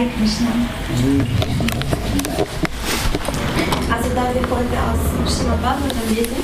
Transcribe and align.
Hare 0.00 0.08
Krishna. 0.16 0.48
Also 3.92 4.08
da 4.14 4.22
wir 4.32 4.44
heute 4.48 4.78
aus 4.88 5.02
Srimad 5.30 5.60
Bhagavatam 5.60 6.08
lesen, 6.14 6.42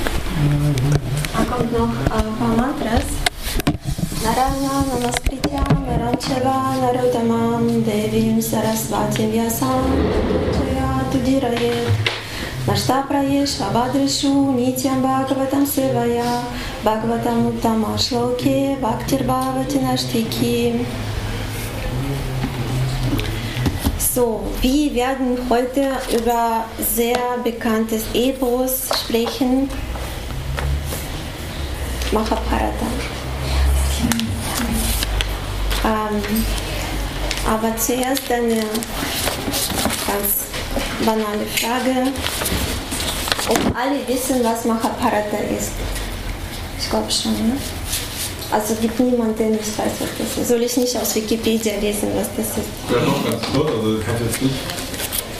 dann 1.32 1.50
kommt 1.50 1.72
noch 1.72 1.88
ein 1.88 2.36
paar 2.38 2.54
Mantras. 2.54 3.08
Narana 4.22 4.84
Namaskritya 4.90 5.64
Naranchava 5.86 6.74
Narottamam 6.82 7.84
Devim 7.84 8.40
Sarasvatim 8.42 9.32
Vyasam 9.32 9.88
Tuya 10.52 10.90
Tudirayet 11.10 11.88
Nashtaprayesh 12.66 13.60
Vabhadrishu 13.60 14.52
Nityam 14.56 15.00
Bhagavatam 15.00 15.64
Sevaya 15.64 16.42
Bhagavatam 16.84 17.52
Uttama 17.52 17.96
Shloke 17.96 18.76
Bhaktir 18.80 19.24
Bhavati 19.24 19.78
Nashtiki 19.80 20.84
So, 24.16 24.40
wir 24.62 24.94
werden 24.94 25.36
heute 25.50 25.90
über 26.10 26.64
sehr 26.80 27.18
bekanntes 27.44 28.04
Epos 28.14 28.88
sprechen. 29.04 29.68
Mahabharata. 32.12 32.86
Ähm, 35.84 36.46
aber 37.46 37.76
zuerst 37.76 38.32
eine 38.32 38.60
ganz 40.06 40.46
banale 41.04 41.44
Frage, 41.54 42.10
ob 43.50 43.76
alle 43.76 44.08
wissen, 44.08 44.42
was 44.42 44.64
Mahabharata 44.64 45.36
ist. 45.54 45.72
Ich 46.78 46.88
glaube 46.88 47.10
schon, 47.10 47.32
ne? 47.32 47.58
Also 48.50 48.74
gibt 48.80 48.98
niemanden, 49.00 49.36
der 49.36 49.48
nicht 49.48 49.76
weiß, 49.78 49.92
was 49.98 50.08
das 50.18 50.38
ist. 50.38 50.48
Soll 50.48 50.62
ich 50.62 50.76
nicht 50.76 50.96
aus 50.96 51.14
Wikipedia 51.14 51.74
lesen, 51.80 52.10
was 52.14 52.28
das 52.36 52.58
ist? 52.58 52.68
Ja, 52.90 53.04
noch 53.04 53.24
ganz 53.28 53.42
kurz, 53.52 53.70
also 53.70 53.98
ich 53.98 54.06
habe 54.06 54.24
jetzt 54.24 54.42
nicht 54.42 54.54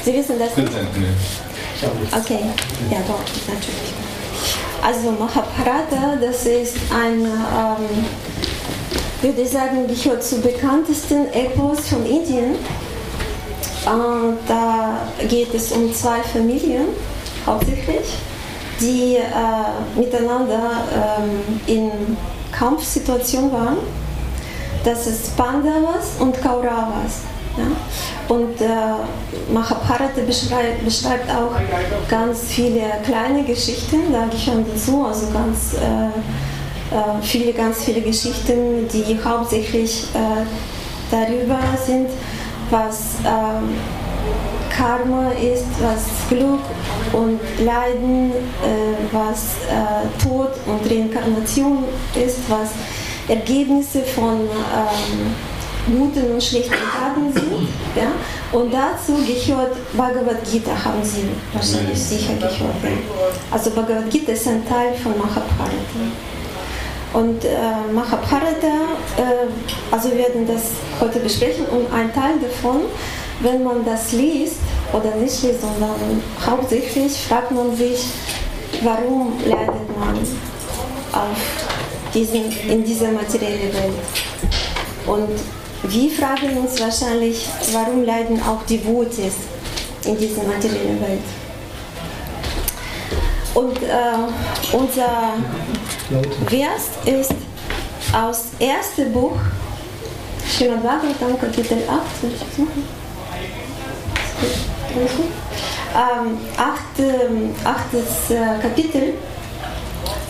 Sie 0.04 0.14
wissen 0.14 0.38
das 0.38 0.56
nicht? 0.56 0.72
nee. 0.72 1.88
Okay, 2.16 2.38
ja 2.90 2.98
doch, 3.08 3.18
natürlich. 3.48 3.92
Also 4.80 5.10
Mahabharata, 5.10 6.16
das 6.20 6.46
ist 6.46 6.76
ein, 6.94 7.24
ähm, 7.24 8.04
würde 9.20 9.42
ich 9.42 9.50
sagen, 9.50 9.88
gehört 9.88 10.22
zu 10.22 10.40
bekanntesten 10.40 11.26
Epos 11.32 11.88
von 11.88 12.06
Indien. 12.06 12.54
Äh, 13.84 13.88
da 14.46 15.08
geht 15.28 15.52
es 15.54 15.72
um 15.72 15.92
zwei 15.92 16.20
Familien 16.20 16.86
hauptsächlich, 17.44 18.06
die 18.80 19.16
äh, 19.16 19.98
miteinander 19.98 20.84
ähm, 21.18 21.60
in 21.66 22.16
Kampfsituation 22.58 23.52
waren. 23.52 23.78
Das 24.84 25.06
ist 25.06 25.36
Pandavas 25.36 26.12
und 26.20 26.40
Kauravas. 26.40 27.22
Ja? 27.56 28.34
Und 28.34 28.60
äh, 28.60 29.52
Mahabharata 29.52 30.20
beschreibt, 30.26 30.84
beschreibt 30.84 31.30
auch 31.30 31.52
ganz 32.08 32.44
viele 32.48 32.82
kleine 33.04 33.44
Geschichten, 33.44 34.12
da 34.12 34.26
gehören 34.26 34.64
dazu, 34.72 35.04
also 35.04 35.26
ganz 35.32 35.74
äh, 35.74 36.06
äh, 36.94 37.22
viele, 37.22 37.52
ganz 37.52 37.84
viele 37.84 38.00
Geschichten, 38.00 38.88
die 38.92 39.18
hauptsächlich 39.24 40.08
äh, 40.14 40.44
darüber 41.10 41.58
sind, 41.84 42.08
was 42.70 43.16
ähm, 43.24 43.74
Karma 44.76 45.30
ist, 45.30 45.64
was 45.80 46.28
Glück 46.28 46.60
und 47.12 47.40
Leiden, 47.64 48.30
äh, 48.30 49.12
was 49.12 49.56
äh, 49.70 50.22
Tod 50.22 50.50
und 50.66 50.90
Reinkarnation 50.90 51.84
ist, 52.14 52.40
was 52.48 52.70
Ergebnisse 53.28 54.02
von 54.02 54.40
ähm, 54.40 55.34
guten 55.86 56.32
und 56.32 56.42
schlechten 56.42 56.74
Taten 56.74 57.32
sind. 57.32 57.68
Ja? 57.94 58.12
Und 58.52 58.72
dazu 58.72 59.14
gehört 59.24 59.76
Bhagavad 59.96 60.44
Gita, 60.50 60.72
haben 60.84 61.02
Sie 61.02 61.28
wahrscheinlich 61.52 61.98
sicher 61.98 62.34
gehört. 62.34 62.54
Ja? 62.82 62.90
Also 63.50 63.70
Bhagavad 63.70 64.10
Gita 64.10 64.32
ist 64.32 64.46
ein 64.46 64.66
Teil 64.68 64.94
von 64.94 65.16
Mahabharata. 65.16 65.72
Und 67.12 67.44
äh, 67.44 67.48
Mahabharata, 67.94 68.66
äh, 69.16 69.90
also 69.90 70.10
wir 70.10 70.18
werden 70.18 70.46
das 70.46 70.72
heute 71.00 71.20
besprechen 71.20 71.64
und 71.66 71.90
ein 71.92 72.12
Teil 72.12 72.34
davon, 72.40 72.82
wenn 73.40 73.62
man 73.62 73.84
das 73.84 74.12
liest, 74.12 74.56
oder 74.92 75.14
nicht 75.16 75.42
liest, 75.42 75.60
sondern 75.60 76.22
hauptsächlich 76.44 77.12
fragt 77.12 77.50
man 77.50 77.76
sich, 77.76 78.06
warum 78.82 79.32
leidet 79.44 79.98
man 79.98 80.16
auf 81.12 81.66
diesen, 82.14 82.50
in 82.68 82.84
dieser 82.84 83.10
materiellen 83.10 83.72
Welt. 83.72 83.94
Und 85.06 85.90
wir 85.90 86.10
fragen 86.10 86.56
uns 86.58 86.80
wahrscheinlich, 86.80 87.46
warum 87.72 88.04
leiden 88.04 88.40
auch 88.42 88.64
die 88.68 88.78
Devotees 88.78 89.34
in 90.04 90.16
dieser 90.18 90.42
materiellen 90.42 91.00
Welt. 91.00 91.20
Und 93.54 93.82
äh, 93.82 94.76
unser 94.76 95.34
Vers 96.46 96.90
ist 97.06 97.34
aus 98.12 98.44
ersten 98.58 99.12
Buch, 99.12 99.36
Srimad 100.46 100.82
Bhagavatam, 100.82 101.40
Kapitel 101.40 101.78
8. 101.88 103.05
Ähm, 105.96 107.54
achtes 107.64 108.30
äh, 108.30 108.60
Kapitel, 108.60 109.14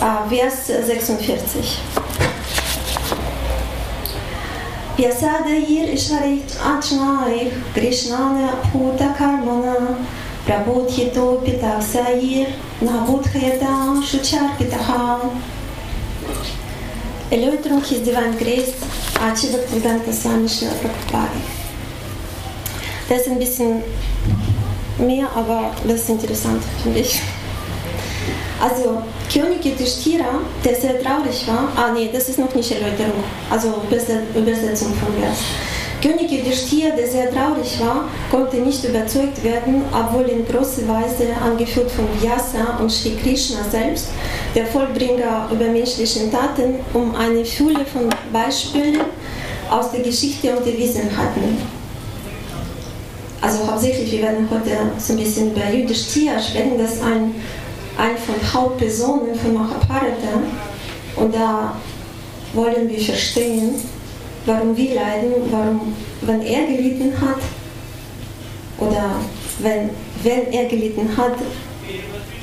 äh, 0.01 0.31
Vers 0.31 0.67
46. 0.67 1.81
Piyasada 4.97 5.51
yer 5.51 5.89
işaret 5.89 6.57
açnaik, 6.77 7.53
Krishnana 7.75 8.51
puta 8.73 9.15
karmana, 9.19 9.99
Прабудхито 10.47 11.43
питавсаир, 11.45 12.49
Навудхаята 12.81 14.03
шучар 14.11 14.57
питаха. 14.59 15.21
Элеутрунхи 17.31 17.97
диван 18.05 18.39
крест, 18.39 18.77
Ачидак 19.21 19.67
Триганта 19.67 20.13
Самишна 20.13 20.71
Прабхупада. 20.81 21.46
Das 23.09 23.21
ist 23.21 23.29
ein 23.29 23.39
bisschen 23.39 23.83
mehr, 24.99 25.29
aber 25.35 25.71
das 25.87 26.01
ist 26.01 26.09
interessant, 26.11 26.63
finde 26.83 27.01
ich. 27.01 27.21
Also 28.61 29.03
König 29.33 29.65
Yudhishthira, 29.65 30.41
der 30.65 30.75
sehr 30.75 31.01
traurig 31.03 31.47
war, 31.47 31.69
ah 31.77 31.93
nee, 31.93 32.09
das 32.13 32.29
ist 32.29 32.39
noch 32.39 32.55
nicht 32.55 32.73
Erläuterung, 32.73 33.23
also 33.51 33.75
Übersetzung 34.35 34.95
von 34.95 35.15
Vers. 35.21 35.39
König 36.03 36.31
Yudhishthira, 36.31 36.97
der 36.97 37.07
sehr 37.07 37.31
traurig 37.31 37.79
war, 37.81 38.09
konnte 38.31 38.57
nicht 38.57 38.83
überzeugt 38.85 39.43
werden, 39.45 39.83
obwohl 39.93 40.25
in 40.29 40.47
großer 40.47 40.89
Weise 40.89 41.29
angeführt 41.45 41.91
von 41.91 42.07
Vyasa 42.21 42.79
und 42.81 42.91
Sri 42.91 43.17
Krishna 43.23 43.59
selbst, 43.71 44.09
der 44.55 44.67
Vollbringer 44.67 45.49
übermenschlichen 45.53 46.33
Taten, 46.33 46.77
um 46.95 47.15
eine 47.15 47.45
Fülle 47.45 47.85
von 47.85 48.09
Beispielen 48.33 49.01
aus 49.71 49.93
der 49.93 50.01
Geschichte 50.01 50.57
unterwiesen 50.57 51.11
hatten. 51.17 51.76
Also 53.41 53.67
hauptsächlich, 53.67 54.11
wir 54.13 54.23
werden 54.23 54.49
heute 54.51 54.77
so 54.99 55.13
ein 55.13 55.19
bisschen 55.19 55.53
über 55.53 55.71
Yudhishthira 55.71 56.41
sprechen, 56.41 56.79
das 56.79 57.01
ein 57.03 57.35
eine 57.99 58.17
von 58.17 58.35
Hauptpersonen 58.53 59.35
von 59.35 59.55
Mahabharata. 59.55 60.43
Und 61.17 61.35
da 61.35 61.77
wollen 62.53 62.89
wir 62.89 63.01
verstehen, 63.01 63.75
warum 64.45 64.77
wir 64.77 64.95
leiden, 64.95 65.33
warum, 65.51 65.95
wenn 66.23 66.43
er 66.43 66.67
gelitten 66.67 67.13
hat, 67.21 67.41
oder 68.79 69.17
wenn, 69.61 69.91
wenn 70.23 70.53
er 70.53 70.67
gelitten 70.67 71.17
hat, 71.17 71.37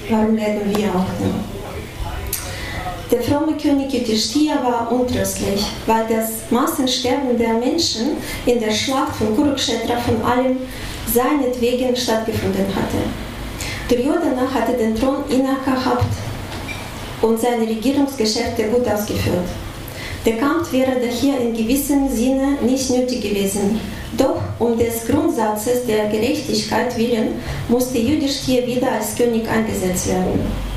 warum 0.10 0.36
leiden 0.36 0.76
wir 0.76 0.90
auch 0.90 1.06
dann. 1.20 1.53
Der 3.14 3.22
fromme 3.22 3.56
König 3.56 3.94
Yudhishthira 3.94 4.56
war 4.64 4.92
untröstlich, 4.92 5.64
weil 5.86 6.04
das 6.10 6.50
Massensterben 6.50 7.38
der 7.38 7.54
Menschen 7.54 8.18
in 8.48 8.60
der 8.60 8.72
Schlacht 8.72 9.16
von 9.18 9.36
Kurukshetra 9.36 9.98
von 9.98 10.20
allem 10.24 10.58
seinetwegen 11.14 11.96
stattgefunden 11.96 12.66
hatte. 12.76 13.04
Duryodhana 13.88 14.52
hatte 14.52 14.76
den 14.76 14.96
Thron 14.96 15.18
innegehabt 15.30 16.12
und 17.22 17.40
seine 17.40 17.68
Regierungsgeschäfte 17.68 18.64
gut 18.64 18.88
ausgeführt. 18.88 19.46
Der 20.26 20.38
Kampf 20.38 20.74
wäre 20.74 20.94
daher 20.94 21.40
in 21.40 21.54
gewissem 21.54 22.10
Sinne 22.10 22.58
nicht 22.64 22.90
nötig 22.90 23.22
gewesen. 23.22 23.80
Doch 24.18 24.42
um 24.58 24.76
des 24.76 25.06
Grundsatzes 25.06 25.86
der 25.86 26.08
Gerechtigkeit 26.08 26.98
willen 26.98 27.34
musste 27.70 28.00
Yudhishthir 28.00 28.66
wieder 28.66 28.92
als 28.92 29.14
König 29.16 29.48
eingesetzt 29.48 30.08
werden. 30.08 30.73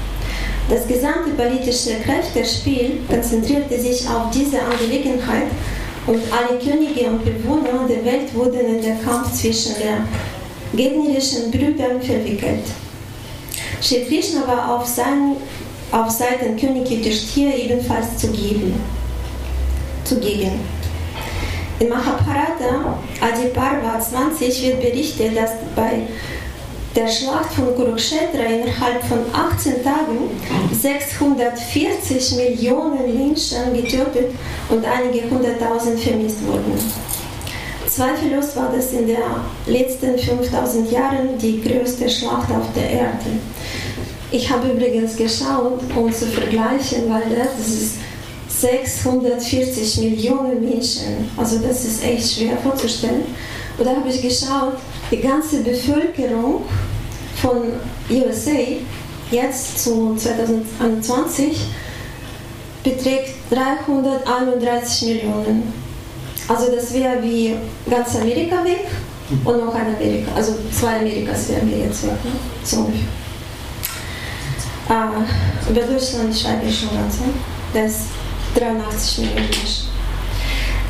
Das 0.68 0.86
gesamte 0.88 1.30
politische 1.36 2.00
Kräftespiel 2.00 3.00
konzentrierte 3.08 3.78
sich 3.80 4.08
auf 4.08 4.30
diese 4.34 4.60
Angelegenheit 4.60 5.46
und 6.06 6.20
alle 6.32 6.58
Könige 6.58 7.08
und 7.08 7.24
Bewohner 7.24 7.86
der 7.88 8.04
Welt 8.04 8.34
wurden 8.34 8.74
in 8.74 8.82
den 8.82 9.02
Kampf 9.02 9.32
zwischen 9.32 9.74
den 9.76 10.08
gegnerischen 10.76 11.52
Brüdern 11.52 12.02
verwickelt. 12.02 12.64
Shri 13.80 14.04
Krishna 14.06 14.46
war 14.46 14.74
auf, 14.74 14.86
sein, 14.86 15.36
auf 15.92 16.10
Seiten 16.10 16.56
König 16.56 16.90
Yudhishthira 16.90 17.54
ebenfalls 17.54 18.18
zugegen. 18.18 18.74
zugegen. 20.04 20.60
In 21.78 21.88
Mahabharata, 21.90 22.98
Adi 23.20 23.48
Parva 23.52 24.00
20, 24.00 24.62
wird 24.62 24.80
berichtet, 24.80 25.36
dass 25.36 25.50
bei 25.74 26.08
der 26.96 27.08
Schlacht 27.08 27.52
von 27.52 27.76
Kurukshetra 27.76 28.42
innerhalb 28.42 29.04
von 29.04 29.18
18 29.32 29.84
Tagen 29.84 30.30
640 30.72 32.36
Millionen 32.36 33.14
Menschen 33.14 33.74
getötet 33.74 34.32
und 34.70 34.84
einige 34.84 35.28
hunderttausend 35.28 36.00
vermisst 36.00 36.44
wurden. 36.46 36.72
Zweifellos 37.86 38.56
war 38.56 38.72
das 38.74 38.92
in 38.92 39.06
den 39.06 39.18
letzten 39.66 40.18
5000 40.18 40.90
Jahren 40.90 41.38
die 41.38 41.60
größte 41.60 42.08
Schlacht 42.08 42.50
auf 42.50 42.72
der 42.74 42.90
Erde. 42.90 43.26
Ich 44.30 44.50
habe 44.50 44.68
übrigens 44.68 45.16
geschaut, 45.16 45.80
um 45.94 46.12
zu 46.12 46.26
vergleichen, 46.26 47.08
weil 47.08 47.36
das 47.36 47.68
ist 47.68 47.94
640 48.48 49.98
Millionen 49.98 50.64
Menschen. 50.64 51.30
Also 51.36 51.58
das 51.58 51.84
ist 51.84 52.02
echt 52.02 52.34
schwer 52.34 52.56
vorzustellen. 52.56 53.24
Und 53.78 53.84
da 53.84 53.94
habe 53.94 54.08
ich 54.08 54.22
geschaut, 54.22 54.78
die 55.10 55.20
ganze 55.20 55.62
Bevölkerung 55.62 56.62
von 57.40 57.72
USA 58.10 58.50
jetzt 59.30 59.82
zu 59.82 60.16
2021 60.16 61.66
beträgt 62.82 63.34
331 63.50 65.08
Millionen. 65.08 65.72
Also 66.48 66.70
das 66.72 66.92
wäre 66.94 67.22
wie 67.22 67.56
ganz 67.90 68.14
Amerika 68.16 68.64
weg 68.64 68.86
und 69.44 69.64
noch 69.64 69.74
ein 69.74 69.96
Amerika. 69.96 70.30
Also 70.34 70.54
zwei 70.72 71.00
Amerikas 71.00 71.48
wären 71.48 71.68
wir 71.68 71.78
jetzt 71.78 72.04
weg. 72.04 72.24
Ne? 72.24 72.30
So 72.62 72.76
ungefähr. 72.78 73.02
Äh, 74.88 75.70
über 75.70 75.80
Deutschland 75.80 76.36
schreibe 76.36 76.66
ich 76.66 76.78
schon 76.78 76.90
ganz. 76.90 77.18
Ne? 77.18 77.26
Das 77.74 78.02
83 78.54 79.18
Millionen 79.18 79.50
Menschen. 79.50 79.95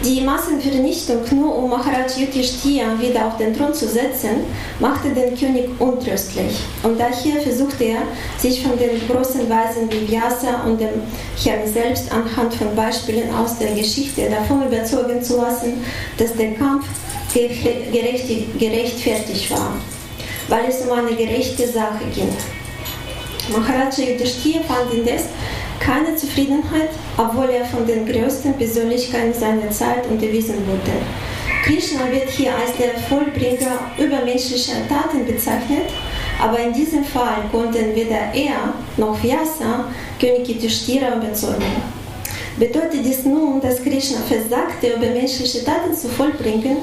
Die 0.07 0.21
Massenvernichtung, 0.21 1.23
nur 1.33 1.57
um 1.57 1.69
Maharaj 1.69 2.17
Yudhishthira 2.17 2.97
wieder 3.01 3.27
auf 3.27 3.39
den 3.39 3.57
Thron 3.57 3.75
zu 3.75 3.89
setzen, 3.89 4.45
machte 4.79 5.09
den 5.09 5.37
König 5.37 5.69
untröstlich. 5.81 6.61
Und 6.85 7.01
daher 7.01 7.43
versuchte 7.43 7.83
er, 7.83 8.03
sich 8.39 8.63
von 8.63 8.79
den 8.79 9.01
großen 9.09 9.51
Weisen 9.51 9.91
wie 9.91 10.09
Vyasa 10.09 10.63
und 10.65 10.81
dem 10.81 11.03
Herrn 11.43 11.67
selbst 11.67 12.13
anhand 12.13 12.55
von 12.55 12.77
Beispielen 12.77 13.35
aus 13.35 13.59
der 13.59 13.75
Geschichte 13.75 14.31
davon 14.31 14.69
überzeugen 14.69 15.21
zu 15.21 15.39
lassen, 15.39 15.85
dass 16.17 16.37
der 16.37 16.55
Kampf 16.55 16.87
gerechtfertigt 17.35 19.51
war, 19.51 19.73
weil 20.47 20.67
es 20.69 20.83
um 20.83 20.93
eine 20.93 21.17
gerechte 21.17 21.67
Sache 21.67 22.05
ging. 22.15 22.31
Maharaja 23.51 23.91
Yudhishthira 23.91 24.61
fand 24.69 24.95
indes 24.95 25.23
keine 25.81 26.17
Zufriedenheit, 26.17 26.91
obwohl 27.17 27.51
er 27.51 27.65
von 27.65 27.87
den 27.87 28.07
größten 28.07 28.55
Persönlichkeiten 28.55 29.33
seiner 29.33 29.71
Zeit 29.71 30.07
unterwiesen 30.09 30.57
wurde. 30.67 30.97
Krishna 31.65 32.11
wird 32.13 32.31
hier 32.31 32.53
als 32.55 32.77
der 32.77 32.95
Vollbringer 33.09 33.91
übermenschlicher 33.99 34.87
Taten 34.89 35.27
bezeichnet, 35.27 35.91
aber 36.41 36.61
in 36.61 36.73
diesem 36.73 37.05
Fall 37.05 37.43
konnten 37.51 37.95
weder 37.95 38.33
er 38.35 38.75
noch 38.97 39.21
Vyasa 39.23 39.87
König 40.21 40.49
Yudhishthira 40.49 41.17
überzeugen. 41.17 41.65
Bedeutet 42.59 43.05
dies 43.05 43.25
nun, 43.25 43.61
dass 43.61 43.83
Krishna 43.83 44.19
versagte, 44.29 44.95
übermenschliche 44.97 45.65
Taten 45.65 45.95
zu 45.95 46.09
vollbringen? 46.09 46.79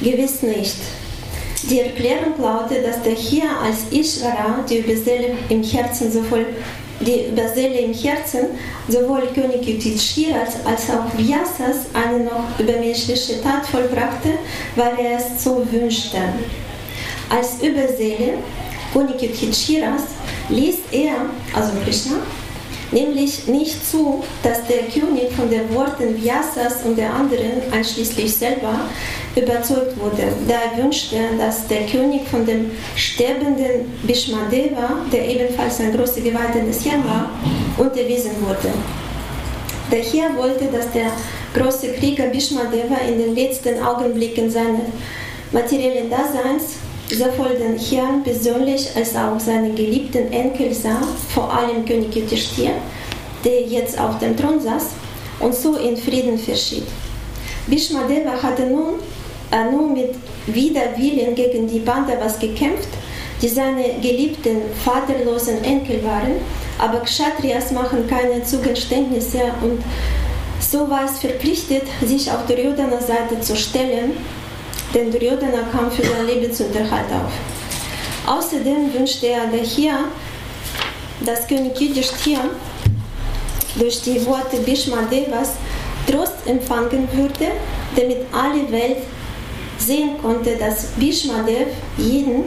Gewiss 0.00 0.42
nicht. 0.42 0.76
Die 1.70 1.80
Erklärung 1.80 2.34
lautet, 2.40 2.84
dass 2.84 3.02
der 3.02 3.12
hier 3.12 3.44
als 3.62 3.84
Ishvara 3.92 4.64
die 4.68 4.78
Überseele 4.78 5.34
im 5.48 5.62
Herzen 5.62 6.10
sowohl 6.10 6.46
die 7.06 7.26
Überseele 7.26 7.80
im 7.80 7.92
Herzen 7.92 8.46
sowohl 8.88 9.22
König 9.34 9.66
Yudhishthira 9.66 10.40
als 10.64 10.90
auch 10.90 11.16
Vyasas 11.16 11.86
eine 11.92 12.24
noch 12.24 12.58
übermenschliche 12.58 13.42
Tat 13.42 13.66
vollbrachte, 13.66 14.30
weil 14.76 14.92
er 14.98 15.18
es 15.18 15.42
so 15.42 15.66
wünschte. 15.70 16.18
Als 17.28 17.62
Überseele 17.62 18.34
König 18.92 19.22
Yudhishthira 19.22 19.96
ließ 20.48 20.76
er, 20.92 21.14
also 21.54 21.72
Krishna, 21.84 22.16
nämlich 22.92 23.46
nicht 23.48 23.86
zu, 23.86 24.22
dass 24.42 24.66
der 24.66 24.84
König 24.84 25.32
von 25.32 25.50
den 25.50 25.74
Worten 25.74 26.16
Vyasas 26.16 26.84
und 26.84 26.96
der 26.96 27.12
anderen, 27.12 27.62
einschließlich 27.70 28.34
selber, 28.34 28.80
überzeugt 29.34 29.98
wurde. 29.98 30.28
Da 30.46 30.54
er 30.54 30.82
wünschte, 30.82 31.16
dass 31.38 31.66
der 31.66 31.86
König 31.86 32.28
von 32.28 32.44
dem 32.44 32.70
sterbenden 32.96 33.92
Bhishmadeva, 34.02 34.96
der 35.12 35.26
ebenfalls 35.28 35.80
ein 35.80 35.96
großer 35.96 36.20
Geweihter 36.20 36.60
des 36.66 36.84
Herrn 36.84 37.04
war, 37.04 37.30
unterwiesen 37.78 38.32
wurde. 38.40 38.72
Der 39.90 40.00
Herr 40.00 40.36
wollte, 40.36 40.66
dass 40.66 40.90
der 40.92 41.12
große 41.54 41.92
Krieger 41.92 42.26
Bhishmadeva 42.26 42.96
in 43.08 43.18
den 43.18 43.34
letzten 43.34 43.82
Augenblicken 43.82 44.50
seines 44.50 44.86
materiellen 45.50 46.08
Daseins 46.08 46.76
sowohl 47.12 47.56
den 47.56 47.78
Herrn 47.78 48.22
persönlich 48.22 48.88
als 48.96 49.14
auch 49.14 49.38
seinen 49.38 49.74
geliebten 49.74 50.32
Enkel 50.32 50.72
sah, 50.72 51.02
vor 51.34 51.52
allem 51.52 51.84
König 51.84 52.14
Yudhishthir, 52.14 52.72
der 53.44 53.62
jetzt 53.62 53.98
auf 53.98 54.18
dem 54.18 54.36
Thron 54.36 54.60
saß 54.60 54.86
und 55.40 55.54
so 55.54 55.76
in 55.76 55.96
Frieden 55.96 56.38
verschied. 56.38 56.84
Bhishmadeva 57.66 58.42
hatte 58.42 58.66
nun 58.66 58.94
äh, 59.50 59.70
nur 59.70 59.90
mit 59.90 60.14
Widerwillen 60.46 61.34
gegen 61.34 61.68
die 61.68 61.80
Pandavas 61.80 62.38
gekämpft, 62.38 62.88
die 63.40 63.48
seine 63.48 64.00
geliebten 64.00 64.62
vaterlosen 64.84 65.62
Enkel 65.64 66.02
waren, 66.04 66.36
aber 66.78 67.00
Kshatriyas 67.00 67.72
machen 67.72 68.06
keine 68.06 68.42
Zugeständnisse 68.42 69.40
und 69.62 69.82
so 70.60 70.88
war 70.88 71.04
es 71.04 71.18
verpflichtet, 71.18 71.82
sich 72.04 72.30
auf 72.30 72.46
der 72.46 72.56
Duryodhana-Seite 72.56 73.40
zu 73.40 73.56
stellen 73.56 74.12
denn 74.94 75.10
Duryodhana 75.10 75.62
kam 75.72 75.90
für 75.90 76.02
seinen 76.02 76.26
Lebensunterhalt 76.26 77.06
auf. 77.12 77.32
Außerdem 78.26 78.92
wünschte 78.94 79.26
er 79.28 79.46
daher, 79.46 80.04
dass 81.24 81.46
König 81.46 81.80
Yudhishthira 81.80 82.44
durch 83.76 84.02
die 84.02 84.24
Worte 84.26 84.58
Bhishma 84.58 85.02
Devas 85.10 85.52
Trost 86.06 86.46
empfangen 86.46 87.08
würde, 87.12 87.52
damit 87.96 88.18
alle 88.32 88.70
Welt 88.70 88.98
sehen 89.78 90.20
konnte, 90.20 90.56
dass 90.56 90.86
Bhishma 90.96 91.42
Dev 91.42 91.68
jeden, 91.96 92.44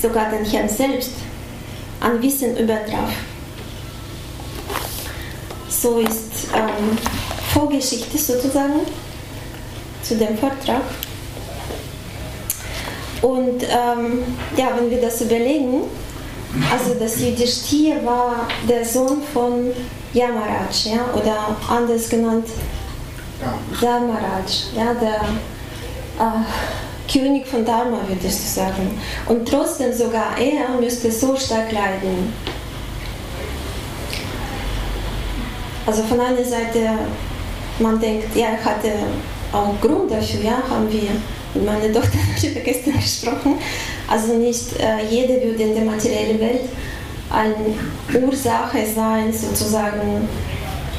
sogar 0.00 0.30
den 0.30 0.44
Herrn 0.44 0.68
selbst, 0.68 1.12
an 2.00 2.20
Wissen 2.22 2.56
übertraf. 2.56 3.10
So 5.68 5.98
ist 5.98 6.48
ähm, 6.54 6.96
Vorgeschichte 7.52 8.18
sozusagen 8.18 8.80
zu 10.02 10.16
dem 10.16 10.36
Vortrag. 10.36 10.82
Und 13.24 13.62
ähm, 13.62 14.22
ja, 14.54 14.68
wenn 14.76 14.90
wir 14.90 15.00
das 15.00 15.22
überlegen, 15.22 15.84
also 16.70 16.94
das 17.00 17.18
Yudhishthir 17.18 18.04
war 18.04 18.46
der 18.68 18.84
Sohn 18.84 19.22
von 19.32 19.72
Yamaraj, 20.12 20.90
ja, 20.90 21.06
oder 21.14 21.56
anders 21.74 22.06
genannt 22.10 22.46
Dharmaraj, 23.80 24.44
ja, 24.76 24.92
der 24.92 25.22
äh, 26.20 27.10
König 27.10 27.46
von 27.46 27.64
Dharma, 27.64 28.00
würde 28.06 28.26
ich 28.26 28.34
sagen. 28.34 29.00
Und 29.26 29.48
trotzdem 29.48 29.90
sogar 29.94 30.36
er 30.38 30.78
müsste 30.78 31.10
so 31.10 31.34
stark 31.34 31.72
leiden. 31.72 32.30
Also 35.86 36.02
von 36.02 36.20
einer 36.20 36.44
Seite, 36.44 36.90
man 37.78 37.98
denkt, 37.98 38.36
ja, 38.36 38.48
er 38.48 38.62
hatte 38.62 38.92
auch 39.50 39.80
Grund 39.80 40.10
dafür, 40.10 40.40
ja, 40.42 40.62
haben 40.68 40.92
wir 40.92 41.08
mit 41.54 41.64
meiner 41.64 41.92
Tochter 41.92 42.18
darüber 42.42 42.60
gestern 42.60 42.94
gesprochen. 42.94 43.58
Also 44.08 44.34
nicht 44.34 44.78
äh, 44.78 45.04
jede 45.08 45.42
würde 45.42 45.62
in 45.62 45.74
der 45.74 45.84
materiellen 45.84 46.40
Welt 46.40 46.68
eine 47.30 48.24
Ursache 48.24 48.78
sein, 48.94 49.32
sozusagen 49.32 50.28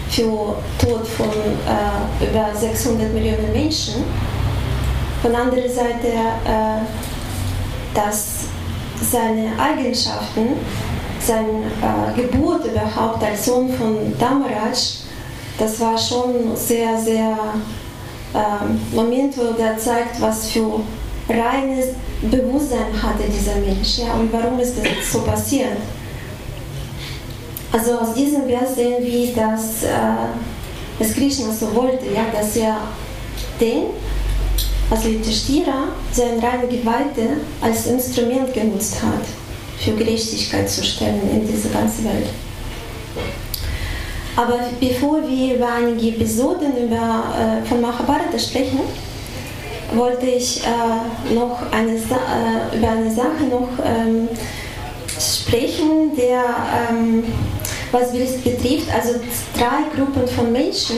für 0.09 0.55
Tod 0.77 1.07
von 1.07 1.27
äh, 1.27 2.25
über 2.25 2.55
600 2.55 3.13
Millionen 3.13 3.51
Menschen. 3.51 4.03
Von 5.21 5.31
der 5.31 5.41
anderen 5.41 5.69
Seite, 5.69 6.07
äh, 6.07 6.81
dass 7.93 8.45
seine 9.01 9.51
Eigenschaften, 9.59 10.57
seine 11.19 11.65
äh, 11.81 12.21
Geburt 12.21 12.65
überhaupt 12.65 13.23
als 13.23 13.45
Sohn 13.45 13.69
von 13.73 14.13
Damaraj, 14.19 15.05
das 15.57 15.79
war 15.79 15.97
schon 15.97 16.55
sehr, 16.55 16.97
sehr 16.97 17.37
ähm, 18.35 18.79
Moment, 18.91 19.37
wo 19.37 19.61
er 19.61 19.77
zeigt, 19.77 20.19
was 20.19 20.49
für 20.49 20.81
reines 21.29 21.95
Bewusstsein 22.21 23.01
hatte 23.01 23.23
dieser 23.29 23.55
Mensch 23.55 23.99
ja, 23.99 24.13
und 24.13 24.31
warum 24.31 24.59
ist 24.59 24.75
das 24.77 25.11
so 25.11 25.21
passiert. 25.21 25.77
Also 27.71 27.97
aus 27.97 28.13
diesem 28.13 28.45
Vers 28.47 28.75
sehen 28.75 29.03
wir, 29.03 29.33
dass 29.35 29.83
äh, 29.83 30.99
es 30.99 31.13
Krishna 31.13 31.51
so 31.51 31.73
wollte, 31.75 32.05
ja, 32.13 32.25
dass 32.31 32.55
er 32.55 32.77
den, 33.59 33.85
also 34.89 35.09
Yudhishthira, 35.09 35.89
sein 36.11 36.39
reine 36.39 36.67
Geweihte 36.67 37.37
als 37.61 37.87
Instrument 37.87 38.53
genutzt 38.53 38.97
hat, 39.01 39.25
für 39.79 39.91
Gerechtigkeit 39.91 40.69
zu 40.69 40.83
stellen 40.83 41.21
in 41.31 41.47
dieser 41.47 41.69
ganzen 41.69 42.05
Welt. 42.05 42.27
Aber 44.35 44.59
bevor 44.79 45.21
wir 45.27 45.55
über 45.55 45.67
einige 45.71 46.09
Episoden 46.09 46.75
über, 46.77 47.23
äh, 47.39 47.65
von 47.67 47.79
Mahabharata 47.79 48.37
sprechen, 48.37 48.81
wollte 49.93 50.25
ich 50.25 50.61
äh, 50.63 51.33
noch 51.33 51.59
eine 51.71 51.93
äh, 51.93 52.77
über 52.77 52.89
eine 52.89 53.11
Sache 53.11 53.43
noch 53.49 53.69
ähm, 53.83 54.27
sprechen, 55.17 56.15
der 56.17 56.43
ähm, 56.89 57.23
was 57.91 58.13
es 58.13 58.41
betrifft, 58.41 58.93
also 58.93 59.19
drei 59.53 59.95
Gruppen 59.95 60.27
von 60.27 60.51
Menschen, 60.51 60.97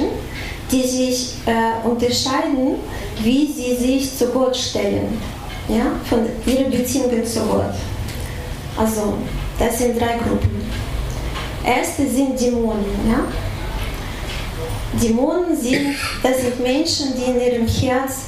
die 0.71 0.81
sich 0.81 1.35
äh, 1.45 1.87
unterscheiden, 1.87 2.75
wie 3.21 3.45
sie 3.45 3.75
sich 3.75 4.17
zu 4.17 4.27
Gott 4.27 4.55
stellen, 4.55 5.21
ja, 5.67 5.91
von 6.09 6.25
ihren 6.45 6.71
Beziehungen 6.71 7.23
zu 7.25 7.41
Gott. 7.41 7.75
Also 8.77 9.13
das 9.59 9.77
sind 9.77 9.99
drei 9.99 10.17
Gruppen. 10.17 10.86
Erste 11.67 12.07
sind 12.07 12.39
Dämonen. 12.39 12.85
Ja? 13.09 13.19
Dämonen 15.01 15.55
sind, 15.55 15.95
das 16.23 16.41
sind 16.41 16.59
Menschen, 16.61 17.13
die 17.15 17.29
in 17.29 17.41
ihrem 17.41 17.67
Herz 17.67 18.27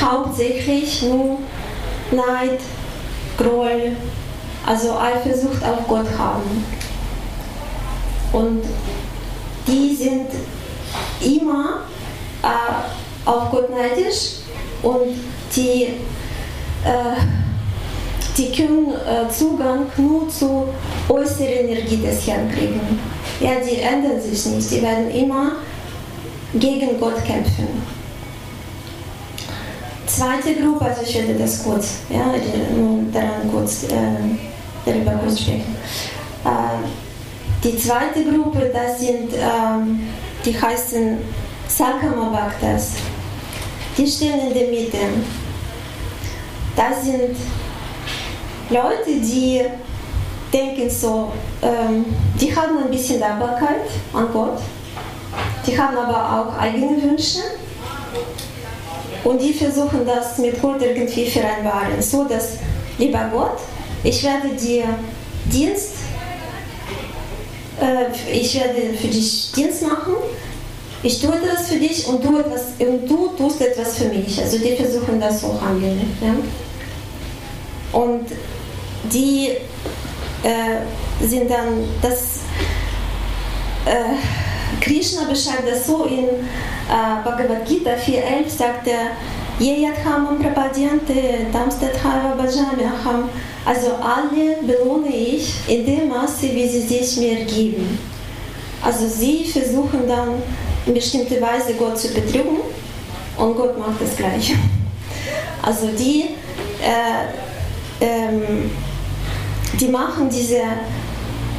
hauptsächlich 0.00 1.02
nur 1.02 1.38
Neid, 2.10 2.58
Groll, 3.36 3.96
also 4.66 4.98
Eifersucht 4.98 5.62
auf 5.62 5.86
Gott 5.86 6.06
haben. 6.18 6.64
Und 8.32 8.62
die 9.66 9.94
sind 9.94 10.28
immer 11.20 11.82
äh, 12.42 13.28
auf 13.28 13.50
Gott 13.50 13.70
neidisch 13.70 14.40
und 14.82 15.20
die, 15.54 15.82
äh, 16.84 17.16
die 18.40 18.50
können 18.52 18.94
Zugang 19.30 19.86
nur 19.98 20.28
zur 20.28 20.68
äußeren 21.08 21.68
Energie 21.68 21.98
des 21.98 22.26
Herrn 22.26 22.50
kriegen. 22.50 22.80
Ja, 23.38 23.50
die 23.60 23.80
ändern 23.80 24.20
sich 24.20 24.46
nicht, 24.46 24.70
die 24.70 24.82
werden 24.82 25.10
immer 25.10 25.52
gegen 26.54 26.98
Gott 26.98 27.22
kämpfen. 27.24 27.68
Zweite 30.06 30.54
Gruppe, 30.54 30.86
also 30.86 31.02
ich 31.02 31.14
werde 31.14 31.34
das 31.34 31.62
kurz, 31.62 31.98
ja, 32.08 32.34
daran 33.12 33.50
kurz, 33.52 33.84
äh, 33.84 33.96
darüber 34.84 35.12
kurz 35.22 35.40
sprechen. 35.40 35.76
Äh, 36.44 36.88
die 37.62 37.76
zweite 37.76 38.24
Gruppe, 38.24 38.70
das 38.72 39.00
sind, 39.00 39.32
ähm, 39.34 40.00
die 40.44 40.60
heißen 40.60 41.18
Sakamabhaktas. 41.68 42.94
Die 43.96 44.06
stehen 44.06 44.40
in 44.48 44.54
der 44.54 44.68
Mitte. 44.68 44.98
Das 46.74 47.04
sind 47.04 47.36
Leute, 48.70 49.20
die 49.20 49.62
denken 50.52 50.88
so, 50.88 51.32
ähm, 51.62 52.04
die 52.40 52.54
haben 52.54 52.78
ein 52.78 52.90
bisschen 52.90 53.20
Dankbarkeit 53.20 53.86
an 54.12 54.28
Gott, 54.32 54.60
die 55.66 55.78
haben 55.78 55.96
aber 55.96 56.48
auch 56.48 56.58
eigene 56.58 57.02
Wünsche 57.02 57.40
und 59.24 59.40
die 59.40 59.52
versuchen 59.52 60.06
das 60.06 60.38
mit 60.38 60.60
Gott 60.62 60.80
irgendwie 60.80 61.26
vereinbaren, 61.26 62.00
so 62.00 62.24
dass, 62.24 62.58
lieber 62.98 63.28
Gott, 63.32 63.58
ich 64.04 64.22
werde 64.22 64.48
dir 64.50 64.84
Dienst, 65.46 65.94
äh, 67.80 68.32
ich 68.32 68.54
werde 68.54 68.94
für 68.94 69.08
dich 69.08 69.52
Dienst 69.52 69.82
machen, 69.82 70.14
ich 71.02 71.20
tue 71.20 71.32
das 71.44 71.68
für 71.68 71.78
dich 71.78 72.06
und 72.06 72.22
du, 72.24 72.38
etwas, 72.38 72.62
und 72.78 73.08
du 73.08 73.30
tust 73.36 73.60
etwas 73.62 73.96
für 73.96 74.04
mich. 74.04 74.38
Also 74.40 74.58
die 74.58 74.76
versuchen 74.76 75.18
das 75.18 75.40
so 75.40 75.58
handeln. 75.60 75.98
Ja? 76.20 76.34
Und 77.98 78.26
die 79.04 79.48
äh, 80.42 81.26
sind 81.26 81.50
dann, 81.50 81.84
das 82.02 82.40
äh, 83.86 84.14
Krishna 84.80 85.24
beschreibt 85.24 85.68
das 85.68 85.86
so 85.86 86.04
in 86.04 86.24
äh, 86.24 87.24
Bhagavad 87.24 87.66
Gita 87.66 87.90
4.11 87.90 88.48
sagt 88.48 88.86
er. 88.88 89.12
Also 93.64 93.90
alle 94.02 94.56
belohne 94.62 95.14
ich 95.14 95.54
in 95.68 95.84
dem 95.84 96.08
Maße, 96.08 96.48
wie 96.54 96.66
sie 96.66 96.80
sich 96.80 97.18
mir 97.18 97.44
geben. 97.44 97.98
Also 98.82 99.06
sie 99.06 99.44
versuchen 99.44 100.08
dann 100.08 100.42
in 100.86 100.94
bestimmter 100.94 101.42
Weise 101.42 101.74
Gott 101.74 101.98
zu 101.98 102.08
betrügen 102.08 102.56
und 103.36 103.56
Gott 103.56 103.78
macht 103.78 104.00
das 104.00 104.16
Gleiche. 104.16 104.54
Also 105.62 105.88
die, 105.88 106.24
äh, 106.82 107.26
ähm, 108.00 108.70
die 109.78 109.88
machen 109.88 110.28
diese 110.28 110.62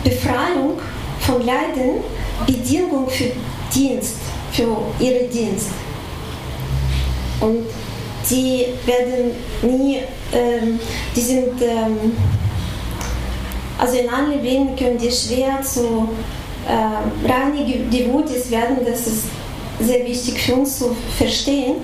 Befreiung 0.04 0.80
von 1.20 1.46
Leiden 1.46 2.02
Bedingung 2.46 3.08
für 3.10 3.32
Dienst, 3.74 4.16
für 4.52 4.78
ihren 5.00 5.30
Dienst. 5.30 5.68
Und 7.40 7.66
die 8.30 8.66
werden 8.86 9.32
nie, 9.62 10.00
ähm, 10.32 10.80
die 11.16 11.22
sind, 11.22 11.62
ähm, 11.62 12.16
also 13.78 13.98
in 13.98 14.10
allen 14.10 14.44
Leben 14.44 14.76
können 14.76 14.98
die 14.98 15.12
schwer 15.12 15.62
zu 15.62 16.10
äh, 16.68 17.28
reine 17.32 17.66
Devotees 17.90 18.52
werden, 18.52 18.78
das 18.86 19.08
ist 19.08 19.24
sehr 19.80 20.06
wichtig 20.06 20.40
für 20.40 20.56
uns 20.56 20.78
zu 20.78 20.96
verstehen, 21.18 21.78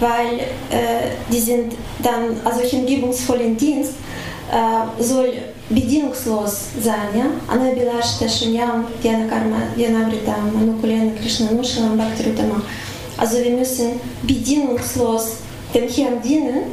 weil 0.00 0.38
äh, 0.70 1.10
die 1.30 1.40
sind 1.40 1.74
dann, 2.02 2.40
also 2.44 2.60
hingebungsvollen 2.60 3.56
Dienst 3.56 3.94
äh, 4.50 5.02
soll 5.02 5.32
bedingungslos 5.68 6.66
sein, 6.80 7.08
ja? 7.16 7.26
Anabhilashta 7.48 8.28
Shunyam, 8.28 8.86
Dhyana 9.02 9.26
Karma, 9.28 9.62
Dhyanamrita, 9.76 10.36
Manukulena, 10.54 11.12
Krishna 11.18 11.50
Nushalam, 11.52 11.96
Bhakti 11.96 12.22
Rutama. 12.28 12.62
Also 13.16 13.38
wir 13.38 13.50
müssen 13.50 14.00
bedingungslos 14.22 15.36
dem 15.74 15.88
Herrn 15.88 16.22
dienen 16.22 16.64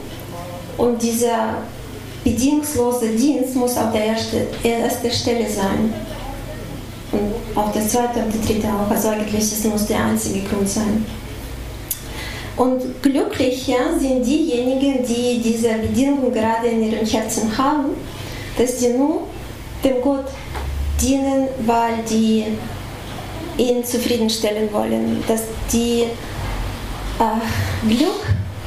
und 0.78 1.02
dieser 1.02 1.56
bedingungslose 2.24 3.10
Dienst 3.10 3.56
muss 3.56 3.78
auf 3.78 3.92
der 3.92 4.08
ersten 4.08 5.12
Stelle 5.12 5.50
sein. 5.50 5.94
Und 7.12 7.58
auch 7.58 7.72
der 7.72 7.88
zweite 7.88 8.20
und 8.20 8.34
der 8.34 8.42
dritte 8.42 8.68
auch. 8.68 8.90
Also 8.90 9.10
eigentlich 9.10 9.50
das 9.50 9.64
muss 9.66 9.86
der 9.86 10.04
einzige 10.04 10.42
Grund 10.42 10.68
sein. 10.68 11.06
Und 12.56 13.02
glücklicher 13.02 13.98
sind 14.00 14.26
diejenigen, 14.26 15.04
die 15.06 15.42
diese 15.42 15.70
Bedingung 15.74 16.32
gerade 16.32 16.68
in 16.68 16.92
ihrem 16.92 17.06
Herzen 17.06 17.58
haben, 17.58 17.92
dass 18.58 18.80
sie 18.80 18.90
nur 18.90 19.28
dem 19.84 20.02
Gott 20.02 20.26
dienen, 21.02 21.48
weil 21.66 22.04
die 22.10 22.46
ihn 23.58 23.84
zufriedenstellen 23.84 24.72
wollen, 24.72 25.24
dass 25.28 25.44
die 25.72 26.04
äh, 27.20 27.88
Glück 27.88 28.22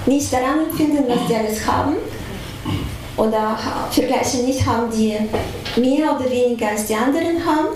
nicht 0.06 0.32
daran 0.32 0.66
empfinden, 0.68 1.04
was 1.08 1.28
sie 1.28 1.34
alles 1.34 1.66
haben 1.66 1.96
oder 3.16 3.58
vergleichen 3.90 4.44
nicht 4.44 4.64
haben, 4.64 4.90
die 4.90 5.16
mehr 5.80 6.14
oder 6.14 6.30
weniger 6.30 6.68
als 6.68 6.86
die 6.86 6.94
anderen 6.94 7.44
haben, 7.44 7.68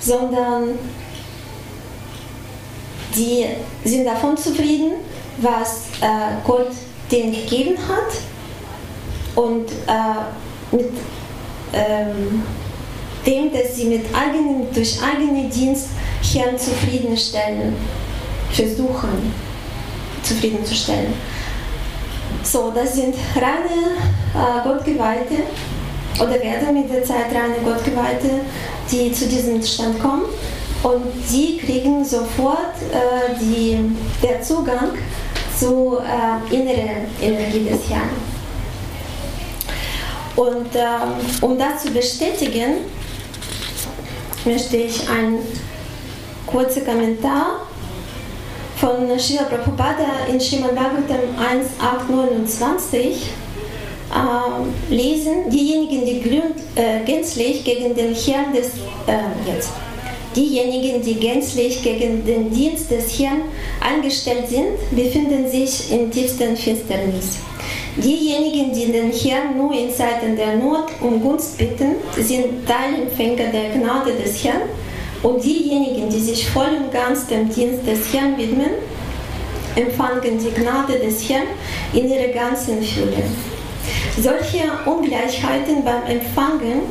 sondern 0.00 0.78
die 3.16 3.46
sind 3.84 4.04
davon 4.04 4.36
zufrieden, 4.36 4.92
was 5.38 5.84
äh, 6.00 6.36
Gott 6.44 6.70
denen 7.10 7.32
gegeben 7.32 7.76
hat 7.88 8.14
und 9.36 9.70
äh, 9.70 10.76
mit 10.76 10.90
ähm, 11.74 12.42
dem, 13.26 13.52
dass 13.52 13.76
sie 13.76 13.86
mit 13.86 14.06
eigenen, 14.14 14.72
durch 14.72 14.98
eigenen 15.02 15.50
Dienst 15.50 15.88
Herrn 16.32 16.58
zufriedenstellen, 16.58 17.74
versuchen 18.52 19.32
zufriedenzustellen. 20.22 21.12
So, 22.42 22.72
das 22.74 22.94
sind 22.94 23.14
reine 23.34 23.96
äh, 24.34 24.68
Gottgeweihte 24.68 25.42
oder 26.20 26.40
werden 26.40 26.74
mit 26.74 26.90
der 26.90 27.04
Zeit 27.04 27.26
reine 27.34 27.56
Gottgeweihte, 27.64 28.40
die 28.90 29.12
zu 29.12 29.26
diesem 29.26 29.62
Stand 29.62 30.00
kommen 30.00 30.24
und 30.82 31.02
sie 31.26 31.56
kriegen 31.58 32.04
sofort 32.04 32.74
äh, 32.92 33.38
die, 33.40 33.78
der 34.22 34.42
Zugang 34.42 34.90
zur 35.58 36.02
äh, 36.02 36.54
inneren 36.54 37.06
Energie 37.20 37.64
des 37.64 37.88
Herrn. 37.88 38.33
Und 40.36 40.74
ähm, 40.74 41.14
um 41.40 41.58
das 41.58 41.84
zu 41.84 41.90
bestätigen, 41.90 42.78
möchte 44.44 44.76
ich 44.76 45.08
einen 45.08 45.38
kurzen 46.46 46.84
Kommentar 46.84 47.66
von 48.76 49.18
Srila 49.18 49.44
Prabhupada 49.44 50.26
in 50.30 50.40
Srimad 50.40 50.74
Bhagavatam 50.74 51.18
1.8.29 51.38 52.96
äh, 54.10 54.94
lesen. 54.94 55.50
Diejenigen, 55.50 56.04
die 56.04 56.20
glühen, 56.20 56.54
äh, 56.74 57.04
gänzlich 57.04 57.64
gegen 57.64 57.94
den 57.94 58.14
Herrn 58.14 58.52
des 58.52 58.74
äh, 59.06 59.50
jetzt 59.50 59.70
Diejenigen, 60.34 61.00
die 61.00 61.14
gänzlich 61.14 61.82
gegen 61.82 62.24
den 62.24 62.50
Dienst 62.50 62.90
des 62.90 63.18
Herrn 63.18 63.42
eingestellt 63.80 64.48
sind, 64.48 64.78
befinden 64.90 65.48
sich 65.48 65.92
in 65.92 66.10
tiefster 66.10 66.56
Finsternis. 66.56 67.38
Diejenigen, 67.96 68.72
die 68.72 68.90
den 68.90 69.12
Herrn 69.12 69.56
nur 69.56 69.72
in 69.72 69.92
Zeiten 69.94 70.34
der 70.34 70.56
Not 70.56 70.86
um 71.00 71.22
Gunst 71.22 71.56
bitten, 71.56 71.96
sind 72.16 72.66
Teilempfänger 72.66 73.52
der 73.52 73.70
Gnade 73.70 74.12
des 74.14 74.42
Herrn 74.42 74.62
und 75.22 75.44
diejenigen, 75.44 76.10
die 76.10 76.18
sich 76.18 76.46
voll 76.48 76.70
und 76.84 76.92
ganz 76.92 77.28
dem 77.28 77.48
Dienst 77.48 77.86
des 77.86 78.12
Herrn 78.12 78.36
widmen, 78.36 78.70
empfangen 79.76 80.38
die 80.38 80.60
Gnade 80.60 80.98
des 80.98 81.28
Herrn 81.28 81.46
in 81.92 82.10
ihrer 82.10 82.32
ganzen 82.32 82.82
Fülle. 82.82 83.22
Solche 84.20 84.64
Ungleichheiten 84.84 85.84
beim 85.84 86.02
Empfangen 86.08 86.82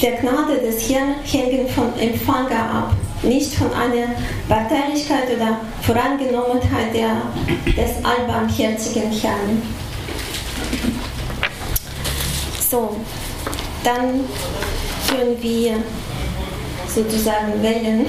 der 0.00 0.12
Gnade 0.12 0.58
des 0.60 0.88
Herrn 0.88 1.14
hängen 1.24 1.68
vom 1.68 1.92
Empfänger 1.98 2.70
ab, 2.72 2.92
nicht 3.22 3.54
von 3.54 3.72
einer 3.72 4.08
Parteilichkeit 4.48 5.34
oder 5.34 5.60
Vorangenommenheit 5.82 6.94
der, 6.94 7.22
des 7.66 8.04
allbarmherzigen 8.04 9.10
Herrn. 9.12 9.62
So, 12.70 12.96
dann 13.82 14.24
führen 15.06 15.40
wir 15.40 15.74
sozusagen 16.88 17.62
Wellen, 17.62 18.06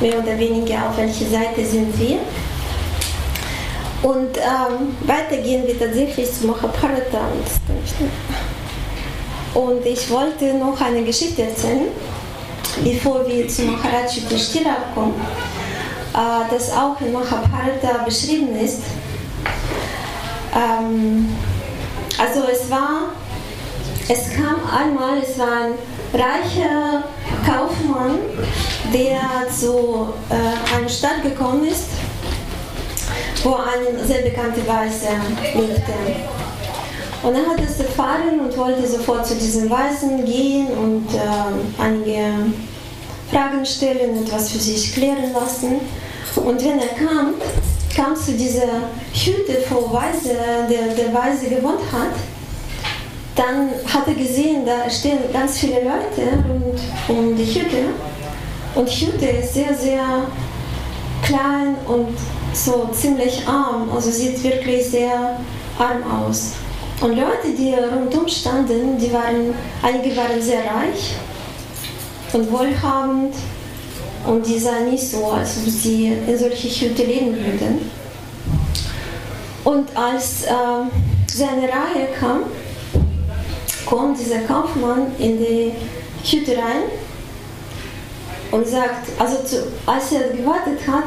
mehr 0.00 0.18
oder 0.18 0.38
weniger 0.38 0.88
auf 0.88 0.96
welche 0.96 1.26
Seite 1.26 1.64
sind 1.64 1.98
wir. 1.98 2.18
Und 4.02 4.38
ähm, 4.38 4.96
weiter 5.06 5.42
gehen 5.42 5.66
wir 5.66 5.78
tatsächlich 5.78 6.32
zu 6.32 6.46
Mahabharata. 6.46 7.28
Und 7.34 7.46
ich 7.84 7.92
wollte 10.10 10.54
noch 10.54 10.80
eine 10.80 11.02
Geschichte 11.02 11.42
erzählen, 11.42 11.88
bevor 12.84 13.26
wir 13.26 13.48
zu 13.48 13.62
Maharaj 13.62 14.16
Yudhishthira 14.16 14.76
kommen, 14.94 15.14
äh, 16.14 16.52
das 16.52 16.72
auch 16.72 17.00
in 17.00 17.12
Mahabharata 17.12 18.04
beschrieben 18.04 18.56
ist. 18.56 18.82
Ähm, 20.54 21.28
also 22.18 22.42
es 22.50 22.70
war, 22.70 23.12
es 24.08 24.30
kam 24.34 24.56
einmal, 24.70 25.18
es 25.22 25.38
war 25.38 25.64
ein 25.64 25.72
reicher 26.12 27.04
Kaufmann, 27.46 28.18
der 28.92 29.50
zu 29.50 30.12
äh, 30.28 30.76
einer 30.76 30.88
Stadt 30.88 31.22
gekommen 31.22 31.66
ist, 31.66 31.86
wo 33.42 33.54
ein 33.54 34.06
sehr 34.06 34.22
bekannter 34.22 34.66
Weißer 34.66 35.16
lebte. 35.54 36.39
Und 37.22 37.34
er 37.34 37.46
hat 37.46 37.60
es 37.60 37.78
erfahren 37.78 38.40
und 38.40 38.56
wollte 38.56 38.86
sofort 38.86 39.26
zu 39.26 39.34
diesem 39.34 39.68
Weißen 39.68 40.24
gehen 40.24 40.68
und 40.68 41.06
äh, 41.14 41.82
einige 41.82 42.52
Fragen 43.30 43.64
stellen, 43.64 44.24
etwas 44.24 44.50
für 44.50 44.58
sich 44.58 44.94
klären 44.94 45.32
lassen. 45.32 45.80
Und 46.36 46.64
wenn 46.64 46.78
er 46.78 46.88
kam, 46.88 47.34
kam 47.94 48.16
zu 48.16 48.32
dieser 48.32 48.88
Hütte, 49.12 49.62
wo 49.68 49.92
Weise, 49.92 50.34
der, 50.70 50.94
der 50.94 51.12
Weise 51.12 51.48
gewohnt 51.48 51.82
hat, 51.92 52.14
dann 53.36 53.70
hat 53.92 54.06
er 54.06 54.14
gesehen, 54.14 54.64
da 54.64 54.88
stehen 54.88 55.18
ganz 55.32 55.58
viele 55.58 55.82
Leute 55.82 56.42
rund 56.48 56.80
um 57.08 57.36
die 57.36 57.44
Hütte. 57.44 57.90
Und 58.74 58.88
die 58.88 59.06
Hütte 59.06 59.26
ist 59.26 59.54
sehr, 59.54 59.74
sehr 59.74 60.02
klein 61.22 61.76
und 61.86 62.16
so 62.52 62.88
ziemlich 62.92 63.46
arm, 63.46 63.90
also 63.94 64.10
sieht 64.10 64.42
wirklich 64.42 64.88
sehr 64.90 65.38
arm 65.78 66.26
aus. 66.26 66.52
Und 67.00 67.16
Leute, 67.16 67.54
die 67.56 67.72
rundum 67.74 68.28
standen, 68.28 68.98
die 68.98 69.10
waren, 69.10 69.54
einige 69.82 70.14
waren 70.16 70.40
sehr 70.40 70.60
reich 70.60 71.14
und 72.34 72.52
wohlhabend 72.52 73.34
und 74.26 74.46
die 74.46 74.58
sahen 74.58 74.90
nicht 74.90 75.10
so, 75.10 75.24
als 75.28 75.56
ob 75.58 75.70
sie 75.70 76.12
in 76.26 76.38
solche 76.38 76.68
Hütte 76.68 77.04
leben 77.04 77.34
würden. 77.36 77.90
Und 79.64 79.96
als 79.96 80.44
äh, 80.44 80.50
seine 81.26 81.62
Reihe 81.62 82.08
kam, 82.18 82.42
kommt 83.86 84.18
dieser 84.18 84.40
Kaufmann 84.40 85.06
in 85.18 85.38
die 85.38 85.72
Hütte 86.22 86.52
rein 86.52 86.84
und 88.50 88.66
sagt, 88.66 89.08
also 89.18 89.42
zu, 89.42 89.66
als 89.86 90.12
er 90.12 90.36
gewartet 90.36 90.80
hat, 90.86 91.04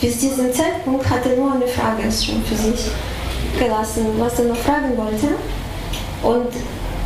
bis 0.00 0.18
diesen 0.18 0.52
Zeitpunkt 0.52 1.08
hat 1.08 1.24
er 1.24 1.36
nur 1.36 1.52
eine 1.52 1.68
Frage 1.68 2.02
schon 2.02 2.42
für 2.42 2.56
sich 2.56 2.90
gelassen, 3.58 4.06
was 4.18 4.38
er 4.38 4.46
noch 4.46 4.56
fragen 4.56 4.96
wollte. 4.96 5.28
Und 6.22 6.52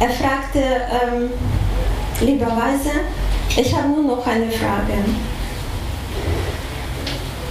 er 0.01 0.11
fragte 0.11 0.61
ähm, 0.61 1.31
lieberweise, 2.21 2.91
ich 3.57 3.75
habe 3.75 3.89
nur 3.89 4.17
noch 4.17 4.27
eine 4.27 4.51
Frage. 4.51 4.95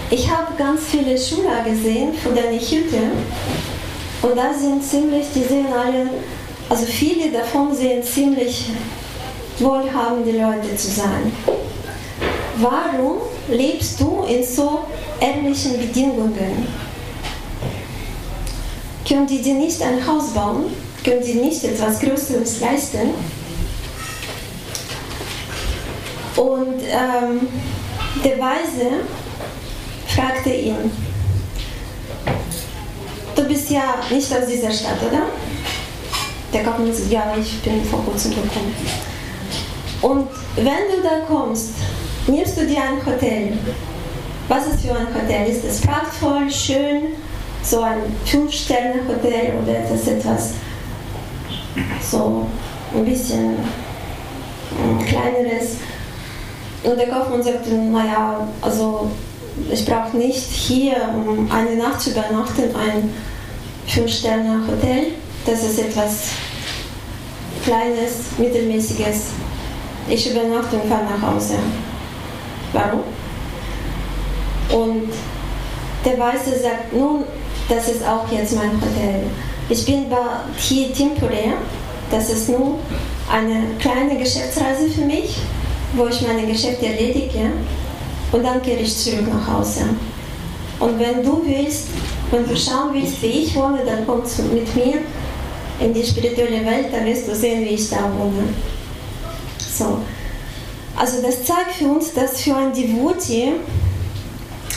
Ich 0.09 0.29
habe 0.29 0.55
ganz 0.57 0.81
viele 0.89 1.17
Schüler 1.17 1.63
gesehen 1.63 2.13
von 2.15 2.33
der 2.33 2.51
Hütte 2.51 3.11
und 4.21 4.35
da 4.35 4.51
sind 4.53 4.83
ziemlich, 4.83 5.27
die 5.35 5.43
sehen 5.43 5.67
alle, 5.71 6.09
also 6.67 6.85
viele 6.85 7.31
davon 7.31 7.75
sehen 7.75 8.01
ziemlich 8.01 8.71
wohlhabende 9.59 10.31
Leute 10.31 10.75
zu 10.75 10.89
sein. 10.89 11.31
Warum 12.57 13.17
lebst 13.49 13.99
du 14.01 14.23
in 14.27 14.43
so 14.43 14.79
ärmlichen 15.19 15.77
Bedingungen? 15.77 16.88
Können 19.09 19.25
die 19.25 19.41
dir 19.41 19.55
nicht 19.55 19.81
ein 19.81 20.05
Haus 20.05 20.35
bauen? 20.35 20.65
Können 21.03 21.23
die 21.25 21.33
nicht 21.33 21.63
etwas 21.63 21.99
Größeres 21.99 22.59
leisten? 22.59 23.09
Und 26.35 26.75
ähm, 26.83 27.47
der 28.23 28.37
Weise 28.37 29.01
fragte 30.09 30.51
ihn, 30.51 30.91
du 33.35 33.43
bist 33.45 33.71
ja 33.71 33.95
nicht 34.11 34.31
aus 34.31 34.45
dieser 34.45 34.71
Stadt, 34.71 35.01
oder? 35.01 35.23
Der 36.53 36.63
Kaufmann 36.63 36.93
sagt, 36.93 37.11
ja, 37.11 37.33
ich 37.35 37.59
bin 37.63 37.83
vor 37.85 38.05
kurzem 38.05 38.35
gekommen. 38.35 38.75
Und 40.03 40.27
wenn 40.55 40.65
du 40.65 41.01
da 41.01 41.25
kommst, 41.27 41.71
nimmst 42.27 42.59
du 42.59 42.67
dir 42.67 42.83
ein 42.83 43.03
Hotel. 43.03 43.57
Was 44.47 44.67
ist 44.67 44.81
für 44.81 44.95
ein 44.95 45.07
Hotel? 45.07 45.49
Ist 45.49 45.65
es 45.65 45.81
prachtvoll, 45.81 46.51
schön? 46.51 47.15
So 47.63 47.81
ein 47.81 47.99
Fünf-Sterne-Hotel 48.25 49.53
oder 49.61 49.79
das 49.89 50.07
etwas 50.07 50.51
so 52.01 52.47
ein 52.93 53.05
bisschen 53.05 53.57
ein 54.77 55.05
kleineres. 55.05 55.77
Und 56.83 56.97
der 56.97 57.09
Kaufmann 57.09 57.43
sagte, 57.43 57.71
naja, 57.73 58.47
also 58.61 59.11
ich 59.71 59.85
brauche 59.85 60.15
nicht 60.15 60.49
hier, 60.49 60.95
um 61.13 61.49
eine 61.51 61.75
Nacht 61.75 62.01
zu 62.01 62.11
übernachten, 62.11 62.63
ein 62.75 63.13
Fünf-Sterne-Hotel. 63.87 65.07
Das 65.45 65.63
ist 65.63 65.79
etwas 65.79 66.29
Kleines, 67.63 68.37
Mittelmäßiges. 68.37 69.27
Ich 70.07 70.31
übernachte 70.31 70.77
und 70.77 70.89
fahre 70.89 71.03
nach 71.03 71.33
Hause. 71.33 71.55
Warum? 72.71 73.03
Und 74.71 75.11
der 76.05 76.17
Weiße 76.17 76.57
sagt, 76.59 76.93
nun, 76.93 77.23
das 77.69 77.87
ist 77.87 78.03
auch 78.03 78.29
jetzt 78.31 78.55
mein 78.55 78.71
Hotel. 78.73 79.23
Ich 79.69 79.85
bin 79.85 80.07
hier 80.57 80.93
temporär. 80.93 81.53
Das 82.11 82.29
ist 82.31 82.49
nur 82.49 82.79
eine 83.31 83.75
kleine 83.79 84.17
Geschäftsreise 84.17 84.89
für 84.89 85.05
mich, 85.05 85.37
wo 85.93 86.07
ich 86.07 86.21
meine 86.21 86.47
Geschäfte 86.47 86.87
erledige 86.87 87.51
und 88.31 88.43
dann 88.43 88.61
kehre 88.63 88.79
ich 88.79 88.97
zurück 88.97 89.27
nach 89.31 89.59
Hause. 89.59 89.81
Und 90.79 90.99
wenn 90.99 91.23
du 91.23 91.43
willst, 91.45 91.89
wenn 92.31 92.47
du 92.47 92.57
schauen 92.57 92.93
willst, 92.93 93.21
wie 93.21 93.43
ich 93.43 93.55
wohne, 93.55 93.79
dann 93.85 94.07
kommst 94.07 94.39
du 94.39 94.43
mit 94.43 94.75
mir 94.75 94.99
in 95.79 95.93
die 95.93 96.03
spirituelle 96.03 96.65
Welt, 96.65 96.87
dann 96.91 97.05
wirst 97.05 97.27
du 97.27 97.35
sehen, 97.35 97.61
wie 97.61 97.75
ich 97.75 97.89
da 97.89 98.11
wohne. 98.17 98.49
So. 99.59 99.99
Also 100.95 101.21
das 101.21 101.43
zeigt 101.43 101.75
für 101.77 101.85
uns, 101.85 102.13
dass 102.13 102.41
für 102.41 102.55
ein 102.55 102.73
Devotee 102.73 103.53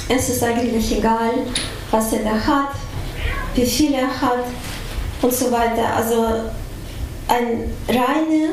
es 0.08 0.28
ist 0.28 0.42
eigentlich 0.42 0.98
egal, 0.98 1.30
was 1.90 2.12
er 2.12 2.24
da 2.24 2.32
hat, 2.32 2.74
wie 3.54 3.66
viel 3.66 3.94
er 3.94 4.20
hat 4.20 4.44
und 5.20 5.32
so 5.32 5.50
weiter. 5.50 5.94
Also 5.96 6.24
ein 7.28 7.70
reiner 7.88 8.50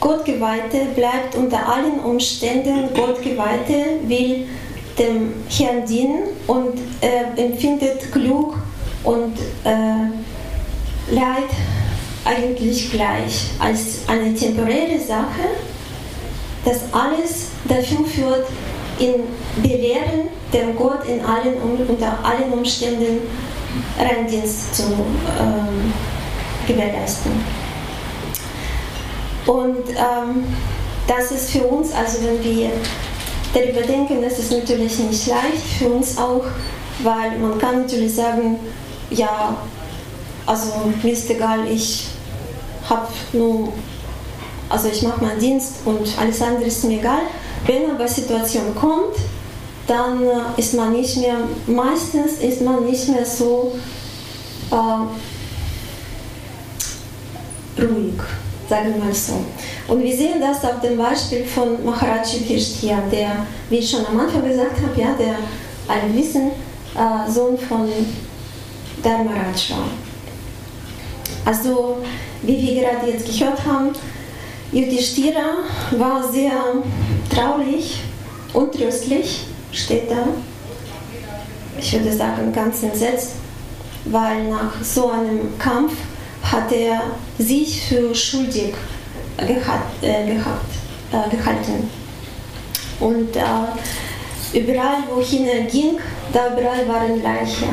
Gottgeweihte 0.00 0.86
bleibt 0.96 1.36
unter 1.36 1.66
allen 1.68 2.00
Umständen 2.00 2.92
Gottgeweihte, 2.94 4.00
will 4.06 4.46
dem 4.98 5.32
Herrn 5.48 5.86
dienen 5.86 6.24
und 6.46 6.78
äh, 7.00 7.40
empfindet 7.40 8.12
Glück 8.12 8.54
und 9.04 9.38
äh, 9.64 10.10
Leid 11.10 11.50
eigentlich 12.24 12.90
gleich 12.92 13.50
als 13.58 14.00
eine 14.06 14.34
temporäre 14.34 14.98
Sache, 15.00 15.48
das 16.64 16.80
alles 16.92 17.48
dafür 17.64 18.06
führt, 18.06 18.46
in 18.98 19.14
Belehren 19.62 20.28
dem 20.52 20.76
Gott 20.76 21.06
in 21.08 21.20
allen, 21.24 21.54
unter 21.88 22.18
allen 22.22 22.52
Umständen 22.52 23.22
Reindienst 23.98 24.74
zu 24.74 24.82
ähm, 24.82 25.92
gewährleisten. 26.66 27.32
Und 29.46 29.88
ähm, 29.90 30.44
das 31.06 31.30
ist 31.32 31.50
für 31.50 31.66
uns, 31.66 31.92
also 31.92 32.18
wenn 32.24 32.42
wir 32.44 32.70
darüber 33.52 33.82
denken, 33.82 34.22
das 34.22 34.38
ist 34.38 34.52
natürlich 34.52 34.98
nicht 34.98 35.26
leicht 35.26 35.66
für 35.78 35.88
uns 35.88 36.16
auch, 36.16 36.44
weil 37.02 37.38
man 37.38 37.58
kann 37.58 37.82
natürlich 37.82 38.14
sagen, 38.14 38.58
ja, 39.10 39.56
also 40.46 40.72
mir 41.02 41.12
ist 41.12 41.28
egal, 41.30 41.66
ich 41.68 42.08
habe 42.88 43.08
nur, 43.32 43.72
also 44.68 44.88
ich 44.88 45.02
mache 45.02 45.24
meinen 45.24 45.38
Dienst 45.38 45.76
und 45.84 46.06
alles 46.18 46.40
andere 46.40 46.64
ist 46.64 46.84
mir 46.84 46.98
egal. 46.98 47.22
Wenn 47.66 47.90
aber 47.90 48.08
Situation 48.08 48.74
kommt, 48.74 49.16
dann 49.86 50.22
äh, 50.22 50.28
ist 50.56 50.74
man 50.74 50.92
nicht 50.92 51.16
mehr, 51.16 51.36
meistens 51.66 52.38
ist 52.40 52.60
man 52.62 52.84
nicht 52.84 53.08
mehr 53.08 53.26
so 53.26 53.74
äh, 54.70 54.74
ruhig, 57.82 58.20
sagen 58.68 58.94
wir 58.94 59.04
mal 59.04 59.14
so. 59.14 59.44
Und 59.88 60.02
wir 60.02 60.16
sehen 60.16 60.40
das 60.40 60.64
auf 60.64 60.80
dem 60.80 60.96
Beispiel 60.96 61.44
von 61.44 61.84
Maharaj 61.84 62.36
Yudhishthira, 62.36 63.02
der, 63.10 63.46
wie 63.68 63.78
ich 63.78 63.90
schon 63.90 64.06
am 64.06 64.20
Anfang 64.20 64.44
gesagt 64.44 64.80
habe, 64.80 65.00
ja, 65.00 65.14
der 65.14 65.36
alle 65.88 66.14
wissen, 66.14 66.52
äh, 66.94 67.30
Sohn 67.30 67.58
von 67.58 67.88
Dharmaraj 69.02 69.70
war. 69.70 69.88
Also, 71.44 71.96
wie 72.42 72.62
wir 72.62 72.82
gerade 72.82 73.10
jetzt 73.10 73.26
gehört 73.26 73.64
haben, 73.66 73.90
Yudhishthira 74.70 75.56
war 75.98 76.22
sehr 76.32 76.52
traurig, 77.28 78.00
untröstlich, 78.54 79.46
steht 79.72 80.10
da. 80.10 80.28
Ich 81.78 81.92
würde 81.92 82.12
sagen, 82.12 82.52
ganz 82.52 82.82
entsetzt, 82.82 83.32
weil 84.04 84.44
nach 84.48 84.82
so 84.82 85.10
einem 85.10 85.58
Kampf 85.58 85.92
hat 86.42 86.70
er 86.72 87.00
sich 87.38 87.82
für 87.86 88.14
schuldig 88.14 88.74
gehabt, 89.36 90.02
äh, 90.02 90.34
gehabt, 90.34 90.72
äh, 91.12 91.36
gehalten. 91.36 91.90
Und 93.00 93.34
äh, 93.36 94.58
überall, 94.58 94.98
wohin 95.12 95.46
er 95.46 95.62
ging, 95.62 95.98
da 96.32 96.52
überall 96.52 96.86
waren 96.88 97.22
Leichen. 97.22 97.68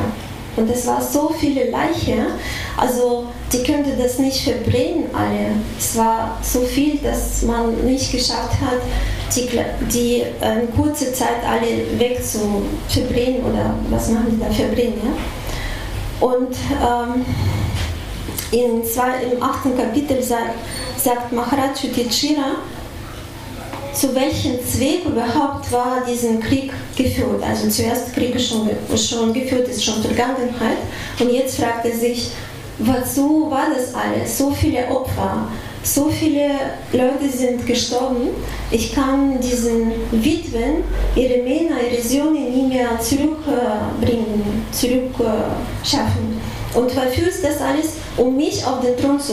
Und 0.56 0.68
es 0.68 0.86
waren 0.86 1.02
so 1.02 1.32
viele 1.38 1.70
Leichen, 1.70 2.26
also 2.76 3.26
die 3.52 3.62
könnte 3.62 3.96
das 3.96 4.18
nicht 4.18 4.42
verbrennen 4.42 5.04
alle. 5.12 5.52
Es 5.78 5.96
war 5.96 6.38
so 6.42 6.60
viel, 6.60 6.98
dass 6.98 7.42
man 7.42 7.84
nicht 7.84 8.10
geschafft 8.10 8.60
hat, 8.60 8.80
die, 9.34 9.48
die 9.92 10.20
in 10.20 10.26
ähm, 10.42 10.68
kurzer 10.76 11.12
Zeit 11.12 11.44
alle 11.46 11.98
weg 11.98 12.24
zu 12.24 12.62
verbrennen 12.88 13.42
oder 13.44 13.74
was 13.90 14.08
machen 14.10 14.26
die 14.30 14.40
da 14.40 14.50
verbrennen. 14.50 14.98
Ja? 15.02 16.26
Und 16.26 16.56
ähm, 16.82 17.24
in 18.52 18.84
zwei, 18.84 19.22
im 19.32 19.42
achten 19.42 19.76
Kapitel 19.76 20.22
sagt, 20.22 20.54
sagt 20.96 21.32
Maharaj 21.32 21.82
Yudhishthira, 21.82 22.56
zu 23.92 24.14
welchem 24.14 24.58
Zweck 24.64 25.04
überhaupt 25.06 25.70
war 25.72 26.02
diesen 26.08 26.40
Krieg 26.40 26.72
geführt. 26.96 27.42
Also 27.42 27.68
zuerst 27.68 28.12
Krieg 28.14 28.40
schon, 28.40 28.70
schon 28.96 29.32
geführt, 29.32 29.68
ist 29.68 29.84
schon 29.84 30.02
Vergangenheit. 30.02 30.78
Und 31.18 31.30
jetzt 31.32 31.56
fragt 31.56 31.84
er 31.84 31.94
sich, 31.96 32.30
wozu 32.78 33.50
war 33.50 33.66
das 33.74 33.94
alles? 33.94 34.36
So 34.36 34.50
viele 34.52 34.86
Opfer, 34.88 35.48
so 35.82 36.10
viele 36.10 36.50
Leute 36.92 37.28
sind 37.34 37.66
gestorben. 37.66 38.28
Ich 38.70 38.94
kann 38.94 39.40
diesen 39.40 39.92
Witwen 40.12 40.84
ihre 41.16 41.42
Männer, 41.42 41.76
ihre 41.90 42.02
Söhne 42.02 42.40
nie 42.40 42.66
mehr 42.66 43.00
zurückbringen, 43.00 44.66
zurückschaffen. 44.72 46.40
Und 46.74 46.90
ist 46.90 47.44
das 47.44 47.60
alles? 47.60 47.94
Um 48.16 48.36
mich 48.36 48.64
auf 48.64 48.80
den 48.80 48.96
Thron 48.96 49.18
zu 49.18 49.32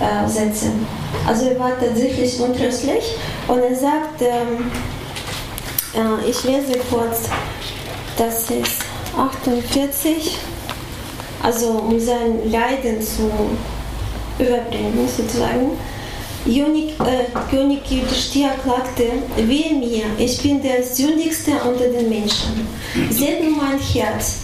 äh, 0.00 0.28
setzen. 0.28 0.86
Also 1.26 1.46
er 1.46 1.58
war 1.58 1.72
tatsächlich 1.78 2.38
untröstlich 2.40 3.14
und 3.48 3.60
er 3.60 3.74
sagt, 3.74 4.22
ähm, 4.22 4.70
äh, 5.94 6.30
ich 6.30 6.44
lese 6.44 6.78
kurz, 6.90 7.28
das 8.16 8.50
ist 8.50 8.82
48, 9.16 10.38
also 11.42 11.68
um 11.68 11.98
sein 11.98 12.50
Leiden 12.50 13.00
zu 13.00 13.30
überbringen 14.38 15.08
sozusagen. 15.14 15.72
König, 16.44 16.94
äh, 17.00 17.50
König 17.50 17.80
Yudhishthira 17.90 18.50
klagte, 18.62 19.04
wehe 19.36 19.74
mir, 19.74 20.04
ich 20.16 20.40
bin 20.42 20.62
der 20.62 20.82
sündigste 20.82 21.52
unter 21.52 21.88
den 21.88 22.08
Menschen. 22.08 22.68
Seht 23.10 23.42
nur 23.42 23.56
mein 23.56 23.80
Herz, 23.80 24.42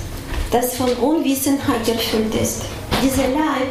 das 0.51 0.75
von 0.75 0.91
Unwissenheit 0.95 1.89
erfüllt 1.89 2.35
ist. 2.35 2.63
Dieser 3.03 3.29
Leib 3.29 3.69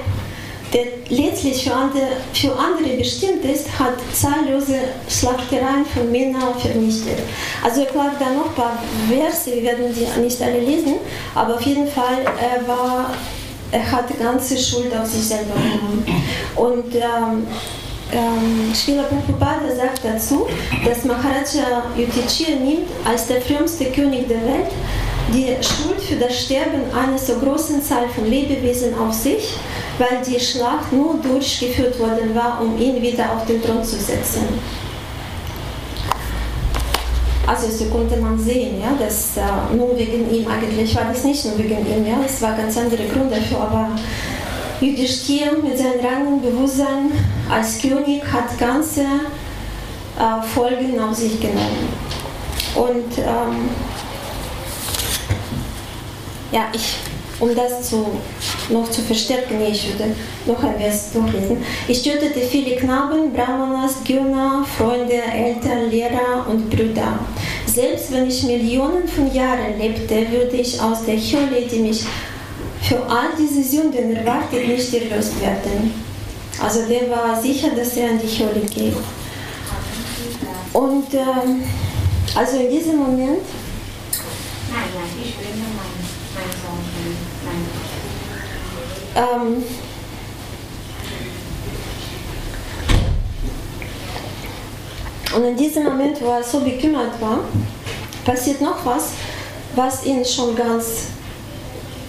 der 0.73 0.85
letztlich 1.09 1.63
für 1.63 1.73
andere, 1.73 2.07
für 2.33 2.55
andere 2.57 2.97
bestimmt 2.97 3.43
ist, 3.43 3.67
hat 3.77 3.95
zahllose 4.13 4.79
Schlachtereien 5.09 5.85
von 5.93 6.09
Männern 6.11 6.57
vernichtet. 6.57 7.19
Also 7.63 7.81
ich 7.81 7.89
glaube, 7.89 8.11
da 8.19 8.29
noch 8.29 8.47
ein 8.47 8.55
paar 8.55 8.83
Verse, 9.09 9.53
wir 9.53 9.63
werden 9.63 9.93
die 9.93 10.21
nicht 10.21 10.41
alle 10.41 10.59
lesen, 10.59 10.95
aber 11.35 11.55
auf 11.55 11.61
jeden 11.61 11.87
Fall, 11.87 12.23
er, 12.23 12.65
war, 12.67 13.13
er 13.71 13.91
hat 13.91 14.09
die 14.09 14.17
ganze 14.17 14.57
Schuld 14.57 14.95
auf 14.95 15.07
sich 15.07 15.23
selber 15.23 15.53
genommen. 15.53 16.05
Und 16.55 16.95
ähm, 16.95 17.47
ähm, 18.11 18.73
Srila 18.73 19.03
Prabhupada 19.03 19.73
sagt 19.75 20.01
dazu, 20.03 20.47
dass 20.85 21.05
Maharaja 21.05 21.83
Yudhishthira 21.95 22.59
nimmt 22.59 22.89
als 23.05 23.27
der 23.27 23.41
früheste 23.41 23.85
König 23.85 24.27
der 24.27 24.41
Welt 24.41 24.71
die 25.33 25.55
Schuld 25.63 26.01
für 26.01 26.15
das 26.15 26.37
Sterben 26.37 26.81
einer 26.93 27.17
so 27.17 27.35
großen 27.35 27.81
Zahl 27.81 28.09
von 28.09 28.29
Lebewesen 28.29 28.93
auf 28.97 29.13
sich 29.13 29.55
weil 30.01 30.21
die 30.25 30.39
Schlacht 30.39 30.91
nur 30.91 31.15
durchgeführt 31.21 31.99
worden 31.99 32.33
war, 32.33 32.59
um 32.61 32.79
ihn 32.79 33.01
wieder 33.01 33.31
auf 33.33 33.45
den 33.45 33.61
Thron 33.61 33.83
zu 33.83 33.97
setzen. 33.97 34.47
Also 37.47 37.69
so 37.69 37.85
konnte 37.85 38.17
man 38.17 38.37
sehen, 38.39 38.79
ja, 38.79 38.93
dass 38.99 39.35
äh, 39.37 39.75
nur 39.75 39.97
wegen 39.97 40.29
ihm, 40.31 40.47
eigentlich 40.47 40.95
war 40.95 41.05
das 41.05 41.23
nicht 41.23 41.43
nur 41.45 41.57
wegen 41.57 41.79
ihm, 41.79 42.05
ja, 42.05 42.17
es 42.25 42.41
war 42.41 42.55
ganz 42.55 42.77
andere 42.77 43.03
Gründe 43.07 43.35
dafür, 43.35 43.61
aber 43.61 43.89
Yudhishthir 44.79 45.57
mit 45.63 45.77
seinem 45.77 45.99
reinen 45.99 46.41
Bewusstsein 46.41 47.11
als 47.49 47.79
König 47.79 48.23
hat 48.31 48.57
ganze 48.59 49.01
äh, 49.01 50.47
Folgen 50.53 50.99
auf 50.99 51.15
sich 51.15 51.39
genommen. 51.39 51.89
Und 52.75 53.17
ähm, 53.17 53.69
ja, 56.51 56.65
ich 56.73 56.95
um 57.41 57.55
das 57.55 57.89
zu, 57.89 58.05
noch 58.69 58.89
zu 58.89 59.01
verstärken, 59.01 59.59
ich 59.61 59.91
würde 59.91 60.15
noch 60.45 60.63
ein 60.63 60.79
Vers 60.79 61.11
durchlesen. 61.11 61.57
Ich 61.87 62.03
tötete 62.03 62.39
viele 62.39 62.75
Knaben, 62.75 63.33
Brahmanas, 63.33 63.95
Gyuna, 64.03 64.63
Freunde, 64.77 65.21
Eltern, 65.21 65.89
Lehrer 65.89 66.45
und 66.47 66.69
Brüder. 66.69 67.19
Selbst 67.73 68.11
wenn 68.11 68.27
ich 68.27 68.43
Millionen 68.43 69.07
von 69.07 69.33
Jahren 69.33 69.79
lebte, 69.79 70.29
würde 70.29 70.57
ich 70.57 70.81
aus 70.81 71.05
der 71.05 71.15
Hölle, 71.15 71.61
die 71.71 71.79
mich 71.79 72.03
für 72.81 73.01
all 73.07 73.29
diese 73.39 73.63
Sünden 73.63 74.13
erwartet, 74.13 74.67
nicht 74.67 74.93
erlöst 74.93 75.39
werden. 75.39 75.93
Also 76.61 76.85
der 76.85 77.09
war 77.09 77.41
sicher, 77.41 77.69
dass 77.69 77.95
er 77.95 78.11
in 78.11 78.19
die 78.19 78.27
Hölle 78.27 78.65
geht. 78.65 78.97
Und 80.73 81.13
ähm, 81.13 81.63
also 82.35 82.57
in 82.57 82.69
diesem 82.71 82.97
Moment. 82.97 83.39
Nein, 84.69 84.89
nein, 84.93 85.09
ich 85.23 85.37
will 85.37 85.55
nur 85.55 85.71
meinen, 85.79 86.03
Sohn. 86.61 86.81
Ähm, 89.15 89.63
und 95.35 95.45
in 95.45 95.55
diesem 95.55 95.83
Moment, 95.83 96.21
wo 96.21 96.31
er 96.31 96.43
so 96.43 96.59
bekümmert 96.59 97.19
war, 97.19 97.39
passiert 98.25 98.61
noch 98.61 98.85
was, 98.85 99.11
was 99.75 100.05
ihn 100.05 100.23
schon 100.25 100.55
ganz 100.55 101.07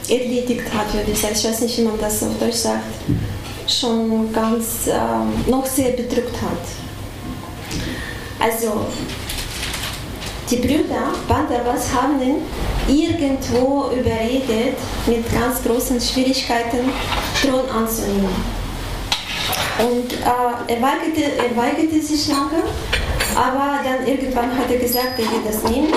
erledigt 0.09 0.63
hat, 0.75 0.93
würde 0.93 1.11
ich 1.11 1.21
sagen. 1.21 1.35
Ich 1.37 1.45
weiß 1.45 1.61
nicht, 1.61 1.79
wie 1.79 1.83
man 1.83 1.99
das 2.01 2.23
auf 2.23 2.39
Deutsch 2.39 2.57
sagt. 2.57 2.83
Schon 3.69 4.33
ganz 4.33 4.89
ähm, 4.89 5.51
noch 5.51 5.65
sehr 5.65 5.91
bedrückt 5.93 6.37
hat. 6.43 6.59
Also, 8.41 8.87
die 10.51 10.57
Brüder 10.57 11.13
Pandavas 11.29 11.93
haben 11.95 12.21
ihn 12.21 12.39
irgendwo 12.89 13.91
überredet, 13.97 14.77
mit 15.07 15.33
ganz 15.33 15.63
großen 15.63 16.01
Schwierigkeiten 16.01 16.91
Thron 17.41 17.71
anzunehmen. 17.71 18.63
Und 19.79 20.13
äh, 20.13 20.75
er, 20.75 20.83
weigerte, 20.83 21.23
er 21.39 21.57
weigerte 21.57 22.03
sich 22.03 22.29
lange, 22.29 22.65
aber 23.37 23.81
dann 23.85 24.07
irgendwann 24.07 24.57
hat 24.57 24.71
er 24.71 24.79
gesagt, 24.79 25.19
er 25.19 25.25
wird 25.25 25.47
das 25.47 25.71
nehmen, 25.71 25.93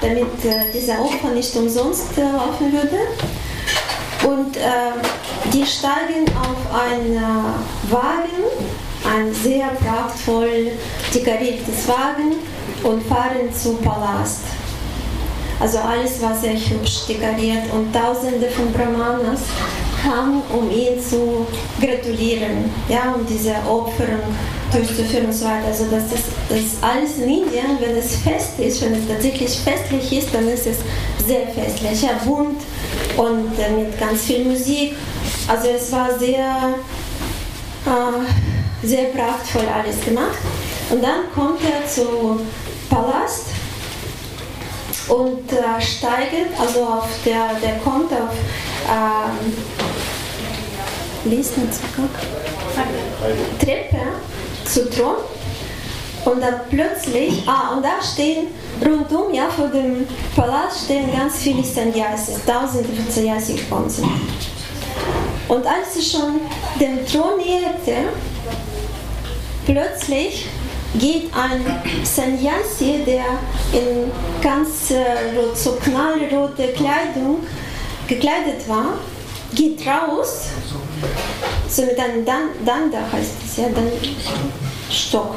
damit 0.00 0.44
äh, 0.44 0.70
dieser 0.72 1.00
Opfer 1.00 1.30
nicht 1.30 1.54
umsonst 1.56 2.16
äh, 2.18 2.22
laufen 2.22 2.72
würde. 2.72 2.98
Und 4.26 4.56
äh, 4.56 4.60
die 5.52 5.64
steigen 5.64 6.26
auf 6.38 6.74
einen 6.74 7.16
äh, 7.16 7.92
Wagen, 7.92 8.44
ein 9.04 9.32
sehr 9.32 9.68
prachtvoll 9.68 10.72
dekoriertes 11.14 11.88
Wagen 11.88 12.36
und 12.82 13.02
fahren 13.06 13.52
zum 13.54 13.78
Palast. 13.78 14.42
Also 15.58 15.78
alles 15.78 16.20
war 16.22 16.34
sehr 16.34 16.54
hübsch 16.54 17.06
dekoriert 17.08 17.64
und 17.72 17.92
tausende 17.94 18.48
von 18.50 18.72
Brahmanas 18.72 19.40
kamen, 20.02 20.42
um 20.52 20.70
ihn 20.70 21.00
zu 21.00 21.46
gratulieren, 21.80 22.70
ja, 22.88 23.14
um 23.14 23.26
diese 23.26 23.54
Opferung 23.68 24.20
durchzuführen 24.72 25.26
und 25.26 25.32
so 25.32 25.44
weiter. 25.44 25.66
Also 25.66 25.84
das 25.90 26.04
ist, 26.04 26.26
das 26.48 26.82
alles 26.82 27.18
in 27.18 27.42
Indien, 27.42 27.78
wenn 27.80 27.96
es 27.96 28.16
fest 28.16 28.58
ist, 28.58 28.82
wenn 28.82 28.94
es 28.94 29.08
tatsächlich 29.08 29.58
festlich 29.58 30.12
ist, 30.18 30.34
dann 30.34 30.48
ist 30.48 30.66
es 30.66 30.78
sehr 31.26 31.46
festlich, 31.48 32.02
ja, 32.02 32.10
bunt 32.24 32.60
und 33.16 33.58
äh, 33.58 33.70
mit 33.70 33.98
ganz 33.98 34.22
viel 34.22 34.44
Musik. 34.44 34.94
Also 35.48 35.68
es 35.68 35.90
war 35.92 36.18
sehr, 36.18 36.74
äh, 37.86 38.86
sehr 38.86 39.04
prachtvoll 39.06 39.66
alles 39.66 40.00
gemacht. 40.04 40.38
Und 40.90 41.02
dann 41.02 41.30
kommt 41.34 41.60
er 41.62 41.86
zu 41.86 42.40
Palast 42.88 43.46
und 45.10 45.52
äh, 45.52 45.80
steigt, 45.80 46.58
also 46.58 46.84
auf 46.84 47.08
der, 47.24 47.50
der 47.62 47.78
kommt 47.78 48.12
auf 48.12 48.34
ähm, 48.88 49.52
Listen 51.24 51.68
Treppe 53.58 53.98
zu 54.64 54.88
Thron 54.88 55.16
und 56.24 56.40
dann 56.40 56.60
plötzlich, 56.70 57.42
ah, 57.46 57.74
und 57.74 57.84
da 57.84 58.02
stehen 58.02 58.46
rundum, 58.80 59.34
ja, 59.34 59.48
vor 59.48 59.68
dem 59.68 60.06
Palast 60.34 60.84
stehen 60.84 61.10
ganz 61.12 61.38
viele 61.38 61.62
Sannyasis, 61.62 62.44
tausende 62.46 62.88
von 62.88 63.10
Sannyasis 63.10 63.60
sind. 63.88 64.08
Und 65.48 65.66
als 65.66 65.94
sie 65.94 66.02
schon 66.02 66.40
dem 66.78 67.04
Thron 67.06 67.38
näherte, 67.38 68.08
plötzlich 69.66 70.46
geht 70.98 71.30
ein 71.34 71.64
Sannyasi, 72.04 73.04
der 73.06 73.24
in 73.72 74.10
ganz 74.42 74.90
äh, 74.90 75.36
rot, 75.36 75.56
so 75.56 75.72
knallrote 75.72 76.68
Kleidung 76.72 77.46
gekleidet 78.08 78.68
war, 78.68 78.98
geht 79.54 79.86
raus, 79.86 80.46
so 81.68 81.82
mit 81.82 81.98
einem 81.98 82.24
Danda 82.24 82.98
heißt 83.12 83.34
es 83.44 83.56
ja, 83.56 83.68
dann 83.68 83.90
Stock 84.90 85.34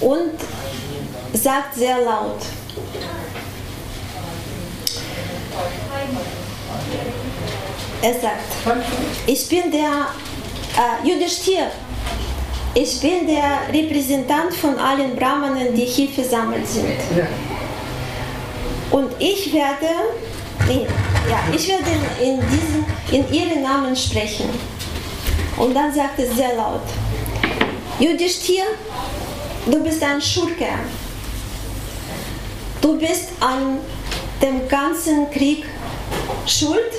und 0.00 0.32
sagt 1.34 1.74
sehr 1.74 2.00
laut. 2.00 2.40
Er 8.02 8.12
sagt, 8.20 8.78
ich 9.26 9.48
bin 9.48 9.70
der 9.70 10.08
äh, 10.76 11.08
Yudhishthir, 11.08 11.70
ich 12.74 13.00
bin 13.00 13.26
der 13.26 13.60
Repräsentant 13.72 14.52
von 14.54 14.76
allen 14.78 15.14
Brahmanen, 15.14 15.74
die 15.74 15.84
hier 15.84 16.08
versammelt 16.08 16.66
sind. 16.66 16.98
Und 18.90 19.12
ich 19.18 19.52
werde, 19.52 19.86
ja, 20.68 21.38
ich 21.54 21.68
werde 21.68 21.84
in, 22.20 22.40
diesem, 22.40 22.84
in 23.12 23.32
ihren 23.32 23.62
Namen 23.62 23.94
sprechen. 23.94 24.48
Und 25.56 25.74
dann 25.74 25.94
sagt 25.94 26.18
er 26.18 26.26
sehr 26.26 26.56
laut, 26.56 26.82
Yudhishthir, 28.00 28.64
du 29.66 29.82
bist 29.82 30.02
ein 30.02 30.20
Schurke. 30.20 30.66
Du 32.80 32.98
bist 32.98 33.30
an 33.40 33.78
dem 34.42 34.68
ganzen 34.68 35.30
Krieg 35.30 35.64
schuld 36.46 36.92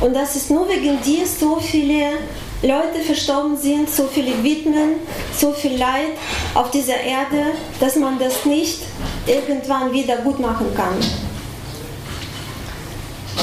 und 0.00 0.14
das 0.14 0.34
ist 0.36 0.50
nur 0.50 0.68
wegen 0.68 1.00
dir 1.00 1.26
so 1.26 1.56
viele 1.60 2.18
Leute 2.62 3.00
verstorben 3.04 3.56
sind, 3.56 3.90
so 3.90 4.06
viele 4.06 4.40
Widmen, 4.44 4.94
so 5.36 5.52
viel 5.52 5.76
Leid 5.76 6.12
auf 6.54 6.70
dieser 6.70 7.00
Erde, 7.00 7.54
dass 7.80 7.96
man 7.96 8.20
das 8.20 8.44
nicht 8.44 8.82
irgendwann 9.26 9.92
wieder 9.92 10.18
gut 10.18 10.38
machen 10.38 10.72
kann. 10.74 10.94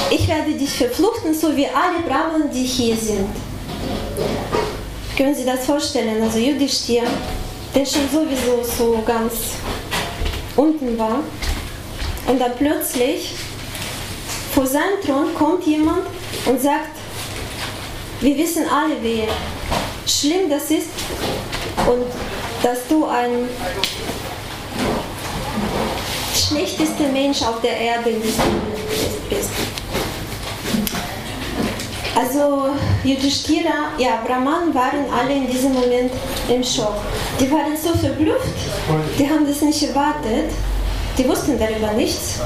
Ich 0.10 0.28
werde 0.28 0.54
dich 0.54 0.72
verfluchten, 0.72 1.34
so 1.34 1.56
wie 1.56 1.68
alle 1.68 2.00
Brahmen, 2.08 2.50
die 2.52 2.64
hier 2.64 2.96
sind. 2.96 3.28
Können 5.18 5.36
Sie 5.36 5.46
das 5.46 5.66
vorstellen? 5.66 6.24
Also 6.24 6.40
Yudhishthir, 6.40 7.04
der 7.76 7.86
schon 7.86 8.10
sowieso 8.10 8.64
so 8.64 9.04
ganz 9.06 9.34
unten 10.56 10.98
war. 10.98 11.20
Und 12.26 12.40
dann 12.40 12.54
plötzlich 12.58 13.34
vor 14.54 14.66
seinem 14.66 15.02
Thron 15.06 15.34
kommt 15.36 15.66
jemand 15.66 16.04
und 16.46 16.62
sagt, 16.62 16.99
wir 18.22 18.38
wissen 18.38 18.66
alle, 18.70 19.02
wie 19.02 19.24
schlimm 20.06 20.50
das 20.50 20.70
ist 20.72 20.90
und 21.88 22.06
dass 22.62 22.88
du 22.88 23.06
ein 23.06 23.48
schlechtester 26.36 27.08
Mensch 27.14 27.42
auf 27.42 27.62
der 27.62 27.78
Erde 27.78 28.12
bist. 28.12 28.40
Also 32.16 32.72
Yudhishthira, 33.06 33.94
ja, 33.98 34.22
Brahman 34.26 34.74
waren 34.74 35.06
alle 35.18 35.34
in 35.34 35.50
diesem 35.50 35.74
Moment 35.74 36.12
im 36.50 36.62
Schock. 36.62 36.96
Die 37.40 37.50
waren 37.50 37.78
so 37.82 37.98
verblüfft, 37.98 38.50
die 39.18 39.30
haben 39.30 39.48
das 39.48 39.62
nicht 39.62 39.82
erwartet, 39.84 40.52
die 41.18 41.28
wussten 41.30 41.58
darüber 41.58 41.94
nichts 41.94 42.40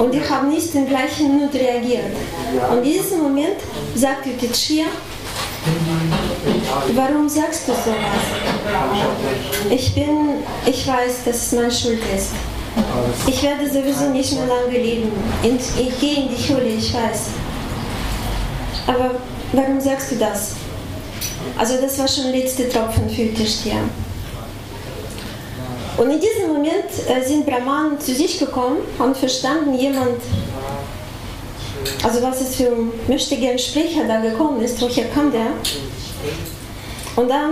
und 0.00 0.14
die 0.14 0.28
haben 0.28 0.48
nicht 0.48 0.74
in 0.74 0.88
gleichen 0.88 1.36
Minute 1.36 1.58
reagiert. 1.58 2.04
Und 2.70 2.78
in 2.78 2.84
diesem 2.84 3.22
Moment 3.22 3.56
sagt 3.94 4.26
Yudhishthira, 4.26 4.88
warum 6.94 7.28
sagst 7.28 7.68
du 7.68 7.72
sowas? 7.72 8.24
Ich 9.68 9.94
bin, 9.94 10.42
ich 10.64 10.86
weiß, 10.86 11.24
dass 11.26 11.36
es 11.36 11.52
meine 11.52 11.70
Schuld 11.70 12.00
ist. 12.16 12.30
Ich 13.26 13.42
werde 13.42 13.68
sowieso 13.68 14.08
nicht 14.10 14.32
mehr 14.32 14.46
lange 14.46 14.78
leben. 14.78 15.12
Ich 15.42 16.00
gehe 16.00 16.16
in 16.16 16.28
die 16.34 16.48
Höhle, 16.48 16.68
ich 16.68 16.94
weiß. 16.94 17.26
Aber 18.86 19.16
warum 19.52 19.80
sagst 19.80 20.12
du 20.12 20.16
das? 20.16 20.54
Also 21.58 21.74
das 21.80 21.98
war 21.98 22.08
schon 22.08 22.32
der 22.32 22.40
letzte 22.40 22.70
Tropfen 22.70 23.10
für 23.10 23.22
Yudhishthira. 23.22 23.80
Und 26.00 26.10
in 26.10 26.18
diesem 26.18 26.48
Moment 26.48 26.88
äh, 27.08 27.22
sind 27.22 27.44
Brahmanen 27.44 28.00
zu 28.00 28.14
sich 28.14 28.38
gekommen 28.38 28.78
und 28.98 29.14
verstanden 29.14 29.74
jemand, 29.74 30.16
also 32.02 32.22
was 32.22 32.40
es 32.40 32.54
für 32.56 32.68
ein 32.68 32.90
mächtiger 33.06 33.58
Sprecher 33.58 34.04
da 34.08 34.18
gekommen 34.22 34.62
ist, 34.62 34.80
woher 34.80 35.04
kam 35.10 35.30
der? 35.30 35.48
Und 37.16 37.28
dann, 37.28 37.50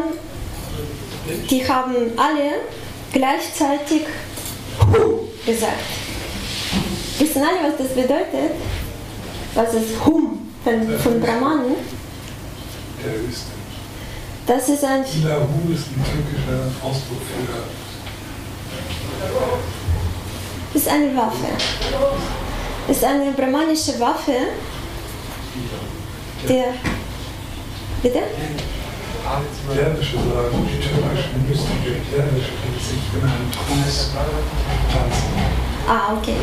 die 1.50 1.68
haben 1.68 1.94
alle 2.16 2.62
gleichzeitig 3.12 4.04
gesagt. 5.44 5.84
Wissen 7.18 7.42
alle, 7.42 7.70
was 7.70 7.76
das 7.76 7.88
bedeutet? 7.88 8.56
Was 9.52 9.74
ist 9.74 10.06
Hum 10.06 10.48
von, 10.64 10.98
von 11.00 11.20
Brahmanen? 11.20 11.74
Das 14.46 14.68
ist 14.70 14.84
ein. 14.84 15.04
Ilahu 15.04 15.70
ist 15.70 15.88
ein 15.88 16.02
türkischer 16.02 16.70
Ausdruck 16.82 17.20
für 17.20 17.88
ist 20.74 20.88
eine 20.88 21.16
Waffe. 21.16 21.48
Ist 22.88 23.04
eine 23.04 23.33
brahmanische 23.33 23.98
Waffe, 24.00 24.33
der. 26.48 26.74
Bitte? 28.02 28.20
Persische 29.74 30.16
sagen, 30.16 30.68
die 30.68 30.81
türkischen 30.81 31.48
mystische 31.48 32.00
persische 32.11 32.52
sich 32.81 33.04
in 33.12 33.20
einem 33.20 33.50
Trance 33.52 34.11
tanzen. 34.92 35.59
Ah, 35.87 36.14
okay. 36.16 36.35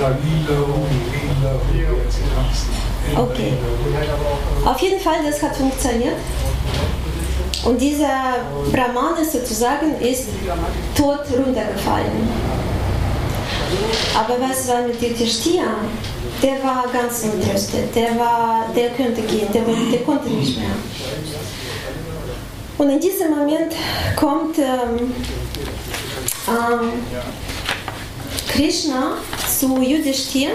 Okay. 3.15 3.53
Auf 4.65 4.79
jeden 4.81 4.99
Fall, 4.99 5.15
das 5.25 5.41
hat 5.41 5.55
funktioniert. 5.55 6.15
Und 7.63 7.81
dieser 7.81 8.37
Brahmane 8.71 9.25
sozusagen 9.25 9.99
ist 9.99 10.27
tot 10.95 11.21
runtergefallen. 11.31 12.29
Aber 14.13 14.35
was 14.41 14.67
war 14.67 14.81
mit 14.83 15.01
Yudhishthira? 15.01 15.75
Der 16.41 16.63
war 16.63 16.85
ganz 16.91 17.23
entrüstet, 17.23 17.95
der, 17.95 18.17
war, 18.17 18.65
der 18.75 18.89
könnte 18.89 19.21
gehen, 19.21 19.47
der, 19.53 19.63
der 19.63 20.01
konnte 20.03 20.29
nicht 20.29 20.57
mehr. 20.57 20.75
Und 22.77 22.89
in 22.89 22.99
diesem 22.99 23.29
Moment 23.31 23.73
kommt 24.15 24.57
ähm, 24.57 25.13
ähm, 26.47 26.91
Krishna 28.49 29.17
zu 29.59 29.81
Yudhishthira 29.81 30.51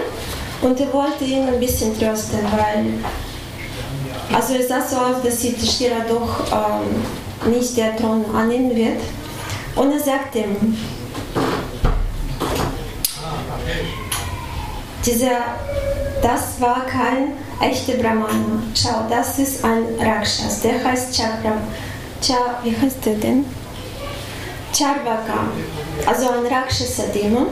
und 0.61 0.79
er 0.79 0.93
wollte 0.93 1.23
ihn 1.25 1.47
ein 1.47 1.59
bisschen 1.59 1.97
trösten, 1.97 2.39
weil 2.43 2.85
also 4.33 4.53
es 4.53 4.69
sah 4.69 4.81
so 4.81 4.95
aus, 4.97 5.21
dass 5.23 5.43
Yudhishthira 5.43 6.05
doch 6.07 6.45
ähm, 6.51 7.51
nicht 7.51 7.75
der 7.75 7.97
Thron 7.97 8.23
annehmen 8.33 8.75
wird. 8.75 9.01
Und 9.75 9.91
er 9.91 9.99
sagt 9.99 10.35
ihm, 10.35 10.77
dieser, 15.05 15.39
das 16.21 16.59
war 16.59 16.85
kein 16.85 17.33
echter 17.61 17.93
Brahmana. 17.93 18.63
Schau, 18.75 19.05
das 19.09 19.39
ist 19.39 19.63
ein 19.63 19.83
Rakshas, 19.99 20.61
der 20.61 20.83
heißt 20.83 21.15
Chakra. 21.15 21.57
Cha, 22.21 22.59
wie 22.63 22.75
heißt 22.75 23.05
der 23.05 23.15
denn? 23.15 23.45
Charvaka, 24.73 25.47
also 26.05 26.29
ein 26.29 26.45
Rakshasa-Dämon. 26.45 27.47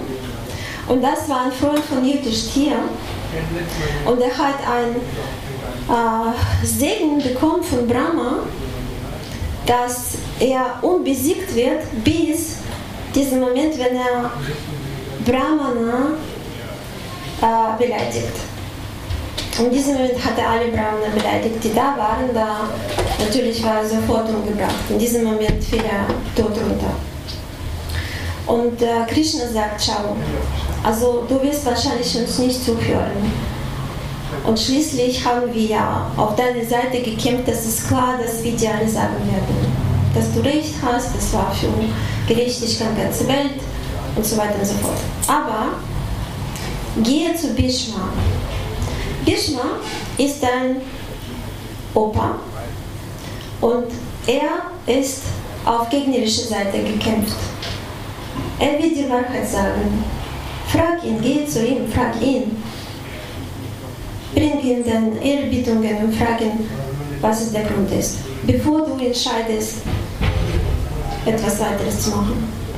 Und 0.88 1.04
das 1.04 1.28
war 1.30 1.46
ein 1.46 1.52
Freund 1.52 1.84
von 1.86 2.04
Yudhishthira. 2.04 2.80
Und 4.06 4.22
er 4.22 4.38
hat 4.38 4.56
ein 4.68 4.96
äh, 5.90 6.66
Segen 6.66 7.22
bekommen 7.22 7.64
von 7.64 7.88
Brahma, 7.88 8.40
dass 9.66 10.16
er 10.40 10.80
unbesiegt 10.82 11.54
wird 11.56 11.84
bis 12.04 12.58
diesen 13.14 13.40
Moment, 13.40 13.78
wenn 13.78 13.96
er 13.96 14.32
Brahmana 15.26 16.14
äh, 17.42 17.84
beleidigt. 17.84 18.36
In 19.60 19.72
diesem 19.72 19.94
Moment 19.96 20.24
hat 20.24 20.38
er 20.38 20.50
alle 20.52 20.68
Brahmana 20.70 21.14
beleidigt, 21.14 21.64
die 21.64 21.74
da 21.74 21.96
waren. 21.98 22.34
Da 22.34 22.70
natürlich 23.20 23.64
war 23.64 23.82
er 23.82 23.90
sofort 23.90 24.30
umgebracht. 24.30 24.90
In 24.90 24.98
diesem 24.98 25.26
Moment 25.26 25.64
fiel 25.64 25.82
er 25.84 26.08
tot 26.36 26.52
runter. 26.52 26.96
Und 28.48 28.82
äh, 28.82 29.06
Krishna 29.08 29.48
sagt, 29.48 29.84
schau, 29.84 30.16
also 30.84 31.26
du 31.28 31.42
wirst 31.42 31.66
wahrscheinlich 31.66 32.16
uns 32.18 32.40
nicht 32.40 32.64
zuhören. 32.64 33.32
Und 34.46 34.60
schließlich 34.60 35.26
haben 35.26 35.54
wir 35.54 35.62
ja 35.62 36.10
auf 36.16 36.36
deine 36.36 36.66
Seite 36.66 37.02
gekämpft, 37.02 37.48
das 37.48 37.66
ist 37.66 37.88
klar, 37.88 38.16
dass 38.22 38.42
wir 38.44 38.54
dir 38.54 38.72
alle 38.72 38.88
sagen 38.88 39.18
werden, 39.26 39.72
dass 40.16 40.34
du 40.34 40.40
recht 40.40 40.74
hast, 40.84 41.16
das 41.16 41.34
war 41.34 41.54
für 41.54 41.68
Gerechtigkeit 42.28 42.98
der 42.98 43.06
ganzen 43.06 43.28
Welt 43.28 43.60
und 44.16 44.26
so 44.26 44.38
weiter 44.38 44.56
und 44.58 44.66
so 44.66 44.74
fort. 44.76 44.98
Aber 45.28 45.74
gehe 47.04 47.36
zu 47.36 47.54
Bhishma. 47.54 48.10
Bhishma 49.26 49.80
ist 50.18 50.42
dein 50.42 50.78
Opa 51.94 52.40
und 53.62 53.86
er 54.28 54.94
ist 54.94 55.24
auf 55.66 55.90
gegnerische 55.90 56.42
Seite 56.42 56.80
gekämpft. 56.80 57.36
Er 58.60 58.82
wird 58.82 58.96
die 58.96 59.10
Wahrheit 59.10 59.48
sagen. 59.50 60.04
Frag 60.68 61.04
ihn, 61.04 61.20
geh 61.22 61.46
zu 61.46 61.66
ihm, 61.66 61.88
frag 61.92 62.22
ihn. 62.22 62.62
Bring 64.34 64.60
ihm 64.62 64.84
dann 64.86 65.22
Ehrbietungen 65.22 65.98
und 66.04 66.16
frag 66.16 66.40
ihn, 66.42 66.70
was 67.22 67.52
der 67.52 67.64
Grund 67.64 67.92
ist, 67.92 68.18
bevor 68.46 68.86
du 68.86 69.04
entscheidest, 69.04 69.78
etwas 71.26 71.60
weiteres 71.60 72.04
zu 72.04 72.12
machen. 72.12 72.69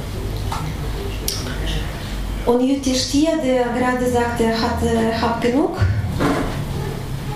Und 2.45 2.61
Yudhishthir, 2.61 3.37
der 3.43 3.65
gerade 3.65 4.09
sagte, 4.11 4.45
er 4.45 4.59
hat, 4.59 5.21
hat 5.21 5.41
genug, 5.41 5.77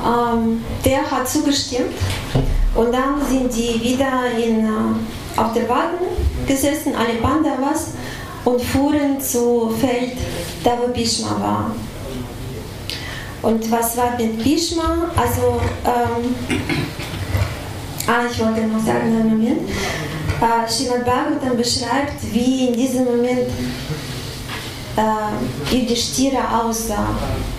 ähm, 0.03 0.63
der 0.83 1.09
hat 1.09 1.27
zugestimmt. 1.27 1.93
Und 2.73 2.91
dann 2.91 3.21
sind 3.29 3.55
die 3.55 3.81
wieder 3.81 4.23
in, 4.37 4.67
auf 5.37 5.53
der 5.53 5.69
Wagen 5.69 6.05
gesessen, 6.47 6.93
alle 6.95 7.19
Pandavas, 7.21 7.91
und 8.43 8.61
fuhren 8.61 9.19
zu 9.19 9.73
Feld, 9.79 10.17
da 10.63 10.77
wo 10.79 10.91
Bhishma 10.91 11.35
war. 11.39 11.71
Und 13.41 13.71
was 13.71 13.97
war 13.97 14.17
mit 14.17 14.43
Bhishma? 14.43 15.11
Also, 15.15 15.61
ähm, 15.85 16.35
ah, 18.07 18.23
ich 18.29 18.39
wollte 18.39 18.61
noch 18.67 18.83
sagen, 18.83 19.15
einen 19.19 19.29
Moment. 19.29 19.69
Äh, 19.69 20.69
Srimad 20.69 21.05
Bhagavatam 21.05 21.57
beschreibt, 21.57 22.33
wie 22.33 22.67
in 22.67 22.73
diesem 22.73 23.05
Moment 23.05 23.49
äh, 24.97 25.75
Yudhishthira 25.75 26.61
aussah. 26.61 27.09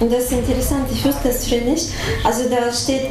Und 0.00 0.12
das 0.12 0.24
ist 0.24 0.32
interessant, 0.32 0.88
ich 0.92 1.04
wusste 1.04 1.28
das 1.28 1.46
früher 1.46 1.62
nicht. 1.62 1.88
Also 2.24 2.48
da 2.48 2.72
steht, 2.72 3.10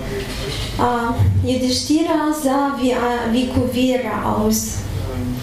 äh, 0.80 1.48
Yudhishthira 1.48 2.34
sah 2.34 2.78
wie, 2.82 2.92
äh, 2.92 3.32
wie 3.32 3.48
Kuvera 3.48 4.36
aus. 4.36 4.78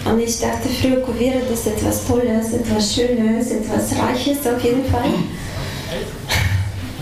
Und 0.05 0.19
ich 0.19 0.39
dachte 0.39 0.67
früher, 0.81 1.01
Kuvera, 1.01 1.39
das 1.49 1.59
ist 1.59 1.67
etwas 1.67 2.05
Tolles, 2.05 2.53
etwas 2.53 2.93
Schönes, 2.93 3.51
etwas 3.51 3.97
Reiches 3.97 4.45
auf 4.45 4.61
jeden 4.63 4.85
Fall. 4.85 5.13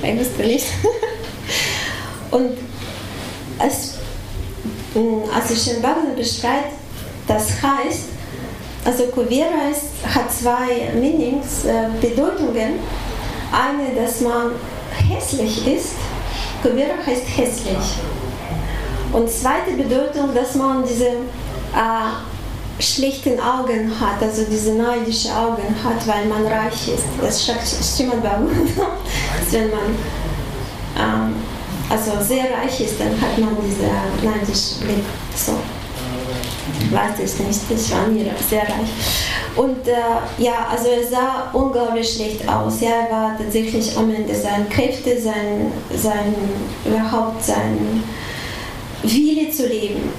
Ich 0.03 0.19
wusste 0.19 0.43
nicht. 0.43 0.65
Und 2.31 2.57
als, 3.57 3.95
also 4.95 5.55
Schönbagner 5.55 6.13
beschreibt, 6.15 6.73
das 7.27 7.49
heißt, 7.61 8.10
also 8.83 9.03
Kuvera 9.07 9.69
ist, 9.71 10.15
hat 10.15 10.31
zwei 10.31 10.91
Meanings, 10.99 11.65
äh, 11.65 11.87
Bedeutungen. 11.99 12.79
Eine, 13.51 14.01
dass 14.01 14.21
man 14.21 14.51
hässlich 15.09 15.67
ist. 15.67 15.95
Kuvera 16.61 16.95
heißt 17.05 17.25
hässlich. 17.37 17.99
Und 19.13 19.29
zweite 19.29 19.71
Bedeutung, 19.75 20.33
dass 20.33 20.55
man 20.55 20.83
diese 20.87 21.07
äh, 21.07 22.81
schlechten 22.81 23.39
Augen 23.39 23.91
hat, 23.99 24.21
also 24.21 24.43
diese 24.49 24.73
neidischen 24.73 25.31
Augen 25.31 25.75
hat, 25.83 26.07
weil 26.07 26.25
man 26.25 26.45
reich 26.45 26.87
ist. 26.87 27.03
Das 27.21 27.43
stimmt 27.43 28.23
bei 28.23 28.35
uns. 28.37 28.71
Wenn 29.51 29.69
man 29.69 29.95
ähm, 30.97 31.35
also 31.89 32.11
sehr 32.21 32.45
reich 32.45 32.79
ist, 32.81 32.99
dann 32.99 33.19
hat 33.21 33.37
man 33.37 33.57
diese 33.65 33.83
neidische 34.25 34.79
Blick. 34.79 35.03
So 35.35 35.53
weiß 36.89 37.19
ich 37.19 37.45
nicht, 37.45 37.59
ich 37.69 37.91
war 37.91 38.07
nie 38.07 38.25
sehr 38.49 38.61
reich. 38.61 38.89
Und 39.55 39.87
äh, 39.87 39.93
ja, 40.37 40.67
also 40.69 40.87
er 40.87 41.07
sah 41.07 41.49
unglaublich 41.53 42.13
schlecht 42.13 42.47
aus. 42.47 42.81
Ja, 42.81 42.89
er 42.89 43.11
war 43.11 43.37
tatsächlich 43.37 43.95
am 43.97 44.13
Ende 44.13 44.33
seiner 44.33 44.65
Kräfte, 44.65 45.19
sein, 45.19 45.71
sein, 45.95 46.33
überhaupt 46.85 47.43
sein 47.43 48.03
Wille 49.03 49.49
zu 49.49 49.67
leben. 49.67 50.11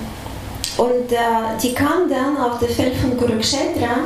Und 0.76 1.12
äh, 1.12 1.16
die 1.62 1.74
kam 1.74 2.08
dann 2.08 2.36
auf 2.36 2.58
das 2.60 2.72
Feld 2.72 2.94
von 2.96 3.16
Kurukshetra, 3.16 3.96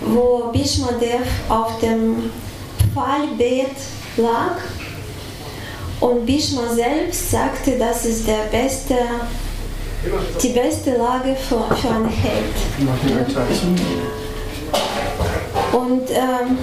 wo 0.00 0.50
Bhishma 0.52 0.92
Dev 0.92 1.24
auf 1.48 1.78
dem 1.80 2.30
Fallbett 2.94 3.76
lag. 4.16 4.56
Und 6.00 6.26
Bhishma 6.26 6.62
selbst 6.74 7.30
sagte, 7.30 7.78
das 7.78 8.04
ist 8.04 8.26
der 8.26 8.48
beste 8.50 8.96
die 10.42 10.48
beste 10.48 10.96
Lage 10.96 11.36
für, 11.36 11.74
für 11.74 11.88
einen 11.88 12.08
Held. 12.08 12.54
Und 15.72 16.10
ähm, 16.10 16.58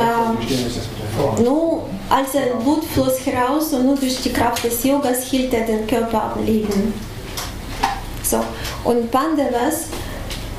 ähm, 0.00 1.44
nur 1.44 1.82
als 2.08 2.32
sein 2.32 2.58
Blut 2.62 2.84
floss 2.84 3.26
heraus 3.26 3.72
und 3.72 3.86
nur 3.86 3.96
durch 3.96 4.20
die 4.22 4.32
Kraft 4.32 4.64
des 4.64 4.84
Yogas 4.84 5.24
hielt 5.24 5.52
er 5.52 5.66
den 5.66 5.86
Körper 5.86 6.34
am 6.34 6.44
Leben. 6.44 6.94
So. 8.22 8.42
Und 8.84 9.10
Pandavas, 9.10 9.86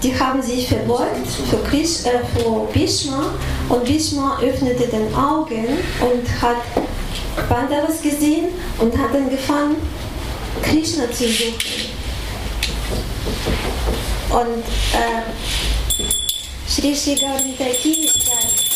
die 0.04 0.18
haben 0.18 0.42
sich 0.42 0.68
verbeugt 0.68 1.28
für, 1.50 1.58
Krish, 1.70 2.06
äh, 2.06 2.20
für 2.36 2.68
Bhishma 2.74 3.34
und 3.70 3.84
Bhishma 3.86 4.40
öffnete 4.42 4.88
den 4.88 5.14
Augen 5.14 5.66
und 6.02 6.42
hat 6.42 6.58
Pandavas 7.50 8.02
gesehen 8.02 8.46
und 8.80 8.98
hat 8.98 9.14
angefangen, 9.14 9.76
Krishna 10.62 11.12
zu 11.12 11.28
suchen. 11.28 11.56
Und 14.30 14.64
äh, 14.94 15.24
Sri 16.68 16.96
Sri 16.96 17.16
Gaurantaki 17.16 18.08
sagt, 18.08 18.68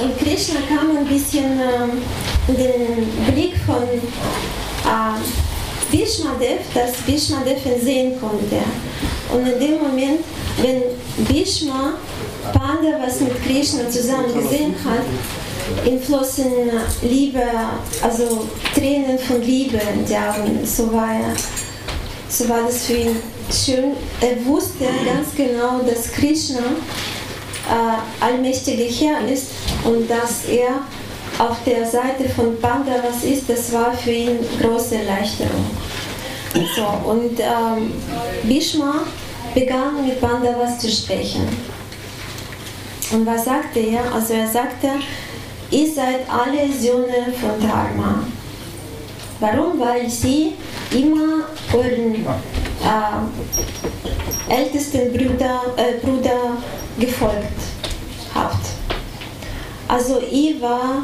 Und 0.00 0.16
Krishna 0.18 0.60
kam 0.68 0.96
ein 0.96 1.06
bisschen 1.06 1.60
ähm, 1.60 2.02
in 2.46 2.56
den 2.56 3.34
Blick 3.34 3.56
von 3.66 3.82
äh, 3.82 5.18
Bhishmadev, 5.90 6.60
dass 6.72 6.98
Bhishmadev 6.98 7.66
ihn 7.66 7.80
sehen 7.80 8.20
konnte. 8.20 8.62
Und 9.32 9.46
in 9.46 9.58
dem 9.58 9.82
Moment, 9.82 10.20
wenn 10.58 10.82
Bhishma 11.26 11.94
Panda, 12.52 12.98
was 13.04 13.20
mit 13.20 13.42
Krishna 13.44 13.88
zusammen 13.88 14.32
gesehen 14.34 14.74
hat, 14.84 15.86
ihm 15.86 16.00
flossen 16.00 16.52
Liebe, 17.02 17.42
also 18.02 18.46
Tränen 18.74 19.18
von 19.18 19.42
Liebe 19.42 19.78
in 19.94 20.04
die 20.04 20.16
Augen. 20.16 20.64
So 20.64 20.92
war, 20.92 21.12
er, 21.12 21.34
so 22.28 22.48
war 22.48 22.62
das 22.66 22.86
für 22.86 22.94
ihn 22.94 23.16
schön. 23.52 23.92
Er 24.20 24.44
wusste 24.46 24.84
ganz 25.04 25.34
genau, 25.36 25.80
dass 25.86 26.12
Krishna 26.12 26.60
äh, 27.68 28.24
allmächtiger 28.24 28.84
Herr 28.84 29.28
ist 29.28 29.48
und 29.84 30.08
dass 30.10 30.44
er 30.48 30.82
auf 31.38 31.56
der 31.64 31.86
Seite 31.86 32.28
von 32.34 32.58
Pandavas 32.60 33.22
ist, 33.22 33.48
das 33.48 33.72
war 33.72 33.92
für 33.92 34.10
ihn 34.10 34.38
große 34.60 34.96
Erleichterung. 34.96 35.66
So, 36.74 37.10
und 37.10 37.38
ähm, 37.38 37.92
Bhishma 38.44 39.02
begann 39.54 40.06
mit 40.06 40.20
Pandavas 40.20 40.78
zu 40.78 40.90
sprechen. 40.90 41.46
Und 43.10 43.26
was 43.26 43.46
sagte 43.46 43.80
er? 43.80 44.12
Also 44.12 44.34
er 44.34 44.46
sagte, 44.46 44.90
ihr 45.70 45.90
seid 45.92 46.28
alle 46.28 46.70
Söhne 46.72 47.32
von 47.40 47.58
Dharma. 47.66 48.22
Warum? 49.40 49.80
Weil 49.80 50.10
sie 50.10 50.52
immer 50.90 51.46
euren 51.72 52.16
äh, 52.16 54.52
ältesten 54.52 55.12
Bruder, 55.12 55.62
äh, 55.76 56.04
Bruder 56.04 56.58
gefolgt 56.98 57.60
habt. 58.34 58.66
Also 59.86 60.20
ihr 60.30 60.60
war 60.60 61.02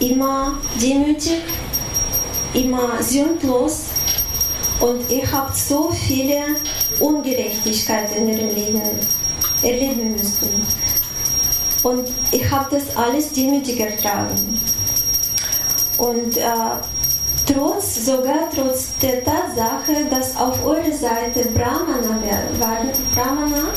immer 0.00 0.58
demütig, 0.80 1.42
immer 2.52 3.00
sündlos 3.00 3.84
und 4.80 5.08
ihr 5.10 5.30
habt 5.30 5.56
so 5.56 5.90
viele 5.90 6.56
Ungerechtigkeiten 6.98 8.28
in 8.28 8.38
eurem 8.38 8.54
Leben 8.54 8.82
erleben 9.62 10.12
müssen. 10.12 10.66
Und 11.82 12.08
ich 12.30 12.50
habe 12.50 12.76
das 12.76 12.96
alles 12.96 13.32
demütig 13.32 13.80
ertragen. 13.80 14.60
Und 15.98 16.36
äh, 16.36 16.42
trotz, 17.46 18.06
sogar 18.06 18.48
trotz 18.54 18.96
der 19.02 19.24
Tatsache, 19.24 20.04
dass 20.10 20.36
auf 20.36 20.64
eurer 20.64 20.92
Seite 20.92 21.48
Brahmana 21.54 22.18
waren, 22.58 22.90
Brahmana, 23.14 23.68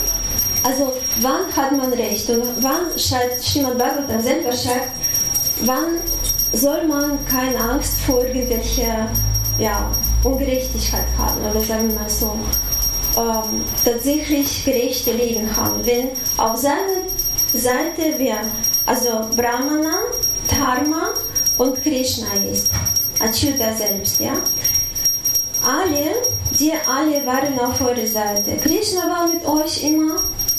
also 0.64 0.94
wann 1.20 1.54
hat 1.56 1.72
man 1.74 1.92
recht 1.94 2.30
und 2.30 2.44
wann 2.62 2.98
schreibt 2.98 3.42
Srimad 3.42 3.78
Bhagavatam 3.78 4.22
selber 4.22 4.52
schreibt, 4.52 4.92
wann 5.64 5.98
soll 6.54 6.88
man 6.88 7.18
keine 7.26 7.60
Angst 7.60 8.00
vor 8.06 8.24
irgendwelcher 8.24 9.10
ja, 9.60 9.92
Ungerechtigkeit 10.24 11.06
haben 11.18 11.42
oder 11.50 11.60
sagen 11.60 11.90
wir 11.90 12.00
mal 12.00 12.10
so 12.10 12.34
ähm, 13.18 13.64
tatsächlich 13.84 14.66
gerechte 14.66 15.12
Leben 15.12 15.56
haben. 15.56 15.86
Wenn 15.86 16.10
auf 16.38 16.58
seiner 16.58 17.04
Seite 17.54 18.14
wer, 18.18 18.38
also 18.86 19.10
Brahmana, 19.36 20.00
Dharma 20.50 21.14
und 21.58 21.82
Krishna 21.84 22.28
ist, 22.52 22.70
Achyuta 23.20 23.74
selbst, 23.74 24.20
ja. 24.20 24.34
Alle, 25.66 26.16
die 26.60 26.74
alle 26.86 27.26
waren 27.26 27.58
auf 27.60 27.80
eurer 27.80 28.06
Seite. 28.06 28.58
Krishna 28.62 29.02
war 29.04 29.28
mit 29.28 29.46
euch 29.46 29.84
immer, 29.84 30.18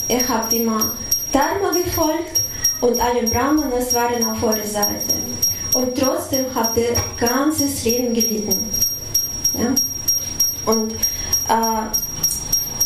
ihr 0.08 0.26
habt 0.26 0.52
immer 0.52 0.92
Dharma 1.30 1.70
gefolgt 1.72 2.40
und 2.80 2.98
alle 3.00 3.24
Brahmanas 3.24 3.92
waren 3.92 4.24
auf 4.24 4.42
eurer 4.42 4.66
Seite. 4.66 5.14
Und 5.74 5.98
trotzdem 5.98 6.46
habt 6.54 6.76
ihr 6.76 6.94
ganzes 7.18 7.84
Leben 7.84 8.14
gelitten. 8.14 8.70
Ja? 9.58 9.74
Und 10.72 10.92
äh, 10.92 11.88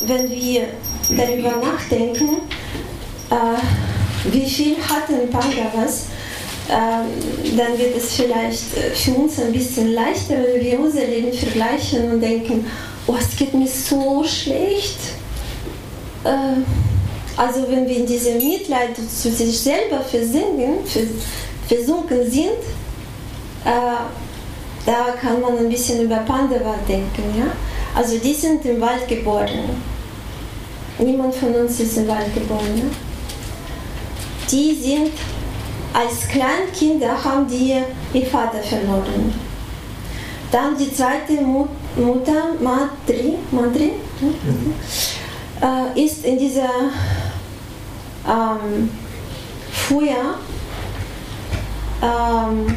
wenn 0.06 0.30
wir 0.30 0.68
darüber 1.10 1.56
nachdenken, 1.56 2.40
äh, 3.30 4.30
wie 4.30 4.48
viel 4.48 4.76
hatten 4.76 5.30
Pandavas, 5.30 6.06
äh, 6.68 7.56
dann 7.56 7.78
wird 7.78 7.96
es 7.96 8.14
vielleicht 8.14 8.64
für 8.94 9.12
uns 9.12 9.40
ein 9.40 9.52
bisschen 9.52 9.94
leichter, 9.94 10.34
wenn 10.34 10.64
wir 10.64 10.80
unser 10.80 11.04
Leben 11.04 11.32
vergleichen 11.32 12.12
und 12.12 12.20
denken, 12.20 12.66
oh, 13.06 13.14
es 13.18 13.36
geht 13.36 13.54
mir 13.54 13.68
so 13.68 14.22
schlecht. 14.24 14.98
Äh, 16.24 16.60
also 17.36 17.66
wenn 17.70 17.88
wir 17.88 17.96
in 17.96 18.06
diesem 18.06 18.36
Mitleid 18.36 18.96
zu 18.96 19.30
sich 19.30 19.58
selber 19.58 20.00
versinken, 20.00 20.78
versunken 21.68 22.28
sind, 22.28 22.60
äh, 23.64 23.70
da 24.84 25.12
kann 25.20 25.40
man 25.40 25.58
ein 25.58 25.68
bisschen 25.68 26.02
über 26.02 26.16
Pandava 26.16 26.74
denken. 26.88 27.22
Ja? 27.38 27.46
Also 27.94 28.18
die 28.18 28.34
sind 28.34 28.64
im 28.64 28.80
Wald 28.80 29.06
geboren. 29.08 29.82
Niemand 30.98 31.34
von 31.34 31.54
uns 31.54 31.80
ist 31.80 31.96
im 31.96 32.08
Wald 32.08 32.32
geboren. 32.34 32.76
Ja? 32.76 32.84
Die 34.50 34.74
sind 34.74 35.12
als 35.92 36.28
Kleinkinder 36.28 37.22
haben 37.24 37.46
die 37.48 37.82
ihr 38.12 38.26
Vater 38.26 38.62
verloren. 38.62 39.34
Dann 40.50 40.76
die 40.78 40.92
zweite 40.92 41.42
Mutter, 41.42 42.54
Madri, 42.60 43.34
Madri 43.50 43.92
mhm. 44.20 44.74
äh, 45.60 46.04
ist 46.04 46.24
in 46.24 46.38
dieser 46.38 46.70
ähm, 48.26 48.90
Frühjahr 49.72 50.36
ähm, 52.02 52.76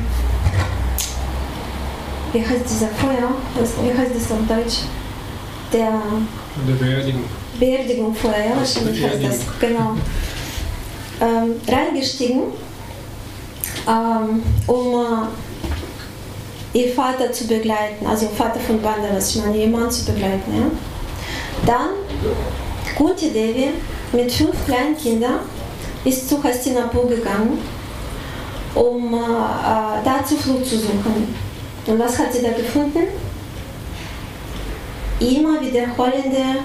wie 2.33 2.39
heißt 2.39 2.63
dieser 2.69 2.87
Feuer? 2.87 3.31
wie 3.55 3.97
heißt 3.97 4.11
das 4.15 4.31
auf 4.31 4.47
Deutsch? 4.47 4.79
Der, 5.71 6.01
der 6.67 6.73
Beerdigung. 6.85 7.23
Beerdigung 7.59 8.15
Feuer, 8.15 8.45
ja, 8.49 8.57
wahrscheinlich 8.57 9.03
heißt 9.03 9.23
das, 9.23 9.39
genau. 9.59 9.95
Ähm, 11.21 11.55
reingestiegen, 11.67 12.41
ähm, 13.87 14.43
um 14.67 15.05
äh, 16.73 16.79
ihr 16.79 16.93
Vater 16.93 17.31
zu 17.31 17.47
begleiten, 17.47 18.05
also 18.05 18.27
Vater 18.35 18.59
von 18.59 18.81
Bandaras, 18.81 19.35
ich 19.35 19.43
meine, 19.43 19.57
ihr 19.57 19.67
Mann 19.67 19.89
zu 19.91 20.05
begleiten. 20.05 20.51
Ja? 20.53 20.71
Dann 21.65 21.89
Kunti 22.97 23.29
Devi 23.29 23.69
mit 24.11 24.31
fünf 24.31 24.65
kleinen 24.65 24.97
Kindern 24.97 25.39
ist 26.03 26.27
zu 26.27 26.43
Hastinapur 26.43 27.07
gegangen, 27.07 27.59
um 28.73 29.13
äh, 29.13 29.17
äh, 29.17 30.03
da 30.03 30.25
Zuflucht 30.25 30.65
zu 30.65 30.77
suchen. 30.77 31.35
Und 31.85 31.99
was 31.99 32.17
hat 32.17 32.33
sie 32.33 32.41
da 32.41 32.49
gefunden? 32.49 33.07
Immer 35.21 35.61
wiederholende 35.61 36.63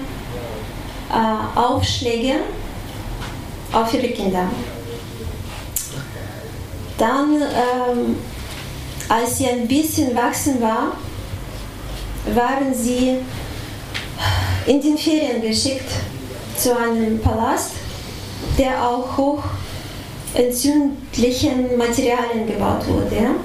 äh, 1.11 1.57
Aufschläge 1.57 2.39
auf 3.71 3.93
ihre 3.93 4.09
Kinder. 4.09 4.49
Dann, 6.97 7.35
ähm, 7.35 8.17
als 9.07 9.37
sie 9.37 9.47
ein 9.47 9.67
bisschen 9.67 10.15
wachsen 10.15 10.59
war, 10.59 10.93
waren 12.33 12.73
sie 12.73 13.17
in 14.65 14.81
den 14.81 14.97
Ferien 14.97 15.41
geschickt 15.41 15.91
zu 16.57 16.75
einem 16.75 17.19
Palast, 17.19 17.71
der 18.57 18.83
auch 18.83 19.15
hoch 19.15 19.43
entzündlichen 20.33 21.77
Materialien 21.77 22.47
gebaut 22.47 22.87
wurde. 22.87 23.35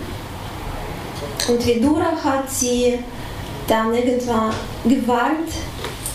Und 1.48 1.66
Vidura 1.66 2.12
hat 2.24 2.50
sie 2.50 2.98
dann 3.72 3.94
irgendwann 3.94 4.52
gewarnt, 4.84 5.48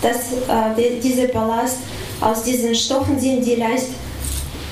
dass 0.01 0.32
äh, 0.47 0.76
die, 0.78 0.99
dieser 0.99 1.28
Palast 1.28 1.80
aus 2.22 2.43
diesen 2.43 2.76
Stoffen 2.76 3.20
sind, 3.20 3.43
die 3.43 3.55
leicht 3.55 3.88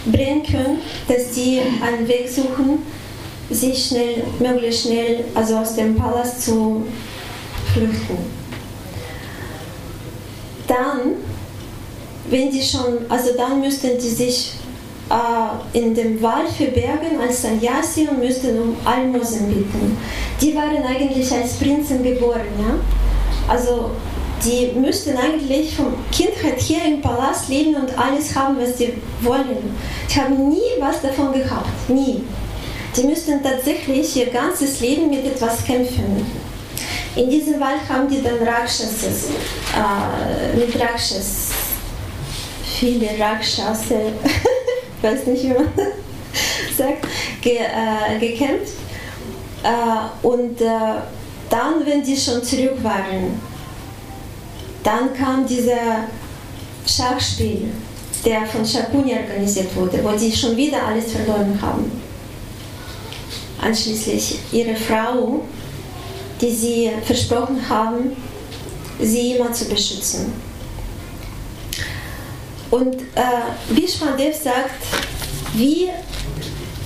brennen 0.06 0.44
können, 0.44 0.80
dass 1.08 1.32
die 1.32 1.62
einen 1.82 2.08
Weg 2.08 2.30
suchen, 2.30 2.86
sich 3.50 3.88
schnell, 3.88 4.24
möglichst 4.40 4.84
schnell 4.84 5.26
also 5.34 5.58
aus 5.58 5.76
dem 5.76 5.96
Palast 5.96 6.44
zu 6.44 6.86
flüchten. 7.74 8.18
Dann 10.68 11.16
wenn 12.30 12.50
die 12.50 12.62
schon, 12.62 13.10
also 13.10 13.32
dann 13.38 13.60
müssten 13.62 13.98
die 13.98 14.10
sich 14.10 14.54
in 15.74 15.94
dem 15.94 16.22
Wald 16.22 16.50
verbergen 16.50 17.20
als 17.22 17.44
Sanyasi 17.44 18.08
und 18.08 18.20
müssten 18.20 18.60
um 18.60 18.76
Almosen 18.84 19.48
bitten. 19.48 19.98
Die 20.42 20.56
waren 20.56 20.84
eigentlich 20.84 21.32
als 21.32 21.54
Prinzen 21.54 22.04
geboren, 22.04 22.42
ja. 22.58 22.76
Also 23.48 23.92
die 24.44 24.72
müssten 24.80 25.16
eigentlich 25.16 25.76
von 25.76 25.94
Kindheit 26.12 26.60
her 26.60 26.86
im 26.88 27.02
Palast 27.02 27.50
leben 27.50 27.76
und 27.76 27.98
alles 27.98 28.36
haben, 28.36 28.58
was 28.60 28.78
sie 28.78 28.94
wollen. 29.22 29.76
Die 30.10 30.20
haben 30.20 30.50
nie 30.50 30.80
was 30.80 31.02
davon 31.02 31.34
gehabt, 31.34 31.90
nie. 31.90 32.24
Die 32.96 33.04
müssten 33.04 33.44
tatsächlich 33.44 34.16
ihr 34.16 34.28
ganzes 34.28 34.80
Leben 34.80 35.10
mit 35.10 35.26
etwas 35.26 35.64
kämpfen. 35.64 36.26
In 37.16 37.30
diesem 37.30 37.60
Wald 37.60 37.80
haben 37.88 38.10
die 38.10 38.22
dann 38.22 38.38
Rakshasas, 38.38 39.30
äh, 39.76 40.58
mit 40.58 40.80
Rakshas 40.80 41.52
viele 42.80 43.08
Rakshase, 43.20 44.14
ich 44.24 44.32
weiß 45.02 45.28
nicht, 45.28 45.44
wie 45.44 45.50
man 45.50 45.68
sagt, 46.78 47.08
ge, 47.42 47.58
äh, 47.58 48.20
gekämpft. 48.20 48.74
Äh, 49.64 50.28
und 50.28 50.62
äh, 50.62 50.66
dann, 51.50 51.86
wenn 51.86 52.04
die 52.04 52.18
schon 52.18 52.44
zurück 52.44 52.84
waren, 52.84 53.40
dann 54.84 55.14
kam 55.16 55.48
dieser 55.48 56.06
Schachspiel, 56.86 57.72
der 58.24 58.46
von 58.46 58.66
Shakuni 58.66 59.14
organisiert 59.14 59.76
wurde, 59.76 60.04
wo 60.04 60.12
die 60.18 60.32
schon 60.32 60.56
wieder 60.56 60.86
alles 60.86 61.12
verloren 61.12 61.60
haben. 61.62 61.92
Anschließend 63.62 64.40
ihre 64.52 64.76
Frau, 64.76 65.42
die 66.40 66.52
sie 66.52 66.92
versprochen 67.04 67.68
haben, 67.68 68.16
sie 69.00 69.36
immer 69.36 69.52
zu 69.52 69.66
beschützen. 69.66 70.34
Und 72.76 72.96
äh, 73.16 73.74
Bishmadev 73.74 74.36
sagt, 74.36 74.84
wie, 75.54 75.90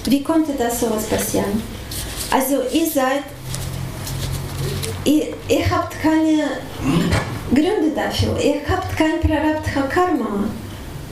wie 0.05 0.21
konnte 0.21 0.53
das 0.55 0.81
sowas 0.81 1.07
passieren? 1.07 1.63
Also 2.29 2.57
ihr 2.71 2.85
seid, 2.85 3.23
ihr, 5.03 5.29
ihr 5.47 5.71
habt 5.71 5.99
keine 5.99 6.43
Gründe 7.49 7.95
dafür, 7.95 8.39
ihr 8.39 8.61
habt 8.69 8.95
kein 8.95 9.19
Prarabdha 9.19 9.81
Karma, 9.89 10.43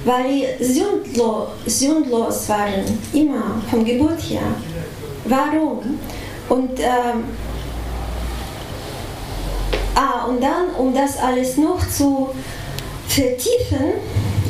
weil 0.05 0.29
ihr 0.29 0.47
sündlos, 0.59 1.47
sündlos 1.65 2.47
waren, 2.47 2.85
immer 3.13 3.59
von 3.71 3.83
Geburt 3.83 4.21
her. 4.29 4.43
Warum? 5.25 5.97
Und, 6.49 6.79
ähm, 6.79 7.23
ah, 9.95 10.25
und 10.25 10.39
dann, 10.39 10.69
um 10.77 10.93
das 10.93 11.17
alles 11.17 11.57
noch 11.57 11.79
zu 11.89 12.29
vertiefen, 13.07 13.93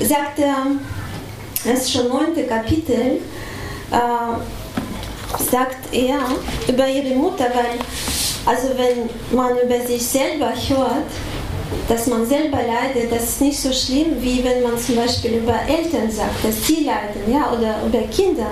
sagt 0.05 0.39
er, 0.39 0.55
das 1.63 1.79
ist 1.81 1.93
schon 1.93 2.07
neunte 2.09 2.43
Kapitel, 2.43 3.19
äh, 3.91 5.51
sagt 5.51 5.93
er 5.93 6.19
über 6.67 6.87
ihre 6.87 7.15
Mutter, 7.15 7.45
weil 7.53 7.79
also 8.45 8.69
wenn 8.77 9.09
man 9.35 9.57
über 9.57 9.85
sich 9.85 10.05
selber 10.05 10.53
hört, 10.69 11.11
dass 11.89 12.07
man 12.07 12.25
selber 12.25 12.59
leidet, 12.59 13.11
das 13.11 13.23
ist 13.23 13.41
nicht 13.41 13.59
so 13.59 13.73
schlimm, 13.73 14.21
wie 14.21 14.41
wenn 14.43 14.63
man 14.63 14.77
zum 14.79 14.95
Beispiel 14.95 15.37
über 15.37 15.55
Eltern 15.67 16.09
sagt, 16.09 16.43
dass 16.43 16.65
sie 16.65 16.85
leiden, 16.85 17.29
ja, 17.29 17.51
oder 17.51 17.75
über 17.85 18.07
Kinder. 18.07 18.47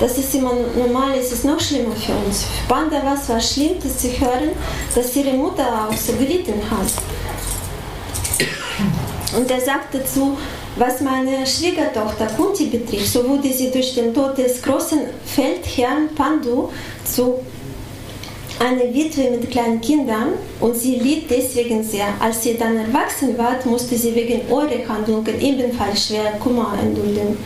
Das 0.00 0.16
ist 0.18 0.34
immer 0.34 0.54
normal, 0.76 1.18
es 1.18 1.30
ist 1.30 1.44
noch 1.44 1.60
schlimmer 1.60 1.94
für 1.94 2.12
uns. 2.26 2.44
Für 2.44 2.74
Pandavas 2.74 3.28
war 3.28 3.40
schlimm, 3.40 3.74
dass 3.82 4.00
sie 4.00 4.18
hören, 4.18 4.50
dass 4.94 5.14
ihre 5.14 5.34
Mutter 5.34 5.88
auch 5.88 5.96
so 5.96 6.14
gelitten 6.14 6.60
hat. 6.70 6.86
Und 9.36 9.50
er 9.50 9.60
sagt 9.60 9.94
dazu, 9.94 10.36
was 10.76 11.00
meine 11.00 11.46
Schwiegertochter 11.46 12.26
Kunti 12.36 12.66
betrifft, 12.66 13.12
so 13.12 13.28
wurde 13.28 13.52
sie 13.52 13.70
durch 13.70 13.94
den 13.94 14.12
Tod 14.12 14.36
des 14.36 14.60
großen 14.62 15.00
Feldherrn 15.24 16.08
Pandu 16.14 16.70
zu 17.04 17.40
eine 18.58 18.94
Witwe 18.94 19.30
mit 19.30 19.50
kleinen 19.50 19.80
Kindern 19.80 20.28
und 20.60 20.76
sie 20.76 20.96
litt 20.96 21.30
deswegen 21.30 21.82
sehr. 21.82 22.06
Als 22.20 22.42
sie 22.42 22.56
dann 22.56 22.76
erwachsen 22.76 23.36
war, 23.36 23.56
musste 23.64 23.96
sie 23.96 24.14
wegen 24.14 24.50
eurer 24.50 24.88
Handlungen 24.88 25.40
ebenfalls 25.40 26.06
schwer 26.06 26.32
Kummer 26.40 26.74
erdulden. 26.80 27.36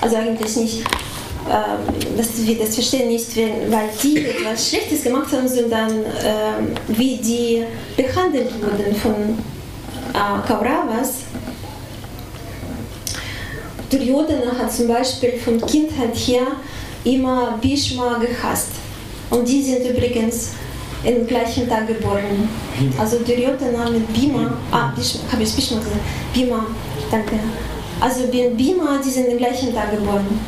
Also 0.00 0.16
eigentlich 0.16 0.56
nicht, 0.56 0.80
äh, 0.80 2.16
dass 2.16 2.46
wir 2.46 2.58
das 2.58 2.74
verstehen 2.74 3.08
nicht, 3.08 3.36
weil 3.36 3.88
die 4.02 4.18
etwas 4.18 4.68
Schlechtes 4.68 5.04
gemacht 5.04 5.32
haben, 5.32 5.48
sondern 5.48 5.90
äh, 5.90 6.88
wie 6.88 7.16
die 7.16 7.64
behandelt 7.96 8.50
wurden 8.60 8.94
von 8.94 9.38
äh, 10.14 10.46
Kauravas. 10.46 11.29
Duryodhana 13.90 14.56
hat 14.56 14.72
zum 14.72 14.88
Beispiel 14.88 15.32
von 15.32 15.60
Kindheit 15.60 16.14
her 16.14 16.46
immer 17.04 17.58
Bhishma 17.60 18.18
gehasst. 18.18 18.70
Und 19.30 19.48
die 19.48 19.62
sind 19.62 19.84
übrigens 19.84 20.50
im 21.04 21.26
gleichen 21.26 21.68
Tag 21.68 21.88
geboren. 21.88 22.48
Also 22.98 23.18
Duryodhana 23.18 23.90
mit 23.90 24.12
Bhima, 24.12 24.52
ah, 24.70 24.92
habe 24.92 25.42
ich 25.42 25.54
Bhishma 25.54 25.78
gesagt? 25.78 25.96
Bhima, 26.32 26.66
danke. 27.10 27.38
Also 28.00 28.26
Bhima, 28.28 29.00
die 29.04 29.10
sind 29.10 29.26
im 29.26 29.38
gleichen 29.38 29.74
Tag 29.74 29.90
geboren. 29.90 30.40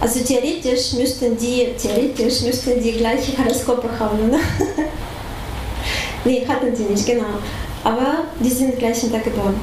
Also 0.00 0.20
theoretisch 0.20 0.94
müssten 0.94 1.36
die, 1.36 1.68
theoretisch 1.80 2.42
müssten 2.42 2.82
die 2.82 2.92
gleiche 2.92 3.38
Horoskope 3.38 3.88
haben, 3.98 4.18
oder? 4.28 4.38
nee, 6.24 6.44
hatten 6.46 6.74
die 6.74 6.92
nicht, 6.92 7.06
genau. 7.06 7.38
Aber 7.84 8.24
die 8.40 8.50
sind 8.50 8.72
im 8.72 8.78
gleichen 8.78 9.12
Tag 9.12 9.24
geboren. 9.24 9.54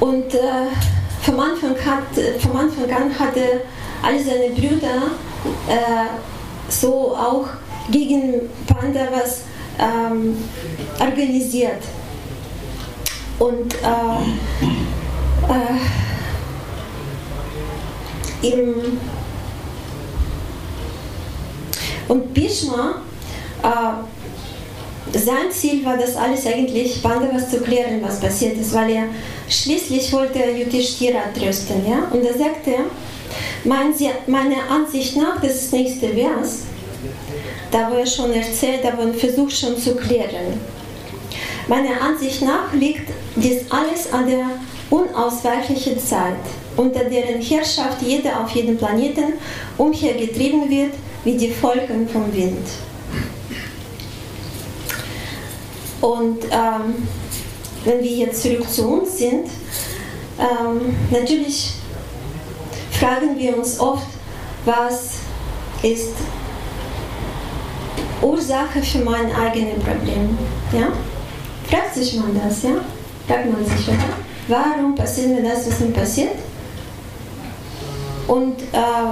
Und 0.00 0.34
äh, 0.34 0.68
vom, 1.26 1.40
Anfang 1.40 1.74
hat, 1.84 2.40
vom 2.40 2.56
Anfang 2.56 2.88
an 2.90 3.18
hatte 3.18 3.62
alle 4.00 4.22
seine 4.22 4.50
Brüder 4.54 5.10
äh, 5.68 6.06
so 6.68 7.16
auch 7.16 7.48
gegen 7.90 8.48
Pandavas 8.66 9.42
ähm, 9.78 10.36
organisiert. 11.00 11.82
Und 13.40 13.74
äh, 13.74 14.22
äh, 18.42 18.48
im 18.48 18.98
und 22.08 22.32
Bhishma, 22.32 23.02
äh, 23.64 23.68
sein 25.12 25.50
Ziel 25.50 25.84
war 25.84 25.96
das 25.96 26.16
alles 26.16 26.46
eigentlich, 26.46 27.02
Pandavas 27.02 27.50
zu 27.50 27.60
klären, 27.60 28.00
was 28.02 28.20
passiert 28.20 28.58
ist, 28.58 28.74
weil 28.74 28.90
er 28.90 29.04
schließlich 29.48 30.12
wollte 30.12 30.38
Yudhishthira 30.38 31.20
trösten. 31.38 31.86
Ja? 31.88 32.08
Und 32.10 32.24
er 32.24 32.34
sagte, 32.34 32.72
meiner 33.64 34.70
Ansicht 34.70 35.16
nach, 35.16 35.40
das 35.40 35.54
ist 35.54 35.72
nächste 35.72 36.08
Vers, 36.08 36.62
da 37.70 37.90
wo 37.90 37.96
er 37.96 38.06
schon 38.06 38.32
erzählt, 38.32 38.84
aber 38.84 39.02
ein 39.02 39.14
Versuch 39.14 39.50
schon 39.50 39.78
zu 39.78 39.94
klären. 39.96 40.60
Meiner 41.68 42.00
Ansicht 42.00 42.42
nach 42.42 42.72
liegt 42.74 43.10
dies 43.34 43.62
alles 43.70 44.12
an 44.12 44.26
der 44.28 44.46
unausweichlichen 44.90 45.98
Zeit, 45.98 46.36
unter 46.76 47.04
deren 47.04 47.40
Herrschaft 47.40 48.02
jeder 48.02 48.40
auf 48.40 48.50
jedem 48.50 48.76
Planeten 48.76 49.34
umhergetrieben 49.76 50.70
wird 50.70 50.92
wie 51.24 51.36
die 51.36 51.52
Wolken 51.60 52.08
vom 52.08 52.32
Wind. 52.32 52.66
Und 56.06 56.44
ähm, 56.52 57.08
wenn 57.84 58.00
wir 58.00 58.10
jetzt 58.10 58.40
zurück 58.40 58.70
zu 58.70 58.86
uns 58.86 59.18
sind, 59.18 59.48
ähm, 60.38 60.94
natürlich 61.10 61.72
fragen 62.92 63.36
wir 63.36 63.56
uns 63.58 63.80
oft, 63.80 64.06
was 64.64 65.14
ist 65.82 66.12
Ursache 68.22 68.80
für 68.82 68.98
mein 68.98 69.34
eigenes 69.34 69.82
Problem. 69.82 70.38
Ja? 70.72 70.92
Fragt 71.68 71.96
sich 71.96 72.14
man 72.14 72.40
das, 72.40 72.62
ja? 72.62 72.76
Fragt 73.26 73.52
man 73.52 73.64
sich, 73.64 73.88
oder? 73.88 73.98
Warum 74.46 74.94
passiert 74.94 75.30
mir 75.30 75.42
das, 75.42 75.66
was 75.66 75.80
mir 75.80 75.90
passiert? 75.90 76.36
Und 78.28 78.62
äh, 78.62 79.10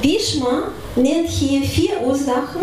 Bhishma 0.00 0.68
nennt 0.94 1.28
hier 1.28 1.62
vier 1.62 2.00
Ursachen, 2.00 2.62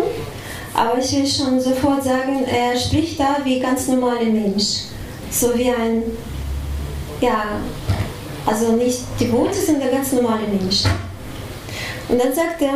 aber 0.74 0.98
ich 0.98 1.12
will 1.12 1.26
schon 1.26 1.60
sofort 1.60 2.02
sagen, 2.02 2.44
er 2.44 2.76
spricht 2.76 3.18
da 3.18 3.36
wie 3.44 3.60
ganz 3.60 3.86
normaler 3.88 4.24
Mensch. 4.24 4.86
So 5.30 5.56
wie 5.56 5.70
ein, 5.70 6.02
ja, 7.20 7.44
also 8.44 8.72
nicht 8.72 9.00
die 9.18 9.32
Worte 9.32 9.54
sind 9.54 9.80
der 9.80 9.90
ganz 9.90 10.12
normale 10.12 10.46
Mensch. 10.48 10.82
Und 12.08 12.22
dann 12.22 12.34
sagt 12.34 12.60
er, 12.60 12.74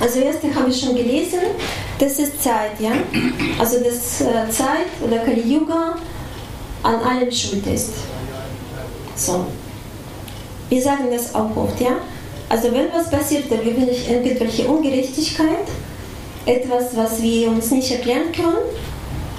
also 0.00 0.18
erste 0.18 0.52
habe 0.54 0.70
ich 0.70 0.80
schon 0.80 0.96
gelesen, 0.96 1.38
das 1.98 2.18
ist 2.18 2.42
Zeit, 2.42 2.80
ja. 2.80 2.92
Also 3.58 3.78
dass 3.78 4.20
äh, 4.22 4.50
Zeit 4.50 4.88
oder 5.00 5.18
Kali 5.18 5.42
Yuga 5.42 5.96
an 6.82 6.94
allem 6.96 7.30
schuld 7.30 7.66
ist. 7.66 7.92
So. 9.14 9.46
Wir 10.68 10.82
sagen 10.82 11.04
das 11.12 11.34
auch 11.34 11.54
oft, 11.54 11.80
ja. 11.80 11.98
Also 12.48 12.72
wenn 12.72 12.92
was 12.92 13.10
passiert, 13.10 13.44
da 13.50 13.56
gibt 13.56 13.78
es 13.88 14.08
irgendwelche 14.08 14.66
Ungerechtigkeit, 14.66 15.68
etwas, 16.46 16.96
was 16.96 17.22
wir 17.22 17.48
uns 17.48 17.70
nicht 17.70 17.90
erklären 17.90 18.32
können, 18.32 18.66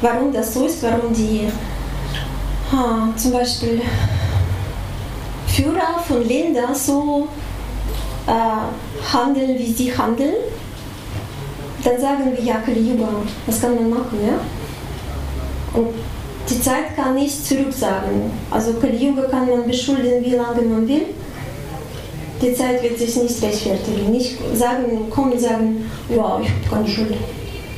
warum 0.01 0.31
das 0.31 0.53
so 0.53 0.65
ist, 0.65 0.81
warum 0.83 1.13
die 1.13 1.47
ha, 2.71 3.09
zum 3.15 3.31
Beispiel 3.31 3.81
Führer 5.47 5.99
von 6.07 6.27
Ländern 6.27 6.73
so 6.73 7.27
äh, 8.25 9.13
handeln, 9.13 9.57
wie 9.57 9.71
sie 9.71 9.95
handeln, 9.95 10.35
dann 11.83 11.99
sagen 11.99 12.31
wir 12.35 12.43
ja 12.43 12.55
Kali 12.55 12.79
Yuga, 12.79 13.09
was 13.45 13.61
kann 13.61 13.75
man 13.75 13.89
machen, 13.89 14.19
ja? 14.25 14.39
Und 15.77 15.89
die 16.49 16.61
Zeit 16.61 16.95
kann 16.95 17.15
nicht 17.15 17.45
zurücksagen. 17.45 18.31
Also 18.49 18.73
Kali 18.73 19.07
Yuga 19.07 19.23
kann 19.23 19.49
man 19.49 19.67
beschuldigen, 19.67 20.23
wie 20.23 20.35
lange 20.35 20.61
man 20.61 20.87
will. 20.87 21.07
Die 22.43 22.53
Zeit 22.53 22.83
wird 22.83 22.99
sich 22.99 23.15
nicht 23.15 23.41
rechtfertigen. 23.41 24.11
Nicht 24.11 24.37
sagen, 24.53 25.09
kommen 25.09 25.31
und 25.31 25.39
sagen, 25.39 25.89
ja, 26.09 26.41
ich 26.41 26.49
habe 26.49 26.59
keine 26.69 26.87
Schuld. 26.87 27.15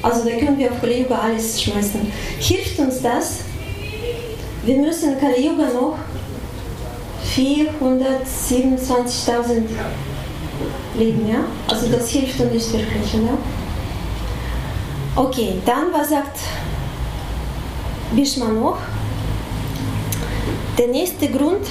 Also 0.02 0.28
da 0.28 0.32
können 0.32 0.58
wir 0.58 0.72
auf 0.72 0.82
Kali 0.82 1.04
Yuga 1.04 1.20
alles 1.20 1.62
schmeißen. 1.62 2.12
Hilft 2.40 2.80
uns 2.80 3.04
das? 3.04 3.42
Wir 4.66 4.78
müssen 4.78 5.20
Kali 5.20 5.46
Yuga 5.48 5.72
noch 5.72 6.00
427.000 7.36 9.62
leben, 10.98 11.30
ja? 11.30 11.44
Also 11.68 11.86
das 11.92 12.10
hilft 12.10 12.40
uns 12.40 12.52
nicht 12.52 12.74
wirklich, 12.74 13.14
ja? 13.14 13.38
Okay, 15.16 15.62
dann 15.64 15.94
was 15.94 16.10
sagt 16.10 16.40
Bishma 18.16 18.48
noch? 18.48 18.80
Der 20.78 20.88
nächste 20.88 21.30
Grund, 21.30 21.66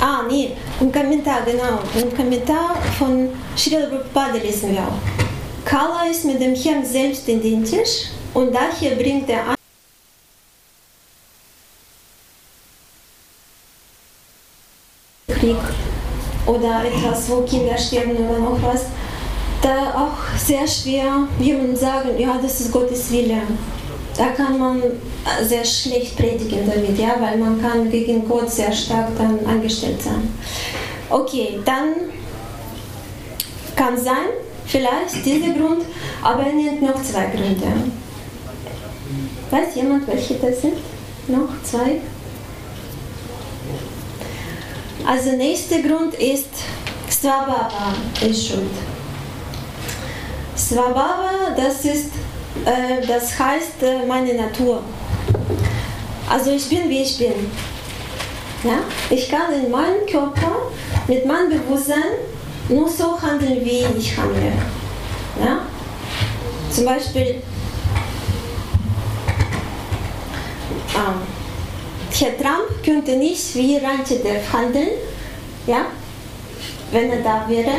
ah 0.00 0.22
nee, 0.28 0.50
ein 0.80 0.92
Kommentar, 0.92 1.42
genau, 1.44 1.80
ein 1.96 2.16
Kommentar 2.16 2.76
von 2.98 3.30
Srila 3.56 3.86
Prabhupada 3.86 4.38
lesen 4.38 4.72
wir 4.72 4.80
auch. 4.80 5.64
Kala 5.64 6.06
ist 6.10 6.24
mit 6.24 6.40
dem 6.40 6.54
Herrn 6.54 6.84
selbst 6.84 7.28
identisch 7.28 8.08
und 8.34 8.54
daher 8.54 8.96
bringt 8.96 9.28
er 9.28 9.54
Krieg 15.28 15.56
oder 16.46 16.84
etwas, 16.84 17.28
wo 17.30 17.42
Kinder 17.42 17.76
sterben 17.76 18.16
oder 18.16 18.38
noch 18.38 18.62
was, 18.62 18.86
da 19.62 19.94
auch 19.94 20.38
sehr 20.38 20.66
schwer 20.66 21.28
jemandem 21.38 21.76
sagen, 21.76 22.18
ja, 22.18 22.38
das 22.40 22.60
ist 22.60 22.72
Gottes 22.72 23.10
Wille. 23.10 23.42
Da 24.18 24.30
kann 24.30 24.58
man 24.58 24.82
sehr 25.42 25.64
schlecht 25.64 26.16
predigen 26.16 26.68
damit, 26.68 26.98
ja, 26.98 27.14
weil 27.20 27.38
man 27.38 27.62
kann 27.62 27.88
gegen 27.88 28.28
Gott 28.28 28.50
sehr 28.50 28.72
stark 28.72 29.10
dann 29.16 29.38
angestellt 29.46 30.02
sein. 30.02 30.28
Okay, 31.08 31.60
dann 31.64 31.94
kann 33.76 33.96
sein, 33.96 34.26
vielleicht 34.66 35.24
dieser 35.24 35.54
Grund, 35.54 35.84
aber 36.20 36.42
er 36.42 36.52
nennt 36.52 36.82
noch 36.82 37.00
zwei 37.02 37.26
Gründe. 37.26 37.66
Weiß 39.50 39.76
jemand, 39.76 40.06
welche 40.08 40.34
das 40.34 40.62
sind? 40.62 40.74
Noch 41.28 41.62
zwei? 41.62 42.00
Also 45.06 45.30
nächster 45.36 45.78
Grund 45.80 46.14
ist 46.14 46.50
Swabhava 47.08 47.94
ist 48.20 48.48
Schuld. 48.48 48.70
Swabhava, 50.56 51.54
das 51.56 51.84
ist, 51.84 52.06
äh, 52.06 52.27
das 53.06 53.38
heißt 53.38 53.82
äh, 53.82 54.06
meine 54.06 54.34
Natur. 54.34 54.82
Also 56.28 56.50
ich 56.50 56.68
bin 56.68 56.88
wie 56.88 57.02
ich 57.02 57.18
bin. 57.18 57.50
Ja? 58.64 58.80
Ich 59.10 59.30
kann 59.30 59.52
in 59.52 59.70
meinem 59.70 60.06
Körper 60.10 60.70
mit 61.06 61.24
meinem 61.24 61.50
Bewusstsein 61.50 62.02
nur 62.68 62.88
so 62.88 63.20
handeln, 63.20 63.64
wie 63.64 63.84
ich 63.98 64.16
handle. 64.16 64.52
Ja? 65.42 65.60
Zum 66.70 66.84
Beispiel 66.84 67.42
ähm, 70.94 71.22
Herr 72.10 72.36
Trump 72.36 72.84
könnte 72.84 73.16
nicht 73.16 73.54
wie 73.54 73.76
Ranchedev 73.76 74.52
handeln, 74.52 74.88
ja? 75.66 75.86
wenn 76.90 77.10
er 77.10 77.22
da 77.22 77.44
wäre, 77.48 77.72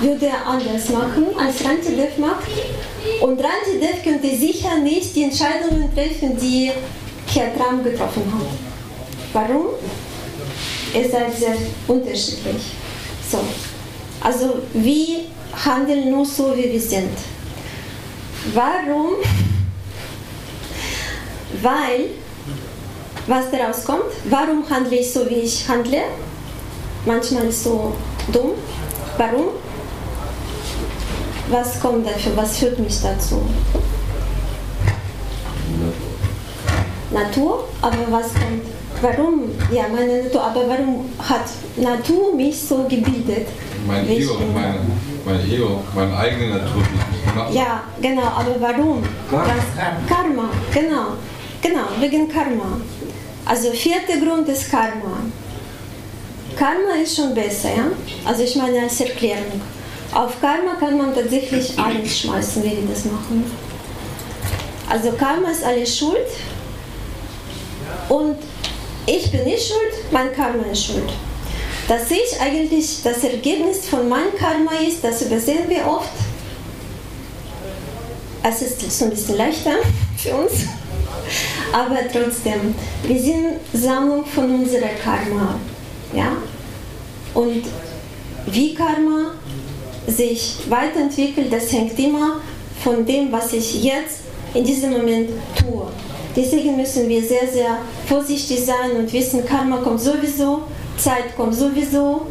würde 0.00 0.26
er 0.26 0.46
anders 0.46 0.88
machen, 0.90 1.26
als 1.38 1.64
Rantidev 1.64 2.16
macht. 2.18 2.46
Und 3.20 3.40
Rantidev 3.40 4.02
könnte 4.02 4.36
sicher 4.36 4.76
nicht 4.78 5.14
die 5.16 5.24
Entscheidungen 5.24 5.94
treffen, 5.94 6.36
die 6.38 6.70
Herr 7.32 7.54
Trump 7.56 7.84
getroffen 7.84 8.22
hat. 8.32 8.46
Warum? 9.32 9.66
Ihr 10.92 11.08
seid 11.08 11.36
sehr 11.36 11.56
unterschiedlich. 11.86 12.62
So. 13.30 13.38
Also 14.20 14.62
wir 14.74 15.20
handeln 15.64 16.10
nur 16.10 16.26
so, 16.26 16.54
wie 16.56 16.72
wir 16.72 16.80
sind. 16.80 17.16
Warum? 18.52 19.14
Weil, 21.62 22.10
was 23.26 23.50
daraus 23.50 23.84
kommt, 23.84 24.12
warum 24.24 24.68
handle 24.68 24.98
ich 24.98 25.12
so, 25.12 25.28
wie 25.28 25.34
ich 25.34 25.68
handle? 25.68 26.02
Manchmal 27.06 27.50
so 27.50 27.94
dumm. 28.32 28.52
Warum? 29.16 29.48
Was 31.50 31.80
kommt 31.80 32.06
dafür? 32.06 32.36
Was 32.36 32.58
führt 32.58 32.78
mich 32.78 33.00
dazu? 33.02 33.42
Natur, 37.10 37.64
aber 37.82 37.96
was 38.10 38.32
kommt? 38.34 38.62
Warum? 39.02 39.50
Ja, 39.72 39.84
meine 39.92 40.22
Natur, 40.24 40.42
aber 40.42 40.68
warum 40.68 41.06
hat 41.18 41.46
Natur 41.76 42.34
mich 42.36 42.60
so 42.60 42.84
gebildet? 42.88 43.48
Mein 43.86 44.08
Ego, 44.08 44.34
meine, 44.54 44.78
mein 45.24 45.50
Ego, 45.50 45.80
meine 45.94 46.16
eigene 46.16 46.50
Natur, 46.50 46.82
Ja, 47.52 47.82
genau, 48.00 48.22
aber 48.22 48.54
warum? 48.60 49.02
Karma. 49.28 49.44
Das, 49.46 50.08
Karma, 50.08 50.50
genau, 50.72 51.06
genau, 51.62 51.86
wegen 51.98 52.28
Karma. 52.28 52.80
Also 53.46 53.70
vierter 53.72 54.18
Grund 54.24 54.48
ist 54.48 54.70
Karma. 54.70 55.24
Karma 56.56 57.02
ist 57.02 57.16
schon 57.16 57.34
besser, 57.34 57.70
ja? 57.70 57.86
Also 58.24 58.42
ich 58.42 58.54
meine 58.54 58.82
als 58.82 59.00
Erklärung. 59.00 59.60
Auf 60.12 60.40
Karma 60.40 60.74
kann 60.78 60.98
man 60.98 61.14
tatsächlich 61.14 61.78
alles 61.78 62.18
schmeißen, 62.20 62.64
wie 62.64 62.70
die 62.70 62.88
das 62.88 63.04
machen. 63.04 63.44
Also 64.88 65.12
Karma 65.12 65.50
ist 65.50 65.62
alles 65.62 65.96
schuld 65.96 66.26
und 68.08 68.36
ich 69.06 69.30
bin 69.30 69.44
nicht 69.44 69.68
schuld, 69.68 70.12
mein 70.12 70.32
Karma 70.32 70.64
ist 70.72 70.86
schuld. 70.86 71.12
Dass 71.86 72.10
ich 72.10 72.40
eigentlich 72.40 73.02
das 73.04 73.22
Ergebnis 73.22 73.88
von 73.88 74.08
meinem 74.08 74.34
Karma 74.36 74.72
ist, 74.86 75.02
das 75.04 75.22
übersehen 75.22 75.68
wir 75.68 75.86
oft. 75.86 76.10
Es 78.42 78.62
ist 78.62 78.98
so 78.98 79.04
ein 79.04 79.10
bisschen 79.10 79.36
leichter 79.36 79.76
für 80.16 80.34
uns, 80.34 80.52
aber 81.72 81.98
trotzdem, 82.12 82.74
wir 83.04 83.20
sind 83.20 83.60
Sammlung 83.72 84.26
von 84.26 84.60
unserer 84.60 84.90
Karma. 85.04 85.54
Ja? 86.12 86.32
Und 87.34 87.64
wie 88.46 88.74
Karma 88.74 89.32
sich 90.10 90.56
weiterentwickelt, 90.68 91.52
das 91.52 91.72
hängt 91.72 91.98
immer 91.98 92.40
von 92.82 93.04
dem, 93.04 93.30
was 93.30 93.52
ich 93.52 93.82
jetzt 93.82 94.20
in 94.54 94.64
diesem 94.64 94.90
Moment 94.90 95.30
tue. 95.58 95.86
Deswegen 96.34 96.76
müssen 96.76 97.08
wir 97.08 97.22
sehr, 97.22 97.46
sehr 97.46 97.78
vorsichtig 98.06 98.64
sein 98.64 98.96
und 98.96 99.12
wissen, 99.12 99.44
Karma 99.44 99.78
kommt 99.78 100.00
sowieso, 100.00 100.62
Zeit 100.96 101.36
kommt 101.36 101.54
sowieso. 101.54 102.26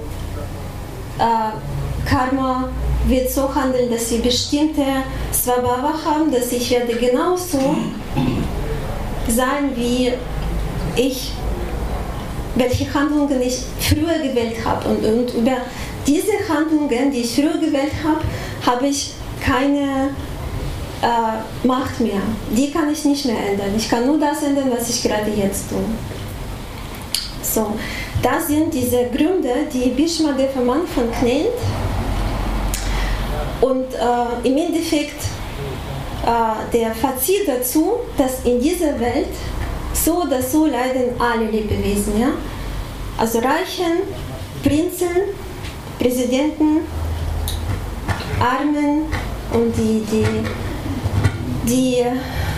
Äh, 1.17 2.07
Karma 2.07 2.69
wird 3.07 3.29
so 3.29 3.53
handeln, 3.53 3.89
dass 3.91 4.09
wir 4.11 4.19
bestimmte 4.19 4.83
Swabhava 5.33 5.93
haben, 6.05 6.31
dass 6.31 6.51
ich 6.51 6.71
werde 6.71 6.95
genauso 6.95 7.75
sein, 9.27 9.71
wie 9.75 10.13
ich, 10.95 11.31
welche 12.55 12.93
Handlungen 12.93 13.41
ich 13.41 13.59
früher 13.79 14.17
gewählt 14.19 14.55
habe. 14.65 14.89
Und, 14.89 15.05
und 15.05 15.33
über 15.33 15.57
diese 16.07 16.33
Handlungen, 16.47 17.11
die 17.11 17.21
ich 17.21 17.35
früher 17.35 17.57
gewählt 17.57 17.93
habe, 18.03 18.21
habe 18.65 18.87
ich 18.87 19.13
keine 19.43 20.09
äh, 21.01 21.67
Macht 21.67 21.99
mehr. 21.99 22.21
Die 22.51 22.71
kann 22.71 22.91
ich 22.91 23.05
nicht 23.05 23.25
mehr 23.25 23.37
ändern. 23.51 23.73
Ich 23.77 23.89
kann 23.89 24.05
nur 24.05 24.19
das 24.19 24.43
ändern, 24.43 24.71
was 24.75 24.89
ich 24.89 25.01
gerade 25.01 25.31
jetzt 25.31 25.69
tue. 25.69 25.79
So, 27.41 27.73
das 28.21 28.47
sind 28.47 28.73
diese 28.73 29.05
Gründe, 29.05 29.67
die 29.73 29.89
Bhishma 29.89 30.33
Dev 30.33 30.57
am 30.57 30.69
Anfang 30.69 31.09
nennt. 31.23 31.47
Und 33.61 33.93
äh, 33.93 34.47
im 34.47 34.57
Endeffekt 34.57 35.21
äh, 36.25 36.77
der 36.77 36.93
Fazit 36.93 37.47
dazu, 37.47 37.97
dass 38.17 38.45
in 38.45 38.61
dieser 38.61 38.99
Welt 38.99 39.27
so 39.93 40.23
oder 40.23 40.41
so 40.41 40.65
leiden 40.65 41.19
alle 41.19 41.45
Lebewesen. 41.49 42.19
Ja? 42.19 42.29
Also 43.17 43.39
Reichen, 43.39 44.03
Prinzen, 44.63 45.09
Präsidenten, 45.99 46.79
Armen 48.39 49.03
und 49.53 49.75
die, 49.75 50.01
die, 50.09 50.25
die 51.69 52.05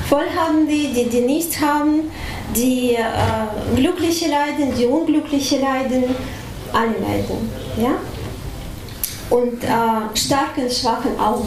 Wohlhabenden, 0.09 0.67
die, 0.67 1.09
die 1.09 1.21
nichts 1.21 1.59
haben, 1.59 2.11
die 2.55 2.93
äh, 2.93 3.75
Glückliche 3.75 4.29
leiden, 4.29 4.75
die 4.77 4.85
Unglückliche 4.85 5.59
leiden, 5.59 6.03
alle 6.71 6.93
leiden. 6.99 7.49
Ja? 7.77 7.93
Und 9.29 9.63
äh, 9.63 10.17
Starken, 10.17 10.69
Schwachen 10.69 11.19
auch. 11.19 11.45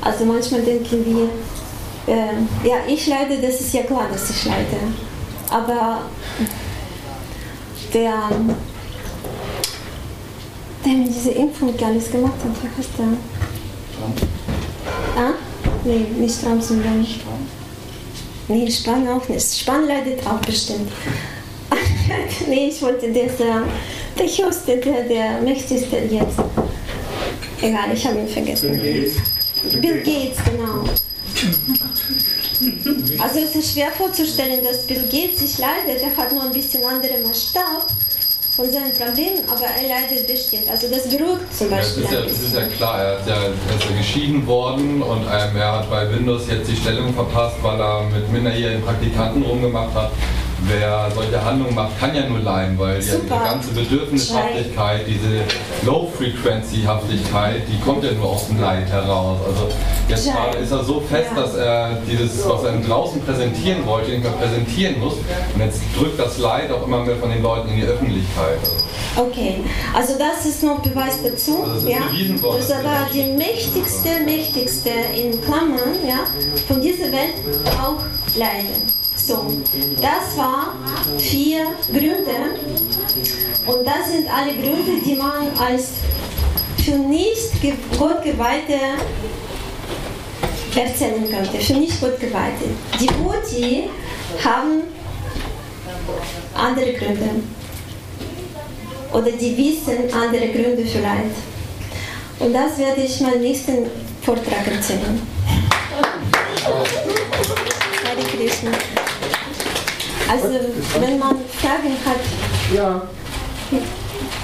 Also 0.00 0.24
manchmal 0.24 0.62
denken 0.62 1.04
wir, 1.04 2.14
äh, 2.14 2.68
ja, 2.68 2.76
ich 2.88 3.06
leide, 3.06 3.38
das 3.40 3.60
ist 3.60 3.74
ja 3.74 3.82
klar, 3.82 4.06
dass 4.10 4.30
ich 4.30 4.44
leide. 4.44 4.76
Aber 5.50 6.02
der, 7.92 8.14
der 10.84 10.92
mir 10.92 11.08
diese 11.08 11.30
Impfung 11.30 11.74
alles 11.84 12.10
gemacht 12.10 12.34
hat, 12.34 12.62
wie 12.62 12.78
heißt 12.78 12.90
der? 12.98 13.06
Ah? 15.16 15.34
Nee, 15.84 16.06
nicht 16.18 16.42
Trump, 16.42 16.62
sondern 16.62 17.06
Nee, 18.48 18.70
Spann 18.70 19.08
auch 19.08 19.28
nicht. 19.28 19.58
Spann 19.58 19.86
leidet 19.86 20.26
auch 20.26 20.40
bestimmt. 20.40 20.90
nee, 22.48 22.68
ich 22.68 22.82
wollte 22.82 23.12
das, 23.12 23.40
äh, 23.40 23.62
der 24.18 24.26
höchste, 24.26 24.76
der, 24.78 25.04
der 25.04 25.40
mächtigste 25.40 25.96
jetzt. 26.10 26.38
Egal, 27.60 27.94
ich 27.94 28.06
habe 28.06 28.18
ihn 28.18 28.28
vergessen. 28.28 28.72
Bill 28.72 29.04
Gates. 29.04 29.80
Bill 29.80 30.02
Gates, 30.02 30.38
genau. 30.44 30.84
Also 33.22 33.38
es 33.40 33.56
ist 33.56 33.72
schwer 33.72 33.90
vorzustellen, 33.92 34.62
dass 34.64 34.86
Bill 34.86 35.02
Gates 35.10 35.40
sich 35.40 35.58
leidet. 35.58 36.02
Er 36.02 36.16
hat 36.16 36.32
nur 36.32 36.42
ein 36.42 36.52
bisschen 36.52 36.84
anderen 36.84 37.22
Maßstab 37.22 37.86
von 38.54 38.70
seinen 38.70 38.92
Problemen, 38.92 39.48
aber 39.48 39.64
er 39.64 39.88
leidet 39.88 40.26
bestimmt. 40.26 40.68
Also 40.68 40.88
das 40.88 41.08
beruhigt 41.08 41.56
zum 41.56 41.70
Das 41.70 41.78
Beispiel 41.78 42.04
ist, 42.04 42.12
ja, 42.12 42.20
das 42.20 42.40
ist 42.40 42.54
ja 42.54 42.66
klar, 42.66 42.98
er, 42.98 43.18
hat 43.18 43.26
ja, 43.26 43.34
er 43.34 43.48
ist 43.50 43.90
ja 43.90 43.96
geschieden 43.96 44.46
worden 44.46 45.02
und 45.02 45.22
ähm, 45.22 45.56
er 45.56 45.72
hat 45.72 45.90
bei 45.90 46.10
Windows 46.10 46.42
jetzt 46.50 46.70
die 46.70 46.76
Stellung 46.76 47.14
verpasst, 47.14 47.56
weil 47.62 47.80
er 47.80 48.02
mit 48.04 48.30
minderjährigen 48.30 48.82
Praktikanten 48.82 49.42
rumgemacht 49.42 49.94
hat. 49.94 50.10
Wer 50.68 51.10
solche 51.14 51.44
Handlungen 51.44 51.74
macht, 51.74 51.98
kann 51.98 52.14
ja 52.14 52.26
nur 52.28 52.38
leiden, 52.38 52.78
weil 52.78 52.94
ja 52.94 53.00
diese 53.00 53.26
ganze 53.26 53.70
Bedürfnishaftigkeit, 53.72 55.00
diese 55.06 55.42
Low-Frequency-Haftigkeit, 55.84 57.62
die 57.68 57.80
kommt 57.80 58.04
ja 58.04 58.12
nur 58.12 58.30
aus 58.30 58.46
dem 58.46 58.60
Leid 58.60 58.88
heraus. 58.88 59.38
Also 59.46 59.68
jetzt 60.08 60.32
gerade 60.32 60.58
ist 60.58 60.70
er 60.70 60.84
so 60.84 61.00
fest, 61.00 61.30
Ja. 61.34 61.42
dass 61.42 61.54
er 61.56 61.98
dieses, 62.08 62.48
was 62.48 62.62
er 62.64 62.72
draußen 62.80 63.20
präsentieren 63.22 63.84
wollte, 63.86 64.10
nicht 64.12 64.22
mehr 64.22 64.32
präsentieren 64.32 65.00
muss. 65.00 65.14
Und 65.54 65.60
jetzt 65.60 65.80
drückt 65.98 66.18
das 66.18 66.38
Leid 66.38 66.70
auch 66.70 66.86
immer 66.86 67.04
mehr 67.04 67.16
von 67.16 67.30
den 67.30 67.42
Leuten 67.42 67.68
in 67.70 67.76
die 67.76 67.86
Öffentlichkeit. 67.86 68.58
Okay, 69.16 69.56
also 69.94 70.14
das 70.18 70.46
ist 70.46 70.62
noch 70.62 70.80
Beweis 70.80 71.18
dazu. 71.22 71.64
Also 71.64 71.86
ist 71.86 71.92
ja. 71.92 71.98
Das 72.40 72.70
war 72.84 73.08
die 73.12 73.24
mächtigste, 73.36 74.08
mächtigste 74.24 74.90
in 75.14 75.38
Klammern 75.42 75.96
ja, 76.06 76.20
von 76.66 76.80
dieser 76.80 77.12
Welt 77.12 77.34
auch 77.82 78.00
leiden. 78.36 79.01
So, 79.16 79.46
das 80.00 80.36
war 80.36 80.74
vier 81.18 81.66
Gründe 81.92 82.58
und 83.66 83.86
das 83.86 84.10
sind 84.12 84.26
alle 84.28 84.52
Gründe, 84.52 85.00
die 85.04 85.14
man 85.14 85.48
als 85.58 85.88
für 86.84 86.96
nicht 86.98 87.60
ge- 87.62 87.74
Gottgeweihte 87.96 88.78
erzählen 90.74 91.30
könnte, 91.30 91.58
für 91.60 91.74
nicht 91.74 92.00
Gottgeweihte. 92.00 92.64
Die 93.00 93.06
Goti 93.06 93.84
haben 94.44 94.82
andere 96.54 96.92
Gründe 96.94 97.30
oder 99.12 99.30
die 99.30 99.56
wissen 99.56 100.12
andere 100.12 100.48
Gründe 100.48 100.82
Leid. 101.00 101.30
Und 102.40 102.52
das 102.52 102.76
werde 102.78 103.02
ich 103.02 103.20
meinem 103.20 103.42
nächsten 103.42 103.86
Vortrag 104.22 104.66
erzählen. 104.66 105.20
Hare 108.04 108.22
Krishna. 108.36 108.70
Also, 110.32 110.48
wenn 110.98 111.18
man 111.18 111.36
Fragen 111.60 111.94
hat, 112.06 112.20
Ja. 112.74 113.02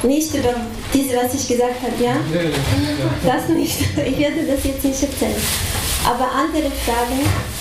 nicht 0.03 0.35
über 0.35 0.55
diese, 0.93 1.17
was 1.17 1.33
ich 1.33 1.49
gesagt 1.49 1.81
habe, 1.83 2.05
ja? 2.05 2.17
Das 3.25 3.49
nicht. 3.49 3.81
Ich 3.81 4.19
werde 4.19 4.45
das 4.47 4.65
jetzt 4.65 4.85
nicht 4.85 5.03
erzählen. 5.03 5.41
Aber 6.05 6.31
andere 6.31 6.71
Fragen, 6.85 7.21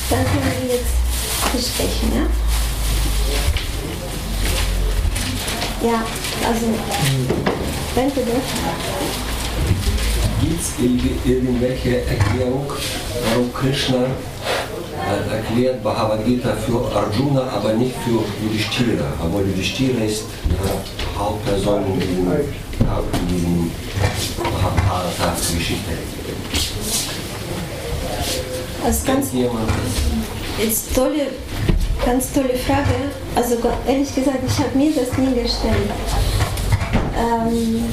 dann 0.10 0.26
können 0.26 0.54
wir 0.62 0.76
jetzt 0.76 1.54
besprechen, 1.54 2.12
ja? 2.16 2.28
Ja, 5.90 6.04
also, 6.46 6.66
danke 7.96 8.22
dir. 8.22 8.42
Gibt 10.42 10.62
es 10.62 10.72
irgendwelche 11.26 12.02
Erklärung, 12.06 12.72
warum 13.30 13.54
Krishna 13.54 14.08
erklärt 15.32 15.84
Bhagavad 15.84 16.26
Gita 16.26 16.50
für 16.66 16.80
Arjuna, 16.96 17.44
aber 17.56 17.74
nicht 17.74 17.96
für 18.04 18.24
Yudhishthira? 18.44 19.06
Aber 19.22 19.42
Yudhishthira 19.42 20.04
ist 20.04 20.24
eine 20.44 21.20
Hauptperson 21.20 21.84
in 21.86 22.00
diesem, 22.00 22.28
Mahabharata-Geschichte. 24.38 25.92
Also 28.86 29.06
ganz, 29.06 29.28
jetzt 30.64 30.96
tolle, 30.96 31.28
ganz 32.06 32.32
tolle 32.32 32.56
Frage. 32.66 33.12
Also 33.36 33.58
ehrlich 33.88 34.14
gesagt, 34.16 34.40
ich 34.48 34.58
habe 34.60 34.78
mir 34.78 34.92
das 34.94 35.18
nie 35.18 35.42
gestellt. 35.42 35.92
Ähm, 37.18 37.84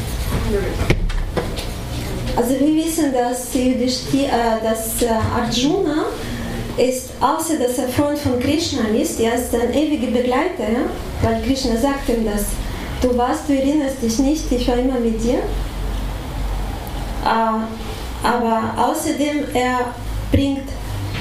also 2.37 2.51
wir 2.51 2.85
wissen, 2.85 3.13
dass, 3.13 3.55
äh, 3.55 3.77
dass 4.63 5.03
äh, 5.03 5.09
Arjuna 5.09 6.07
ist, 6.77 7.11
außer 7.21 7.57
dass 7.59 7.79
er 7.79 7.89
Freund 7.89 8.19
von 8.19 8.39
Krishna 8.41 8.89
ist, 8.89 9.21
er 9.21 9.35
ist 9.35 9.55
ein 9.55 9.73
ewiger 9.73 10.09
Begleiter, 10.09 10.71
ja? 10.73 10.81
weil 11.23 11.43
Krishna 11.43 11.77
sagt 11.77 12.09
ihm 12.09 12.25
das. 12.25 12.47
Du 13.01 13.17
warst, 13.17 13.49
du 13.49 13.55
erinnerst 13.55 14.03
dich 14.03 14.19
nicht, 14.19 14.51
ich 14.51 14.67
war 14.67 14.77
immer 14.77 14.99
mit 14.99 15.23
dir. 15.23 15.39
Äh, 17.25 18.27
aber 18.27 18.75
außerdem, 18.77 19.45
er 19.53 19.95
bringt 20.33 20.69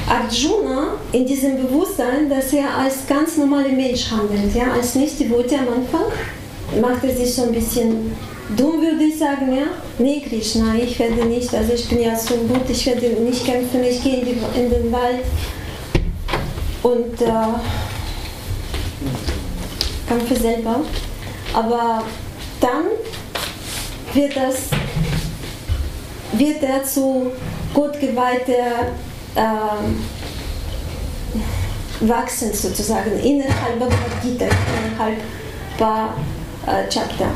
Arjuna 0.07 0.95
in 1.11 1.25
diesem 1.25 1.57
Bewusstsein, 1.61 2.29
dass 2.29 2.53
er 2.53 2.77
als 2.77 3.05
ganz 3.07 3.37
normaler 3.37 3.69
Mensch 3.69 4.09
handelt, 4.11 4.53
ja, 4.55 4.71
als 4.73 4.95
nicht 4.95 5.19
die 5.19 5.29
Worte 5.29 5.55
am 5.55 5.67
Anfang, 5.67 6.11
macht 6.81 7.03
er 7.03 7.15
sich 7.15 7.33
so 7.33 7.43
ein 7.43 7.51
bisschen 7.51 8.15
dumm, 8.57 8.81
würde 8.81 9.03
ich 9.03 9.17
sagen, 9.17 9.55
ja. 9.55 9.65
Nee, 9.97 10.21
Krishna, 10.21 10.75
ich 10.75 10.97
werde 10.99 11.25
nicht, 11.25 11.53
also 11.53 11.73
ich 11.73 11.87
bin 11.87 12.01
ja 12.01 12.15
so 12.15 12.35
gut, 12.35 12.69
ich 12.69 12.85
werde 12.85 13.07
nicht 13.21 13.45
kämpfen, 13.45 13.83
ich 13.83 14.01
gehe 14.03 14.19
in, 14.19 14.25
die, 14.25 14.59
in 14.59 14.69
den 14.69 14.91
Wald 14.91 15.23
und 16.83 17.21
äh, 17.21 17.25
kämpfe 20.07 20.35
selber. 20.35 20.81
Aber 21.53 22.03
dann 22.59 22.85
wird 24.13 24.35
das 24.35 24.69
wird 26.33 26.63
er 26.63 26.83
zu 26.83 27.31
gottgeweihter 27.73 28.91
ähm, 29.35 30.03
wachsen 32.01 32.53
sozusagen 32.53 33.19
innerhalb 33.19 33.79
Bhagavad 33.79 34.21
Gita, 34.21 34.45
innerhalb 34.45 35.17
äh, 36.65 36.89
Chapter. 36.89 37.29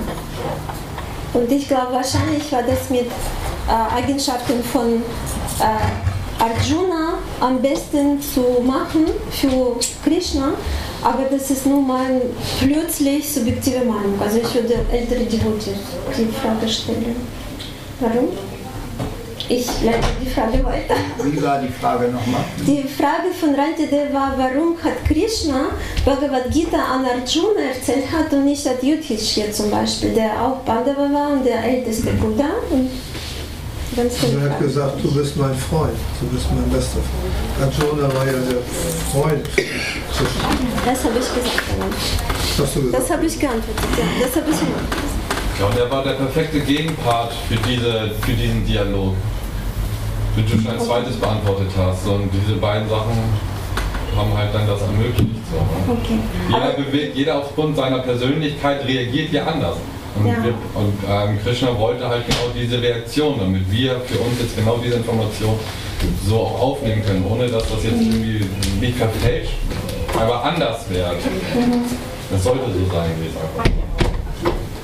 Und 1.33 1.51
ich 1.51 1.67
glaube, 1.67 1.93
wahrscheinlich 1.93 2.51
war 2.51 2.63
das 2.63 2.89
mit 2.89 3.05
äh, 3.05 3.95
Eigenschaften 3.95 4.63
von 4.63 5.01
äh, 5.59 6.43
Arjuna 6.43 7.17
am 7.39 7.61
besten 7.61 8.21
zu 8.21 8.61
machen 8.63 9.05
für 9.31 9.75
Krishna, 10.03 10.53
aber 11.03 11.23
das 11.29 11.49
ist 11.49 11.65
nur 11.65 11.81
meine 11.81 12.21
plötzlich 12.59 13.31
subjektive 13.31 13.79
Meinung. 13.79 14.19
Also 14.21 14.37
ich 14.37 14.53
würde 14.53 14.75
ältere 14.91 15.25
Devotees 15.25 15.77
die 16.17 16.31
Frage 16.31 16.67
stellen. 16.67 17.15
Warum? 17.99 18.29
Ich 19.49 19.65
leite 19.81 20.07
die 20.21 20.29
Frage 20.29 20.63
weiter. 20.65 20.95
Wie 21.23 21.41
war 21.41 21.61
die 21.61 21.69
Frage 21.69 22.09
nochmal? 22.09 22.43
Die 22.65 22.83
Frage 22.83 23.31
von 23.39 23.55
Rantide 23.55 24.09
war, 24.11 24.33
warum 24.37 24.75
hat 24.83 25.05
Krishna 25.07 25.69
Bhagavad 26.03 26.51
Gita 26.51 26.77
an 26.77 27.05
Arjuna 27.05 27.61
erzählt 27.73 28.11
hat 28.11 28.33
und 28.33 28.43
nicht 28.43 28.67
an 28.67 28.75
Yudhishthira 28.81 29.49
zum 29.51 29.71
Beispiel, 29.71 30.13
der 30.13 30.31
auch 30.41 30.65
Pandava 30.65 31.07
war 31.13 31.29
und 31.31 31.45
der 31.45 31.63
älteste 31.63 32.11
Buddha. 32.13 32.49
Und 32.69 32.89
ganz 33.95 34.15
er 34.21 34.49
hat 34.49 34.59
gesagt, 34.59 35.01
du 35.01 35.13
bist 35.13 35.37
mein 35.37 35.55
Freund, 35.55 35.95
du 36.19 36.27
bist 36.27 36.47
mein 36.53 36.69
bester 36.69 36.99
Freund. 36.99 37.73
Arjuna 37.73 38.13
war 38.13 38.25
ja 38.25 38.33
der 38.33 38.61
Freund. 39.13 39.47
Das 40.85 41.03
habe 41.05 41.13
ich 41.19 41.33
gesagt. 41.33 41.93
Hast 42.59 42.75
du 42.75 42.81
gesagt? 42.81 43.03
Das 43.03 43.11
habe 43.11 43.25
ich 43.25 43.39
geantwortet, 43.39 43.85
ja. 43.97 44.25
Das 44.25 44.35
habe 44.35 44.51
ich 44.51 44.59
gemacht. 44.59 44.97
Ja, 45.57 45.65
und 45.65 45.77
er 45.77 45.89
war 45.89 46.03
der 46.03 46.13
perfekte 46.13 46.59
Gegenpart 46.59 47.31
für, 47.47 47.55
diese, 47.55 48.11
für 48.21 48.33
diesen 48.33 48.65
Dialog 48.65 49.15
wie 50.37 50.43
du 50.43 50.61
schon 50.61 50.71
ein 50.71 50.79
zweites 50.79 51.15
beantwortet 51.15 51.71
hast. 51.75 52.07
Und 52.07 52.29
diese 52.31 52.57
beiden 52.57 52.87
Sachen 52.87 53.17
haben 54.15 54.37
halt 54.37 54.53
dann 54.53 54.67
das 54.67 54.81
ermöglicht. 54.81 55.41
So. 55.51 55.57
Ne? 55.57 55.99
Okay. 55.99 56.19
Jeder 56.47 56.71
bewegt, 56.73 57.15
jeder 57.15 57.39
aufgrund 57.39 57.75
seiner 57.75 57.99
Persönlichkeit 57.99 58.85
reagiert 58.85 59.31
ja 59.33 59.45
anders. 59.45 59.77
Und, 60.17 60.27
ja. 60.27 60.43
wir, 60.43 60.53
und 60.73 60.93
ähm, 61.07 61.39
Krishna 61.43 61.77
wollte 61.77 62.07
halt 62.07 62.25
genau 62.25 62.49
diese 62.55 62.81
Reaktion, 62.81 63.37
damit 63.39 63.69
wir 63.71 63.99
für 64.01 64.19
uns 64.19 64.39
jetzt 64.39 64.55
genau 64.55 64.79
diese 64.83 64.95
Information 64.95 65.59
so 66.27 66.37
auch 66.37 66.61
aufnehmen 66.61 67.03
können, 67.05 67.25
ohne 67.29 67.47
dass 67.47 67.63
das 67.63 67.83
jetzt 67.83 68.01
irgendwie 68.01 68.45
nicht 68.79 68.97
verfälscht, 68.97 69.53
aber 70.19 70.43
anders 70.43 70.89
wird. 70.89 71.13
Mhm. 71.55 71.83
Das 72.31 72.43
sollte 72.43 72.65
so 72.65 72.93
sein, 72.93 73.11
wie 73.19 73.27
es 73.27 73.35
einfach. 73.35 73.71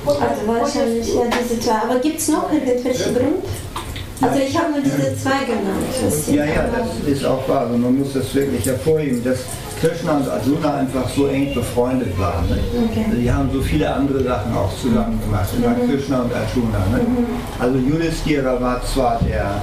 Also 0.05 0.47
wahrscheinlich 0.47 1.07
ja 1.07 1.21
diese 1.41 1.59
zwei. 1.59 1.75
Aber 1.75 1.99
gibt 1.99 2.19
es 2.19 2.27
noch 2.29 2.51
irgendwelche 2.51 3.13
Grund? 3.13 3.45
Also 4.23 4.39
ich 4.39 4.57
habe 4.57 4.71
nur 4.71 4.81
diese 4.81 5.15
zwei 5.17 5.43
genannt. 5.45 6.27
Ja, 6.31 6.45
ja, 6.45 6.69
das 6.75 7.07
ist 7.07 7.25
auch 7.25 7.47
wahr. 7.47 7.61
Also 7.61 7.77
man 7.77 7.99
muss 7.99 8.13
das 8.13 8.33
wirklich 8.33 8.65
hervorheben, 8.65 9.23
dass 9.23 9.39
Krishna 9.83 10.13
und 10.13 10.29
Arjuna 10.29 10.75
einfach 10.75 11.09
so 11.09 11.27
eng 11.27 11.53
befreundet 11.53 12.17
waren. 12.17 12.47
Ne? 12.47 12.57
Okay. 12.89 13.03
Also 13.05 13.19
die 13.19 13.29
haben 13.29 13.49
so 13.51 13.61
viele 13.61 13.93
andere 13.93 14.23
Sachen 14.23 14.55
auch 14.55 14.73
zusammen 14.77 15.19
gemacht, 15.19 15.49
mhm. 15.57 15.89
Krishna 15.91 16.21
und 16.21 16.31
Arjuna. 16.33 16.79
Ne? 16.89 17.03
Mhm. 17.03 17.25
Also 17.59 17.77
Yudhishthira 17.79 18.61
war 18.61 18.81
zwar 18.85 19.19
der 19.27 19.61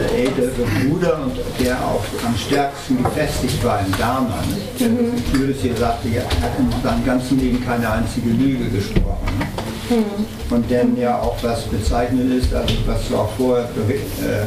äh, 0.00 0.24
ältere 0.24 0.50
Bruder 0.82 1.20
und 1.22 1.36
der 1.64 1.76
auch 1.76 2.02
am 2.26 2.36
stärksten 2.36 3.04
gefestigt 3.04 3.64
war 3.64 3.78
im 3.86 3.96
Dharma. 3.96 4.34
Ne? 4.80 4.88
Mhm. 4.88 5.40
Yudhishthira 5.40 5.76
sagte, 5.76 6.08
er 6.08 6.24
hat 6.24 6.58
in 6.58 6.82
seinem 6.82 7.04
ganzen 7.04 7.38
Leben 7.38 7.64
keine 7.64 7.88
einzige 7.88 8.30
Lüge 8.30 8.64
gesprochen. 8.64 9.26
Ne? 9.38 9.61
Mhm. 9.90 10.54
Und 10.54 10.70
denn 10.70 10.96
ja 10.96 11.18
auch 11.18 11.36
was 11.42 11.62
bezeichnet 11.64 12.30
ist, 12.32 12.54
also 12.54 12.74
was 12.86 13.08
du 13.08 13.16
auch 13.16 13.30
vorher, 13.36 13.68
bericht, 13.74 14.04
äh, 14.20 14.46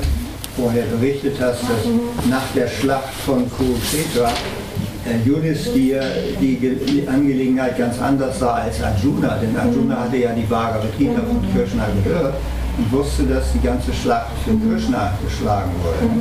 vorher 0.55 0.86
berichtet 0.86 1.36
hast, 1.39 1.63
dass 1.63 1.86
mhm. 1.86 2.29
nach 2.29 2.45
der 2.55 2.67
Schlacht 2.67 3.13
von 3.25 3.49
Kurukshetra 3.51 4.31
äh, 5.05 5.27
Yudhisthira 5.27 6.03
die, 6.39 6.57
die 6.57 7.07
Angelegenheit 7.07 7.77
ganz 7.77 7.99
anders 8.01 8.39
sah 8.39 8.55
als 8.55 8.81
Arjuna, 8.81 9.38
denn 9.38 9.55
Arjuna 9.55 10.01
hatte 10.01 10.17
ja 10.17 10.31
die 10.33 10.43
Bhagavad 10.43 10.97
Gita 10.97 11.21
von 11.21 11.41
Krishna 11.53 11.86
gehört 12.03 12.36
und 12.77 12.91
wusste, 12.91 13.23
dass 13.23 13.51
die 13.53 13.61
ganze 13.61 13.93
Schlacht 13.93 14.31
für 14.43 14.55
Krishna 14.57 15.13
geschlagen 15.23 15.71
wurde. 15.83 16.11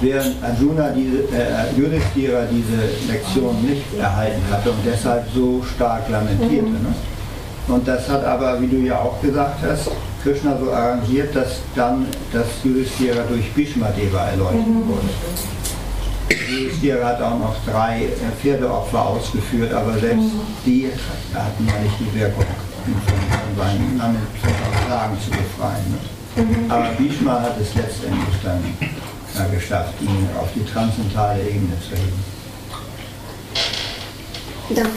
Während 0.00 0.42
Arjuna 0.42 0.90
diese, 0.90 1.24
äh, 1.34 1.76
Yudhisthira 1.76 2.44
diese 2.50 3.12
Lektion 3.12 3.56
nicht 3.62 3.84
erhalten 3.98 4.42
hatte 4.50 4.70
und 4.70 4.78
deshalb 4.86 5.24
so 5.34 5.62
stark 5.74 6.08
lamentierte. 6.08 6.70
Ne? 6.70 6.94
Und 7.68 7.86
das 7.86 8.08
hat 8.08 8.24
aber, 8.24 8.60
wie 8.60 8.66
du 8.66 8.76
ja 8.78 8.98
auch 8.98 9.20
gesagt 9.22 9.58
hast, 9.62 9.90
Krishna 10.22 10.56
so 10.58 10.72
arrangiert, 10.72 11.34
dass 11.34 11.60
dann 11.74 12.06
das 12.32 12.46
Yudhisthira 12.64 13.22
durch 13.28 13.52
Bhishma 13.52 13.88
Deva 13.88 14.28
erleuchtet 14.28 14.66
wurde. 14.86 15.08
Yudhisthira 16.50 17.06
hat 17.06 17.22
auch 17.22 17.38
noch 17.38 17.54
drei 17.66 18.08
Pferdeopfer 18.40 19.06
ausgeführt, 19.06 19.72
aber 19.72 19.98
selbst 19.98 20.30
die 20.64 20.90
hatten 21.34 21.66
ja 21.66 21.78
nicht 21.82 21.94
die 22.00 22.20
Wirkung, 22.20 22.44
ihn 22.86 22.94
von 23.04 23.64
seinen 23.64 24.26
Plagen 24.86 25.16
zu 25.20 25.30
befreien. 25.30 25.90
Ne? 25.90 25.98
Mhm. 26.36 26.70
Aber 26.70 26.88
Bhishma 26.98 27.40
hat 27.40 27.60
es 27.60 27.74
letztendlich 27.74 28.36
dann 28.42 28.62
äh, 29.38 29.54
geschafft, 29.54 29.94
ihn 30.00 30.28
auf 30.40 30.48
die 30.54 30.64
transzendentale 30.64 31.42
Ebene 31.42 31.76
zu 31.80 31.96
heben. 31.96 32.24
Danke. 34.74 34.90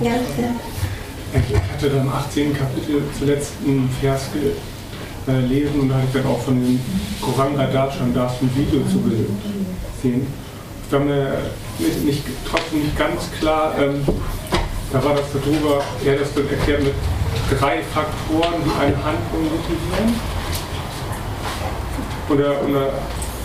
Ja, 0.00 0.12
ja. 0.12 0.54
Ich 1.34 1.56
hatte 1.56 1.90
dann 1.90 2.06
im 2.06 2.12
18. 2.12 2.56
Kapitel 2.56 3.02
zuletzt 3.18 3.52
einen 3.66 3.90
Vers 4.00 4.30
gelesen 5.26 5.80
und 5.80 5.88
da 5.88 5.96
hatte 5.96 6.06
ich 6.06 6.22
dann 6.22 6.32
auch 6.32 6.40
von 6.40 6.54
dem 6.54 6.80
Koranga 7.20 7.66
Darshan 7.66 8.14
das 8.14 8.40
ein 8.40 8.50
Video 8.54 8.80
zu 8.86 9.00
gesehen. 9.00 10.26
Ich 10.86 10.92
war 10.92 11.00
mir 11.00 11.50
nicht, 12.04 12.22
trotzdem 12.48 12.82
nicht 12.82 12.96
ganz 12.96 13.30
klar, 13.38 13.74
ähm, 13.78 14.02
da 14.92 15.04
war 15.04 15.14
das 15.16 15.26
darüber, 15.32 15.82
er 16.04 16.12
hat 16.12 16.20
das 16.20 16.32
dann 16.32 16.48
erklärt 16.48 16.82
mit 16.82 16.94
drei 17.50 17.82
Faktoren, 17.92 18.62
die 18.64 18.80
eine 18.80 18.96
Handlung 18.96 19.44
motivieren. 19.50 20.14
Oder, 22.30 22.62
oder 22.66 22.92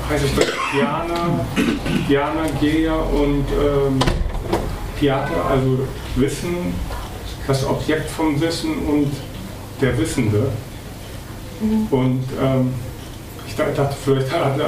heißt 0.10 0.24
es 0.26 0.32
Diana, 0.72 1.46
Diana, 2.08 2.46
Geya 2.62 2.94
und 2.94 3.46
ähm, 3.52 4.00
Piata, 5.00 5.50
also 5.50 5.80
Wissen, 6.16 6.74
das 7.48 7.66
Objekt 7.66 8.10
vom 8.10 8.40
Wissen 8.40 8.78
und 8.88 9.12
der 9.82 9.98
Wissende. 9.98 10.52
Mhm. 11.62 11.88
Und 11.92 12.24
ähm, 12.42 12.74
ich 13.48 13.56
dachte, 13.56 13.96
vielleicht 14.04 14.32
hat 14.32 14.60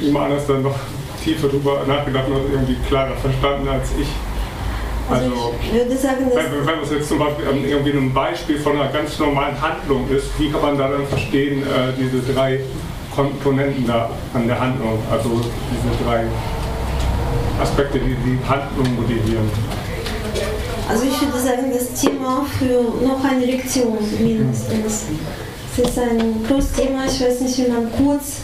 jemand 0.00 0.26
anders 0.26 0.46
dann 0.46 0.62
noch 0.62 0.76
tiefer 1.22 1.48
drüber 1.48 1.82
nachgedacht 1.86 2.28
und 2.28 2.52
irgendwie 2.52 2.76
klarer 2.86 3.14
verstanden 3.16 3.68
als 3.68 3.88
ich. 3.98 4.08
Also, 5.10 5.26
also 5.26 5.54
ich 5.62 5.72
würde 5.72 5.96
sagen, 5.96 6.30
wenn, 6.32 6.66
wenn 6.66 6.80
es 6.82 6.90
jetzt 6.90 7.08
zum 7.08 7.18
Beispiel 7.18 7.44
irgendwie 7.66 7.90
ein 7.90 8.12
Beispiel 8.12 8.58
von 8.58 8.72
einer 8.72 8.90
ganz 8.90 9.18
normalen 9.18 9.60
Handlung 9.60 10.08
ist, 10.08 10.28
wie 10.38 10.50
kann 10.50 10.62
man 10.62 10.78
da 10.78 10.88
dann 10.88 11.06
verstehen, 11.06 11.62
äh, 11.62 11.92
diese 11.98 12.32
drei 12.32 12.60
Komponenten 13.14 13.86
da 13.86 14.10
an 14.32 14.46
der 14.46 14.58
Handlung, 14.58 14.98
also 15.10 15.28
diese 15.30 16.04
drei 16.04 16.24
Aspekte, 17.60 17.98
die 17.98 18.14
die 18.14 18.38
Handlung 18.48 18.96
motivieren? 18.96 19.50
Also 20.88 21.04
ich 21.04 21.20
würde 21.20 21.38
sagen, 21.38 21.72
das 21.72 22.00
Thema 22.00 22.46
für 22.58 23.04
noch 23.04 23.24
eine 23.24 23.46
Lektion 23.46 23.96
mindestens. 24.20 25.04
Es 25.76 25.88
ist 25.88 25.98
ein 25.98 26.44
großes 26.46 26.72
Thema, 26.72 27.04
ich 27.06 27.20
weiß 27.20 27.40
nicht, 27.40 27.58
wie 27.58 27.70
man 27.70 27.90
kurz 27.92 28.42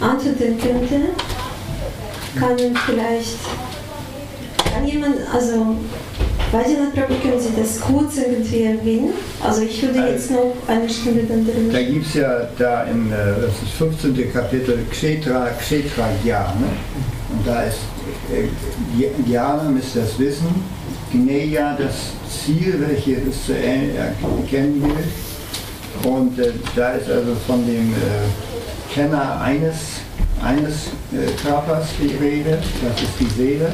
antworten 0.00 0.58
könnte. 0.58 1.08
Kann 2.38 2.56
vielleicht, 2.86 3.38
kann 4.72 4.86
jemand, 4.86 5.16
also 5.32 5.76
weiß 6.52 6.66
ich 6.68 6.78
nicht, 6.78 7.22
können 7.22 7.40
Sie 7.40 7.60
das 7.60 7.80
kurz 7.80 8.18
irgendwie 8.18 8.62
erwähnen? 8.62 9.10
Also 9.42 9.62
ich 9.62 9.82
würde 9.82 10.00
also 10.00 10.12
jetzt 10.12 10.30
noch 10.30 10.54
eine 10.68 10.88
Stunde 10.88 11.24
dann 11.24 11.44
drin. 11.44 11.70
Da 11.72 11.82
gibt 11.82 12.06
es 12.06 12.14
ja 12.14 12.48
da 12.58 12.84
im 12.84 13.10
äh, 13.10 13.16
das 13.40 13.62
ist 13.62 13.72
15. 13.78 14.32
Kapitel 14.32 14.78
Kshetra, 14.90 15.48
Kshetra 15.58 16.08
Jnana. 16.24 16.68
Und 17.32 17.46
da 17.46 17.62
ist 17.64 17.78
äh, 18.32 18.48
Jnana 19.28 19.76
ist 19.78 19.96
das 19.96 20.18
Wissen, 20.18 20.75
Gneya 21.12 21.76
das 21.76 22.12
Ziel, 22.28 22.84
welches 22.86 23.26
es 23.28 23.46
zu 23.46 23.52
erkennen 23.52 24.82
will. 24.82 26.10
Und 26.10 26.38
äh, 26.38 26.52
da 26.74 26.92
ist 26.92 27.10
also 27.10 27.34
von 27.46 27.66
dem 27.66 27.92
äh, 27.92 28.92
Kenner 28.92 29.40
eines, 29.40 30.00
eines 30.42 30.88
äh, 31.12 31.30
Körpers 31.42 31.88
die 32.00 32.14
Rede, 32.22 32.58
das 32.82 33.02
ist 33.02 33.12
die 33.20 33.42
Seele. 33.42 33.72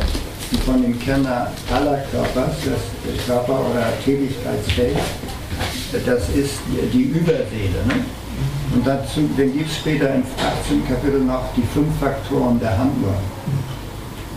Und 0.53 0.61
von 0.65 0.83
dem 0.83 0.99
Kenner 0.99 1.51
aller 1.73 1.99
Körpers, 2.11 2.57
das 2.65 3.27
Körper 3.27 3.61
oder 3.71 3.87
Tätigkeitsfeld, 4.05 4.97
das 6.05 6.29
ist 6.31 6.61
die 6.93 7.05
Überseele. 7.05 7.81
Ne? 7.89 8.05
Und 8.75 8.87
dazu, 8.87 9.29
dann 9.37 9.53
gibt 9.53 9.71
es 9.71 9.77
später 9.77 10.15
im 10.15 10.23
18. 10.23 10.87
Kapitel 10.87 11.21
noch 11.21 11.45
die 11.57 11.63
fünf 11.63 11.99
Faktoren 11.99 12.61
der 12.61 12.79
Handlung. 12.79 13.17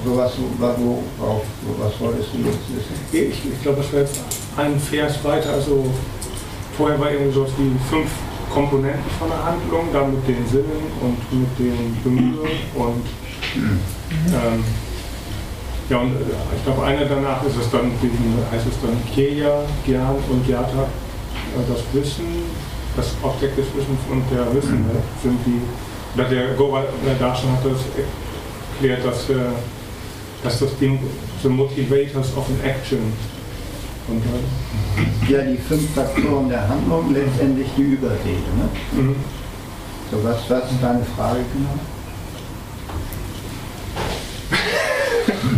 So 0.05 0.15
was, 0.15 0.33
wo, 0.37 1.03
wo, 1.17 1.43
was 1.79 1.99
wolltest 1.99 2.29
du 2.33 2.37
jetzt 2.45 2.69
wissen? 2.69 2.95
Ich, 3.11 3.53
ich 3.53 3.61
glaube, 3.63 3.81
es 3.81 3.91
wäre 3.91 4.03
jetzt 4.03 4.21
ein 4.55 4.79
Vers 4.79 5.23
weiter. 5.23 5.53
Also 5.53 5.85
vorher 6.77 6.99
war 6.99 7.11
irgendwie 7.11 7.33
so 7.33 7.47
wie 7.57 7.71
fünf 7.89 8.09
Komponenten 8.53 9.09
von 9.17 9.29
der 9.29 9.43
Handlung, 9.43 9.89
dann 9.91 10.13
mit 10.13 10.27
den 10.27 10.47
Sinnen 10.47 10.85
und 11.01 11.17
mit 11.33 11.59
den 11.59 11.97
Bemühungen 12.03 12.55
und 12.75 13.03
ähm, 14.27 14.63
ja, 15.89 15.97
und 15.99 16.15
äh, 16.15 16.55
ich 16.55 16.63
glaube, 16.63 16.83
einer 16.83 17.05
danach 17.05 17.43
ist 17.43 17.57
es 17.57 17.69
dann, 17.71 17.91
heißt 18.51 18.65
es 18.67 18.81
dann 18.81 18.97
Keja, 19.13 19.63
Gyan 19.85 20.15
und 20.29 20.45
Gyata, 20.45 20.83
äh, 20.83 21.65
das 21.67 21.81
Wissen, 21.93 22.25
das 22.95 23.07
Objekt 23.21 23.57
des 23.57 23.67
Wissens 23.75 23.99
und 24.09 24.23
der 24.31 24.53
Wissende 24.55 24.93
mhm. 24.93 25.21
sind 25.21 25.39
die, 25.45 25.61
der 26.17 26.53
Goral 26.55 26.85
Darshan 27.19 27.51
hat 27.51 27.65
das 27.65 27.81
erklärt, 28.79 29.05
dass, 29.05 29.29
äh, 29.29 29.51
dass 30.45 30.59
das 30.59 30.77
Ding 30.77 30.99
the 31.41 31.49
motivators 31.49 32.37
of 32.37 32.47
an 32.47 32.59
action 32.63 32.99
und, 34.07 34.21
ja, 35.27 35.41
die 35.41 35.57
fünf 35.57 35.89
Faktoren 35.95 36.47
der 36.47 36.69
Handlung, 36.69 37.11
letztendlich 37.11 37.67
die 37.75 37.81
Überrede. 37.81 38.19
Ne? 38.55 38.69
Mhm. 38.91 39.15
So, 40.11 40.23
was, 40.23 40.47
was 40.47 40.71
ist 40.71 40.83
deine 40.83 41.03
Frage 41.17 41.39
genau? 41.51 41.79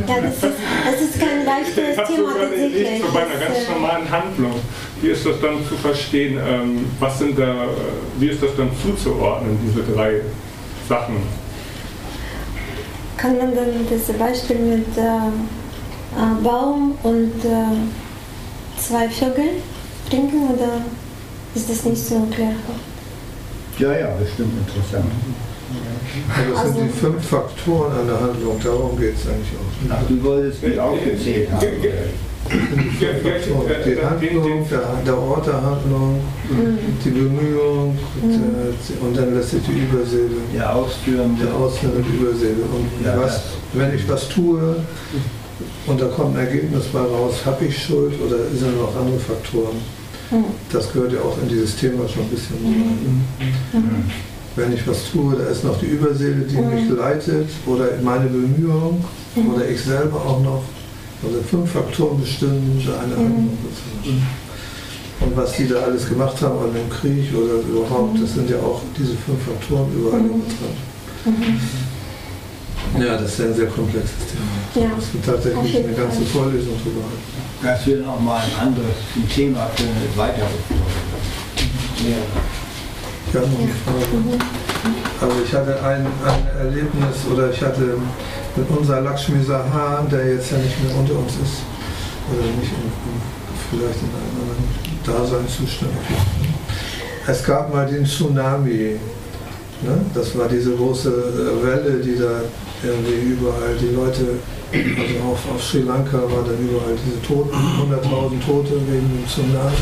Ja, 0.08 0.22
das 0.22 0.36
ist, 0.36 0.44
das 0.44 1.02
ist 1.02 1.20
kein 1.20 1.46
leichteres 1.46 2.08
Thema 2.08 2.34
tatsächlich. 2.40 3.02
So 3.02 3.12
bei 3.12 3.26
einer 3.26 3.40
ganz 3.40 3.58
äh, 3.58 3.72
normalen 3.74 4.10
Handlung. 4.10 4.56
Wie 5.02 5.10
ist 5.10 5.26
das 5.26 5.42
dann 5.42 5.68
zu 5.68 5.76
verstehen? 5.76 6.40
Ähm, 6.48 6.86
was 7.02 7.20
sind 7.20 7.38
da, 7.38 7.68
wie 8.18 8.30
ist 8.30 8.42
das 8.42 8.52
dann 8.56 8.70
zuzuordnen, 8.82 9.60
diese 9.68 9.84
drei 9.94 10.22
Sachen? 10.88 11.18
Kann 13.18 13.38
man 13.38 13.56
dann 13.56 13.68
das 13.90 14.16
Beispiel 14.16 14.58
mit 14.58 14.98
äh, 14.98 15.02
äh, 15.02 16.44
Baum 16.44 16.98
und 17.04 17.34
äh, 17.44 18.80
zwei 18.80 19.10
Vögeln 19.10 19.62
trinken 20.10 20.50
oder 20.54 20.82
ist 21.56 21.70
das 21.70 21.84
nicht 21.84 22.04
so 22.04 22.28
klar? 22.32 22.54
Ja, 23.80 23.92
ja, 23.98 24.16
bestimmt 24.16 24.54
interessant. 24.68 25.12
Also 26.36 26.54
das 26.54 26.76
sind 26.76 26.86
die 26.86 27.00
fünf 27.00 27.28
Faktoren 27.28 27.92
einer 27.92 28.22
Handlung, 28.22 28.60
darum 28.64 28.98
geht 28.98 29.16
es 29.16 29.28
eigentlich 29.28 29.54
auch. 29.58 29.96
Ach, 29.96 30.08
du 30.08 30.24
wolltest 30.24 30.64
die 30.64 30.80
aufgezählt 30.80 31.52
haben. 31.52 31.68
Die 32.50 34.02
Handlung, 34.02 34.68
der, 34.70 34.82
der 35.06 35.18
Ort 35.18 35.48
der 35.48 35.62
Handlung, 35.62 36.22
mhm. 36.50 36.78
die 37.04 37.10
Bemühung 37.10 37.98
mhm. 38.22 39.06
und 39.06 39.18
dann 39.18 39.36
letztlich 39.36 39.64
die 39.64 39.80
Überseele. 39.80 40.38
Der 40.56 40.76
ausführende. 40.76 41.46
Der 41.46 41.54
ausführende 41.54 42.08
Überseele. 42.10 42.64
Und 42.74 43.06
ja, 43.06 43.20
was, 43.20 43.42
wenn 43.74 43.94
ich 43.94 44.08
was 44.10 44.30
tue 44.30 44.78
und 45.88 46.02
da 46.02 46.08
kommt 46.08 46.38
ein 46.38 46.46
Ergebnis 46.46 46.86
bei 46.86 47.00
raus, 47.00 47.36
habe 47.46 47.66
ich 47.66 47.84
Schuld 47.84 48.14
oder 48.26 48.38
sind 48.54 48.80
noch 48.80 48.96
andere 48.96 49.20
Faktoren? 49.20 49.78
Mhm. 50.32 50.46
Das 50.72 50.92
gehört 50.92 51.14
ja 51.14 51.20
auch 51.20 51.38
in 51.42 51.50
dieses 51.50 51.76
Thema 51.76 52.08
schon 52.08 52.24
ein 52.24 52.30
bisschen 52.30 52.56
rein. 52.64 53.26
Wenn 54.56 54.74
ich 54.74 54.88
was 54.88 55.12
tue, 55.12 55.36
da 55.36 55.46
ist 55.46 55.64
noch 55.64 55.80
die 55.80 55.86
Überseele, 55.86 56.42
die 56.42 56.58
mhm. 56.58 56.74
mich 56.74 56.90
leitet 56.90 57.50
oder 57.66 57.90
meine 58.02 58.26
Bemühung 58.26 59.04
mhm. 59.36 59.54
oder 59.54 59.70
ich 59.70 59.82
selber 59.82 60.18
auch 60.18 60.42
noch. 60.42 60.64
Also 61.24 61.42
fünf 61.50 61.72
Faktoren 61.72 62.20
bestimmen 62.22 62.82
eine 62.86 63.16
mhm. 63.16 63.20
Handlung. 63.20 63.58
Mhm. 64.06 64.24
Und 65.20 65.36
was 65.36 65.54
die 65.54 65.68
da 65.68 65.82
alles 65.82 66.08
gemacht 66.08 66.40
haben 66.42 66.60
an 66.60 66.74
dem 66.74 66.90
Krieg 66.90 67.34
oder 67.34 67.56
überhaupt, 67.68 68.22
das 68.22 68.36
sind 68.36 68.50
ja 68.50 68.58
auch 68.58 68.82
diese 68.98 69.16
fünf 69.18 69.44
Faktoren 69.44 69.92
überall 69.94 70.22
mhm. 70.22 70.30
dran. 70.30 70.76
Mhm. 71.26 73.02
Ja, 73.02 73.18
das 73.18 73.34
ist 73.34 73.42
ein 73.42 73.54
sehr 73.56 73.68
komplexes 73.68 74.12
Thema. 74.32 74.88
Ja. 74.88 74.96
Das 74.96 75.14
wird 75.14 75.26
tatsächlich 75.26 75.78
eine 75.78 75.94
ganze 75.94 76.22
Vorlesung 76.22 76.76
drüber 76.84 77.02
halten. 77.04 77.38
Das 77.64 77.86
wird 77.88 78.08
auch 78.08 78.20
mal 78.20 78.40
ein 78.40 78.68
anderes 78.68 78.96
Thema 79.34 79.68
für 79.76 79.84
eine 79.84 80.16
weitere 80.16 80.46
Vorlesung. 80.68 80.88
Ja. 82.08 82.18
Ja, 83.34 83.42
noch 83.42 83.60
eine 83.60 83.74
Frage. 83.84 84.67
Also 85.20 85.34
ich 85.44 85.54
hatte 85.54 85.82
ein, 85.84 86.06
ein 86.06 86.66
Erlebnis 86.66 87.26
oder 87.32 87.50
ich 87.50 87.62
hatte 87.62 87.98
mit 88.56 88.70
unserer 88.70 89.02
Lakshmi 89.02 89.44
Sahar, 89.44 90.06
der 90.12 90.34
jetzt 90.34 90.52
ja 90.52 90.58
nicht 90.58 90.84
mehr 90.84 90.96
unter 90.96 91.14
uns 91.14 91.34
ist, 91.34 91.66
oder 92.32 92.46
nicht 92.60 92.72
in, 92.72 92.92
vielleicht 93.72 94.00
in 94.02 94.10
einem 94.14 94.36
anderen 94.42 94.68
Daseinszustand. 95.04 95.92
Es 97.26 97.44
gab 97.44 97.74
mal 97.74 97.88
den 97.88 98.06
Tsunami. 98.06 99.00
Ne? 99.82 100.02
Das 100.14 100.38
war 100.38 100.48
diese 100.48 100.76
große 100.76 101.12
Welle, 101.64 102.00
die 102.00 102.18
da 102.18 102.42
irgendwie 102.84 103.34
überall 103.34 103.76
die 103.80 103.96
Leute, 103.96 104.40
also 104.72 105.32
auf, 105.32 105.56
auf 105.56 105.64
Sri 105.64 105.82
Lanka 105.82 106.18
war 106.18 106.44
dann 106.46 106.60
überall 106.62 106.96
diese 107.06 107.22
Toten, 107.22 107.56
100.000 107.56 108.46
Tote 108.46 108.74
wegen 108.88 109.10
dem 109.10 109.28
Tsunami. 109.28 109.78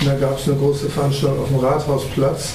Und 0.00 0.06
da 0.06 0.14
gab 0.14 0.38
es 0.38 0.48
eine 0.48 0.56
große 0.56 0.88
Veranstaltung 0.90 1.40
auf 1.40 1.48
dem 1.48 1.58
Rathausplatz. 1.58 2.54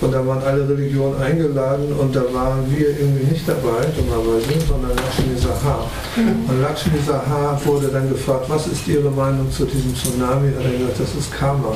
Und 0.00 0.12
da 0.12 0.26
waren 0.26 0.42
alle 0.42 0.66
Religionen 0.66 1.20
eingeladen 1.20 1.92
und 1.92 2.16
da 2.16 2.22
waren 2.32 2.64
wir 2.70 2.88
irgendwie 2.88 3.32
nicht 3.32 3.46
dabei, 3.46 3.84
dummerweise, 3.94 4.48
sondern 4.66 4.96
Lakshmi 4.96 5.36
Sahar. 5.36 5.90
Mhm. 6.16 6.48
Und 6.48 6.62
Lakshmi 6.62 6.98
Sahar 7.06 7.60
wurde 7.66 7.88
dann 7.88 8.08
gefragt, 8.08 8.46
was 8.48 8.66
ist 8.66 8.88
Ihre 8.88 9.10
Meinung 9.10 9.50
zu 9.50 9.66
diesem 9.66 9.94
Tsunami? 9.94 10.52
Er 10.56 10.64
hat 10.64 10.78
gesagt, 10.78 11.00
das 11.00 11.14
ist 11.14 11.30
Karma. 11.32 11.72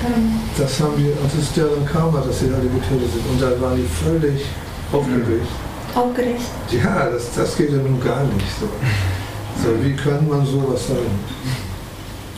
Mhm. 0.00 0.40
Das 0.56 0.80
haben 0.80 0.96
wir, 0.96 1.12
und 1.12 1.26
das 1.26 1.42
ist 1.42 1.56
deren 1.56 1.84
Karma, 1.84 2.22
dass 2.26 2.40
sie 2.40 2.46
alle 2.46 2.68
getötet 2.68 3.12
sind. 3.12 3.26
Und 3.30 3.42
da 3.42 3.60
waren 3.60 3.76
die 3.76 3.86
völlig 3.86 4.44
aufgeregt. 4.90 5.48
Aufgeregt? 5.94 6.40
Ja, 6.70 7.10
das, 7.10 7.34
das 7.34 7.56
geht 7.56 7.70
ja 7.70 7.76
nun 7.76 8.00
gar 8.00 8.24
nicht 8.24 8.46
so. 8.58 8.66
so. 9.62 9.84
Wie 9.84 9.94
kann 9.94 10.26
man 10.26 10.46
sowas 10.46 10.88
sagen? 10.88 11.18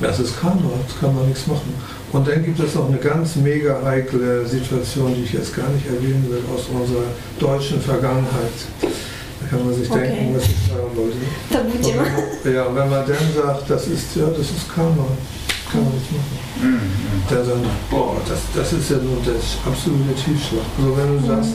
Das 0.03 0.19
ist 0.19 0.41
Karma, 0.41 0.71
das 0.87 0.99
kann 0.99 1.15
man 1.15 1.27
nichts 1.29 1.47
machen. 1.47 1.75
Und 2.13 2.29
dann 2.29 2.45
gibt 2.45 2.61
es 2.61 2.75
noch 2.75 2.89
eine 2.89 2.99
ganz 2.99 3.37
mega 3.37 3.81
heikle 3.83 4.45
Situation, 4.47 5.15
die 5.15 5.23
ich 5.23 5.33
jetzt 5.33 5.55
gar 5.57 5.69
nicht 5.69 5.87
erwähnen 5.87 6.27
will, 6.29 6.43
aus 6.55 6.67
unserer 6.69 7.07
deutschen 7.39 7.81
Vergangenheit. 7.81 8.53
Da 8.81 9.49
kann 9.49 9.65
man 9.65 9.75
sich 9.75 9.91
okay. 9.91 10.09
denken, 10.09 10.37
was 10.37 10.45
ich 10.45 10.69
sagen 10.69 10.91
wollte. 10.95 12.53
Ja, 12.53 12.65
und 12.65 12.77
wenn 12.77 12.91
man 12.91 13.07
dann 13.07 13.33
sagt, 13.35 13.71
das 13.71 13.87
ist, 13.87 14.17
ja, 14.17 14.27
das 14.27 14.51
ist 14.51 14.75
Karma, 14.75 15.07
kann 15.71 15.85
man 15.85 15.93
nicht 15.95 16.13
machen. 16.13 16.39
Mhm. 16.61 17.23
Dann 17.31 17.45
sagen, 17.45 17.65
boah, 17.91 18.17
das, 18.29 18.41
das 18.55 18.73
ist 18.73 18.91
ja 18.91 18.97
nur 18.99 19.19
das 19.25 19.57
absolute 19.65 20.15
Tiefschlag. 20.15 20.67
Also 20.79 20.97
wenn 20.97 21.09
du 21.17 21.21
mhm. 21.23 21.27
sagst, 21.27 21.51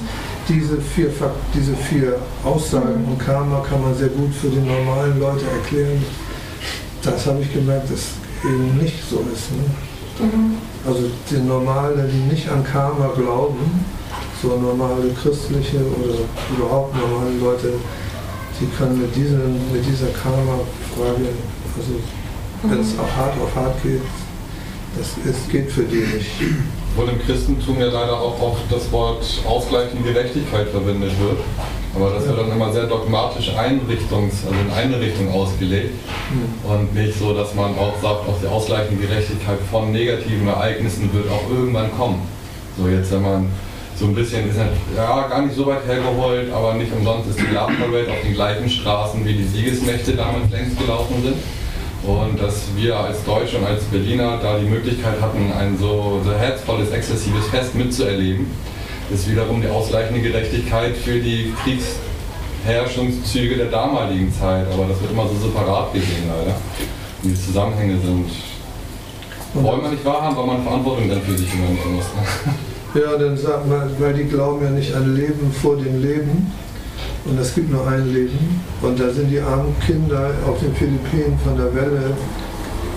diese 0.49 0.77
vier, 0.81 1.11
diese 1.53 1.75
vier 1.75 2.15
Aussagen 2.43 3.03
mhm. 3.03 3.11
und 3.11 3.19
Karma 3.19 3.63
kann 3.67 3.81
man 3.81 3.95
sehr 3.95 4.09
gut 4.09 4.33
für 4.33 4.47
die 4.47 4.57
normalen 4.57 5.19
Leute 5.19 5.45
erklären, 5.45 6.03
das 7.03 7.25
habe 7.25 7.41
ich 7.41 7.53
gemerkt, 7.53 7.91
dass 7.91 8.17
eben 8.43 8.77
nicht 8.77 8.97
so 9.09 9.25
ist. 9.33 9.51
Ne? 9.51 10.57
Also 10.85 11.09
die 11.29 11.37
normalen, 11.37 12.09
die 12.11 12.33
nicht 12.33 12.49
an 12.49 12.63
Karma 12.63 13.11
glauben, 13.15 13.85
so 14.41 14.57
normale 14.57 15.11
christliche 15.21 15.77
oder 15.77 16.19
überhaupt 16.55 16.95
normale 16.95 17.37
Leute, 17.39 17.73
die 18.59 18.65
können 18.77 19.01
mit, 19.01 19.15
diesen, 19.15 19.71
mit 19.71 19.85
dieser 19.85 20.07
Karma 20.07 20.59
Frage, 20.95 21.29
also 21.77 21.93
wenn 22.63 22.79
es 22.79 22.97
auch 22.97 23.15
hart 23.15 23.33
auf 23.41 23.55
hart 23.55 23.83
geht, 23.83 24.01
das 24.97 25.09
ist, 25.25 25.49
geht 25.49 25.71
für 25.71 25.83
die 25.83 25.97
nicht. 25.97 26.31
Obwohl 26.95 27.13
im 27.13 27.19
Christentum 27.19 27.79
ja 27.79 27.87
leider 27.87 28.19
auch 28.19 28.41
oft 28.41 28.63
das 28.71 28.91
Wort 28.91 29.23
Ausgleich 29.45 29.93
und 29.93 30.03
Gerechtigkeit 30.03 30.69
verwendet 30.69 31.11
wird. 31.19 31.37
Aber 31.97 32.11
das 32.11 32.27
wird 32.27 32.37
dann 32.37 32.51
immer 32.51 32.71
sehr 32.71 32.85
dogmatisch 32.85 33.49
Einrichtungs, 33.57 34.35
also 34.45 34.55
in 34.59 34.71
eine 34.71 34.99
Richtung 34.99 35.31
ausgelegt 35.31 35.93
Hm. 36.29 36.71
und 36.71 36.93
nicht 36.93 37.17
so, 37.17 37.33
dass 37.33 37.55
man 37.55 37.71
auch 37.77 37.93
sagt, 38.01 38.27
auch 38.27 38.37
die 38.41 38.47
ausgleichende 38.47 39.07
Gerechtigkeit 39.07 39.57
von 39.71 39.91
negativen 39.91 40.47
Ereignissen 40.47 41.09
wird 41.13 41.25
auch 41.31 41.49
irgendwann 41.49 41.89
kommen. 41.97 42.21
So 42.77 42.87
jetzt, 42.87 43.11
wenn 43.13 43.21
man 43.21 43.47
so 43.97 44.05
ein 44.05 44.13
bisschen, 44.13 44.49
ist 44.49 44.57
ja 44.95 45.27
gar 45.27 45.41
nicht 45.41 45.55
so 45.55 45.65
weit 45.65 45.87
hergeholt, 45.87 46.51
aber 46.51 46.73
nicht 46.75 46.91
umsonst 46.93 47.29
ist 47.29 47.39
die 47.39 47.53
Love 47.53 47.73
Parade 47.79 48.11
auf 48.11 48.21
den 48.23 48.33
gleichen 48.33 48.69
Straßen 48.69 49.25
wie 49.25 49.33
die 49.33 49.45
Siegesmächte 49.45 50.11
damals 50.13 50.51
längst 50.51 50.77
gelaufen 50.77 51.15
sind. 51.23 51.37
Und 52.03 52.39
dass 52.39 52.65
wir 52.75 52.95
als 52.95 53.23
Deutsche 53.23 53.57
und 53.57 53.65
als 53.65 53.83
Berliner 53.85 54.37
da 54.41 54.59
die 54.59 54.67
Möglichkeit 54.67 55.19
hatten, 55.19 55.51
ein 55.57 55.77
so, 55.79 56.21
so 56.23 56.31
herzvolles, 56.33 56.91
exzessives 56.91 57.47
Fest 57.47 57.73
mitzuerleben, 57.73 58.45
ist 59.11 59.29
wiederum 59.29 59.61
die 59.61 59.67
ausgleichende 59.67 60.21
Gerechtigkeit 60.21 60.95
für 60.97 61.19
die 61.19 61.53
Kriegsherrschungszüge 61.63 63.57
der 63.57 63.67
damaligen 63.67 64.33
Zeit. 64.33 64.65
Aber 64.71 64.85
das 64.87 65.01
wird 65.01 65.11
immer 65.11 65.27
so 65.27 65.35
separat 65.47 65.93
gesehen, 65.93 66.27
leider. 66.27 66.55
Und 67.23 67.29
die 67.31 67.41
Zusammenhänge 67.41 67.99
sind. 67.99 68.29
Wollen 69.53 69.81
wir 69.81 69.89
nicht 69.89 70.05
wahrhaben, 70.05 70.37
weil 70.37 70.45
man 70.45 70.63
Verantwortung 70.63 71.09
dann 71.09 71.21
für 71.21 71.37
sich 71.37 71.53
übernehmen 71.53 71.95
muss. 71.95 72.05
Ja, 72.93 73.15
dann 73.17 73.37
sagt 73.37 73.67
man, 73.67 73.91
weil 73.99 74.13
die 74.13 74.23
glauben 74.23 74.63
ja 74.63 74.71
nicht 74.71 74.95
an 74.95 75.13
Leben 75.13 75.51
vor 75.61 75.75
dem 75.75 76.01
Leben. 76.01 76.51
Und 77.25 77.37
es 77.37 77.53
gibt 77.53 77.69
nur 77.69 77.85
ein 77.85 78.11
Leben. 78.11 78.61
Und 78.81 78.99
da 78.99 79.11
sind 79.11 79.29
die 79.29 79.39
armen 79.39 79.75
Kinder 79.85 80.31
auf 80.47 80.59
den 80.59 80.73
Philippinen 80.73 81.37
von 81.43 81.57
der 81.57 81.75
Welle 81.75 82.13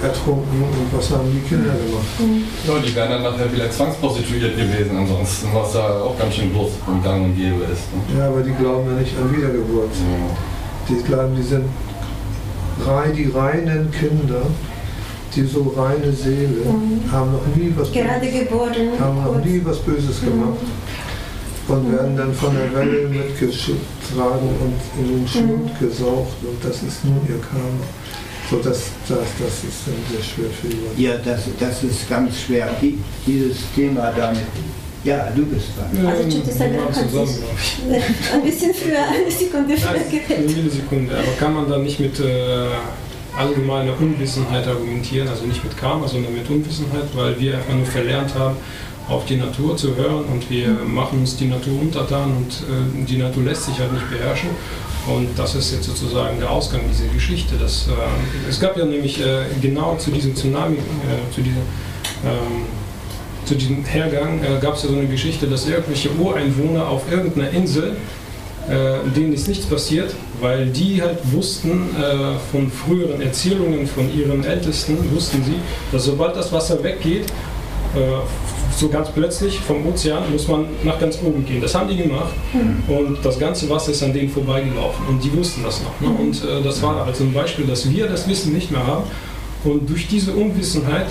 ertrunken. 0.03 0.62
Und 0.62 0.96
was 0.96 1.11
haben 1.11 1.30
die 1.32 1.40
Kinder 1.48 1.70
gemacht? 1.70 2.44
Ja, 2.66 2.74
die 2.78 2.94
wären 2.94 3.11
dann 3.11 3.22
nachher 3.22 3.53
wieder 3.53 3.70
zwangsprostituiert 3.70 4.57
gewesen, 4.57 4.96
ansonsten, 4.96 5.48
was 5.55 5.72
da 5.72 6.03
auch 6.03 6.18
ganz 6.18 6.34
schön 6.34 6.53
groß 6.53 6.70
und 6.86 7.03
gang 7.05 7.24
und 7.24 7.36
gäbe 7.36 7.62
ist. 7.72 7.86
Ne? 7.94 8.18
Ja, 8.18 8.28
aber 8.28 8.40
die 8.42 8.53
glauben 8.53 8.86
ja 8.94 9.01
nicht 9.01 9.14
an 9.18 9.34
Wiedergeburt. 9.34 9.90
Die 10.88 11.03
glauben, 11.03 11.36
die 11.36 11.42
sind 11.42 11.64
rei- 12.86 13.12
die 13.12 13.30
reinen 13.30 13.90
Kinder, 13.90 14.42
die 15.34 15.44
so 15.44 15.74
reine 15.76 16.12
Seele, 16.12 16.64
haben 17.12 17.32
noch 17.32 17.46
nie 17.55 17.72
was 17.76 17.92
Gerade 17.92 18.20
Böses, 18.26 18.40
geboren. 18.40 18.74
haben 18.98 19.16
noch 19.22 19.32
kurz. 19.34 19.44
nie 19.44 19.61
was 19.64 19.78
Böses 19.78 20.20
gemacht 20.20 20.59
und 21.68 21.92
werden 21.92 22.16
dann 22.16 22.34
von 22.34 22.53
der 22.57 22.74
Welle 22.74 23.07
mitgetragen 23.09 24.48
und 24.61 24.74
in 24.98 25.18
den 25.18 25.28
Schlund 25.28 25.78
gesaugt 25.78 26.34
und 26.42 26.59
das 26.64 26.82
ist 26.82 27.05
nun 27.05 27.20
ihr 27.28 27.38
Karma. 27.38 27.84
So, 28.51 28.57
das, 28.57 28.90
das, 29.09 29.18
das 29.38 29.64
ist 29.64 29.86
dann 29.86 29.94
sehr 30.11 30.22
schwer 30.24 30.51
für 30.51 30.68
die 30.68 31.03
Ja, 31.05 31.16
das, 31.24 31.42
das 31.61 31.84
ist 31.84 32.09
ganz 32.11 32.40
schwer. 32.40 32.68
Die, 32.82 32.98
dieses 33.24 33.59
Thema 33.76 34.12
damit. 34.16 34.40
Ja, 35.05 35.30
du 35.34 35.46
bist 35.46 35.68
dran. 35.78 36.07
Also 36.07 36.28
Chutisabel 36.28 36.84
hat 36.84 36.94
sich 36.94 37.05
ein 38.34 38.42
bisschen 38.42 38.74
früher, 38.74 38.98
eine 39.09 39.30
Sekunde 39.30 39.76
früher 39.76 39.90
Eine 39.90 40.05
gewählt. 40.05 40.57
Millisekunde. 40.57 41.14
Aber 41.14 41.32
kann 41.38 41.55
man 41.55 41.70
dann 41.70 41.84
nicht 41.84 42.01
mit 42.01 42.18
äh, 42.20 42.66
allgemeiner 43.36 43.92
Unwissenheit 43.98 44.66
argumentieren, 44.66 45.28
also 45.28 45.46
nicht 45.46 45.62
mit 45.64 45.76
Karma, 45.76 46.07
sondern 46.07 46.34
mit 46.34 46.51
Unwissenheit, 46.51 47.05
weil 47.14 47.38
wir 47.40 47.57
einfach 47.57 47.74
nur 47.74 47.86
verlernt 47.86 48.34
haben, 48.34 48.57
auf 49.11 49.26
die 49.26 49.36
Natur 49.36 49.76
zu 49.76 49.96
hören 49.96 50.24
und 50.32 50.48
wir 50.48 50.68
machen 50.68 51.18
uns 51.20 51.36
die 51.36 51.46
Natur 51.46 51.80
untertan 51.80 52.30
und 52.36 52.52
äh, 52.52 53.06
die 53.06 53.18
Natur 53.18 53.42
lässt 53.42 53.64
sich 53.64 53.78
halt 53.78 53.92
nicht 53.92 54.08
beherrschen. 54.08 54.50
Und 55.06 55.28
das 55.36 55.54
ist 55.54 55.72
jetzt 55.72 55.84
sozusagen 55.84 56.38
der 56.38 56.50
Ausgang 56.50 56.82
dieser 56.90 57.12
Geschichte. 57.12 57.56
Das, 57.58 57.88
äh, 57.88 58.48
es 58.48 58.61
gab 58.61 58.76
ja 58.76 58.84
nämlich 58.84 59.20
äh, 59.20 59.44
genau 59.61 59.96
zu 59.96 60.11
diesem 60.11 60.36
Tsunami, 60.36 60.76
äh, 60.76 61.34
zu 61.34 61.42
diesem 61.42 61.62
ähm, 62.24 62.66
zu 63.46 63.54
diesem 63.56 63.84
Hergang 63.84 64.44
äh, 64.44 64.61
gab 64.61 64.76
es 64.76 64.82
ja 64.84 64.90
so 64.90 64.96
eine 64.96 65.08
Geschichte, 65.08 65.46
dass 65.46 65.66
irgendwelche 65.66 66.11
Ureinwohner 66.12 66.86
auf 66.86 67.11
irgendeiner 67.11 67.50
Insel, 67.50 67.96
äh, 68.68 68.98
denen 69.16 69.32
ist 69.32 69.48
nichts 69.48 69.66
passiert, 69.66 70.14
weil 70.40 70.66
die 70.66 71.02
halt 71.02 71.18
wussten 71.32 71.88
von 72.52 72.70
früheren 72.70 73.20
Erzählungen 73.20 73.86
von 73.86 74.14
ihren 74.16 74.44
Ältesten, 74.44 74.96
wussten 75.12 75.42
sie, 75.42 75.56
dass 75.90 76.04
sobald 76.04 76.36
das 76.36 76.52
Wasser 76.52 76.82
weggeht, 76.82 77.26
so 78.77 78.89
ganz 78.89 79.11
plötzlich 79.11 79.59
vom 79.61 79.87
Ozean 79.87 80.31
muss 80.31 80.49
man 80.49 80.66
nach 80.85 80.99
ganz 80.99 81.18
oben 81.25 81.45
gehen. 81.45 81.61
Das 81.61 81.75
haben 81.75 81.89
die 81.89 81.97
gemacht 81.97 82.33
und 82.89 83.18
das 83.23 83.39
ganze 83.39 83.68
Wasser 83.68 83.91
ist 83.91 84.03
an 84.03 84.12
denen 84.12 84.29
vorbeigelaufen 84.29 85.07
und 85.09 85.23
die 85.23 85.33
wussten 85.37 85.62
das 85.62 85.83
noch. 85.83 86.01
Ne? 86.01 86.16
Und 86.16 86.43
äh, 86.45 86.62
das 86.62 86.83
war 86.83 87.05
also 87.05 87.25
ein 87.25 87.33
Beispiel, 87.33 87.66
dass 87.66 87.91
wir 87.91 88.07
das 88.07 88.29
Wissen 88.29 88.53
nicht 88.53 88.71
mehr 88.71 88.87
haben 88.87 89.05
und 89.64 89.89
durch 89.89 90.09
diese 90.09 90.33
Unwissenheit 90.33 91.07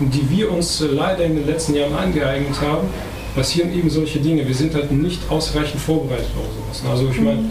die 0.00 0.28
wir 0.30 0.50
uns 0.50 0.80
äh, 0.80 0.86
leider 0.86 1.24
in 1.24 1.36
den 1.36 1.46
letzten 1.46 1.74
Jahren 1.74 1.94
angeeignet 1.94 2.60
haben, 2.60 2.88
passieren 3.34 3.72
eben 3.72 3.88
solche 3.90 4.18
Dinge. 4.20 4.46
Wir 4.46 4.54
sind 4.54 4.74
halt 4.74 4.90
nicht 4.92 5.30
ausreichend 5.30 5.80
vorbereitet 5.80 6.28
auf 6.36 6.80
sowas. 6.82 6.92
Also 6.92 7.10
ich 7.10 7.20
meine, 7.20 7.44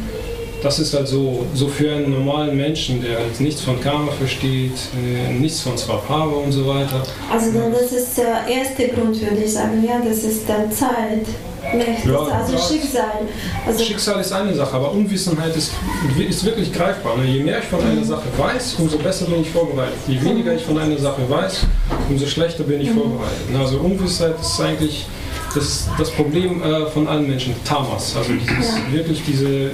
das 0.62 0.80
ist 0.80 0.94
halt 0.94 1.08
so, 1.08 1.46
so 1.54 1.68
für 1.68 1.92
einen 1.92 2.12
normalen 2.12 2.56
Menschen, 2.56 3.02
der 3.02 3.18
halt 3.20 3.40
nichts 3.40 3.62
von 3.62 3.80
Karma 3.82 4.12
versteht, 4.12 4.74
äh, 4.96 5.34
nichts 5.34 5.62
von 5.62 5.78
Swabhava 5.78 6.36
und 6.38 6.52
so 6.52 6.68
weiter. 6.68 7.02
Also 7.32 7.52
dann, 7.52 7.72
das 7.72 7.92
ist 7.92 8.18
der 8.18 8.48
erste 8.48 8.88
Grund, 8.90 9.20
würde 9.22 9.44
ich 9.44 9.54
sagen, 9.54 9.84
ja, 9.86 10.02
das 10.04 10.24
ist 10.24 10.48
dann 10.48 10.72
Zeit, 10.72 11.26
Mächte, 11.74 12.12
Ja, 12.12 12.20
also 12.20 12.54
ja. 12.54 12.60
Schicksal. 12.60 13.28
Also 13.66 13.84
Schicksal 13.84 14.20
ist 14.20 14.32
eine 14.32 14.54
Sache, 14.54 14.76
aber 14.76 14.92
Unwissenheit 14.92 15.56
ist, 15.56 15.72
ist 16.18 16.44
wirklich 16.44 16.74
greifbar. 16.74 17.18
Ne? 17.18 17.26
Je 17.26 17.44
mehr 17.44 17.60
ich 17.60 17.66
von 17.66 17.82
einer 17.82 18.04
Sache 18.04 18.28
weiß, 18.38 18.76
umso 18.80 18.98
besser 18.98 19.26
bin 19.26 19.42
ich 19.42 19.50
vorbereitet. 19.50 19.96
Je 20.08 20.22
weniger 20.22 20.54
ich 20.54 20.64
von 20.64 20.78
einer 20.78 20.98
Sache 20.98 21.22
weiß, 21.30 21.66
umso 22.10 22.26
schlechter 22.26 22.64
bin 22.64 22.82
ich 22.82 22.90
vorbereitet. 22.90 23.52
Ne? 23.52 23.60
Also 23.60 23.78
Unwissheit 23.78 24.36
ist 24.42 24.60
eigentlich 24.60 25.06
das, 25.54 25.90
das 25.98 26.12
Problem 26.12 26.62
äh, 26.62 26.86
von 26.88 27.08
allen 27.08 27.28
Menschen, 27.28 27.56
Tamas. 27.64 28.16
Also 28.16 28.32
dieses, 28.34 28.76
wirklich 28.92 29.22
diese, 29.26 29.72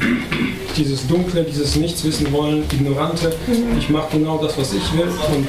dieses 0.75 1.07
Dunkle, 1.07 1.43
dieses 1.43 1.75
Nichts 1.75 2.03
wissen 2.03 2.31
wollen, 2.31 2.63
Ignorante. 2.71 3.33
Ich 3.77 3.89
mache 3.89 4.17
genau 4.17 4.37
das, 4.37 4.57
was 4.57 4.73
ich 4.73 4.93
will 4.93 5.07
und 5.07 5.47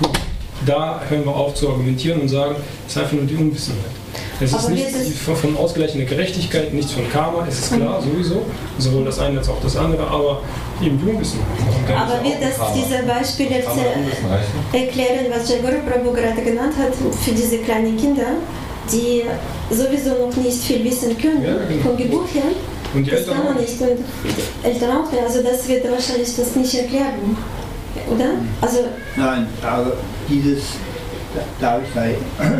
gut, 0.00 0.18
da 0.66 1.00
hören 1.08 1.24
wir 1.24 1.34
auf 1.34 1.54
zu 1.54 1.68
argumentieren 1.68 2.20
und 2.20 2.28
sagen, 2.28 2.56
es 2.86 2.94
ist 2.94 3.02
einfach 3.02 3.14
nur 3.14 3.24
die 3.24 3.36
Unwissenheit. 3.36 3.84
Es 4.42 4.52
ist 4.54 4.70
nichts 4.70 5.18
von, 5.18 5.54
ausgleichender 5.56 6.06
Gerechtigkeit, 6.06 6.72
nichts 6.72 6.92
von 6.92 7.08
Karma, 7.12 7.44
es 7.46 7.58
ist 7.58 7.74
klar, 7.74 8.00
sowieso, 8.00 8.46
sowohl 8.78 9.04
das 9.04 9.18
eine 9.18 9.38
als 9.38 9.50
auch 9.50 9.60
das 9.62 9.76
andere, 9.76 10.06
aber 10.06 10.40
eben 10.82 10.98
die 10.98 11.10
Unwissenheit. 11.10 11.46
Aber 11.94 12.24
wird 12.24 12.40
das 12.40 12.56
Karma. 12.56 12.74
diese 12.74 13.02
Beispiele 13.02 13.62
erklären, 14.72 15.26
was 15.30 15.50
Jagoro 15.50 15.82
Prabhu 15.86 16.12
gerade 16.12 16.40
genannt 16.40 16.72
hat, 16.78 16.94
für 17.22 17.32
diese 17.32 17.58
kleinen 17.58 17.98
Kinder, 17.98 18.36
die 18.92 19.22
sowieso 19.74 20.26
noch 20.26 20.36
nicht 20.36 20.62
viel 20.62 20.84
wissen 20.84 21.16
können, 21.18 21.42
Ja, 21.42 21.54
genau. 21.68 21.82
von 21.82 21.96
Geburt 21.96 22.34
her? 22.34 22.42
Und 22.94 23.04
die 23.06 23.10
Das 23.10 23.20
Eltern 23.20 23.34
kann 23.36 23.44
man 23.44 23.54
auch. 23.56 23.60
nicht. 23.60 23.80
Und 23.80 23.98
Eltern 24.64 24.90
auch 24.96 25.10
nicht. 25.12 25.22
Also 25.22 25.42
das 25.42 25.68
wird 25.68 25.90
wahrscheinlich 25.90 26.34
das 26.36 26.56
nicht 26.56 26.74
erklären. 26.74 27.36
Oder? 28.12 28.30
Also 28.60 28.78
Nein, 29.16 29.46
aber 29.62 29.92
dieses, 30.28 30.62
darf 31.60 31.80
ich 31.86 31.94
da, 31.94 32.04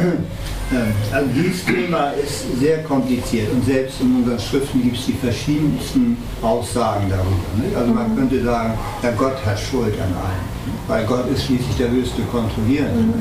Ähm, 0.72 0.92
also 1.12 1.28
dieses 1.34 1.64
Thema 1.64 2.10
ist 2.12 2.60
sehr 2.60 2.84
kompliziert 2.84 3.50
und 3.52 3.64
selbst 3.64 4.00
in 4.00 4.18
unseren 4.22 4.38
Schriften 4.38 4.80
gibt 4.84 4.96
es 4.98 5.06
die 5.06 5.14
verschiedensten 5.14 6.16
Aussagen 6.42 7.10
darüber. 7.10 7.64
Nicht? 7.66 7.74
Also 7.76 7.92
man 7.92 8.14
könnte 8.16 8.40
sagen, 8.44 8.74
der 9.02 9.10
Gott 9.14 9.34
hat 9.44 9.58
Schuld 9.58 9.94
an 9.94 10.14
allem, 10.14 10.46
weil 10.86 11.04
Gott 11.06 11.28
ist 11.34 11.46
schließlich 11.46 11.76
der 11.76 11.90
höchste 11.90 12.22
Kontrollierende. 12.30 13.00
nicht? 13.02 13.18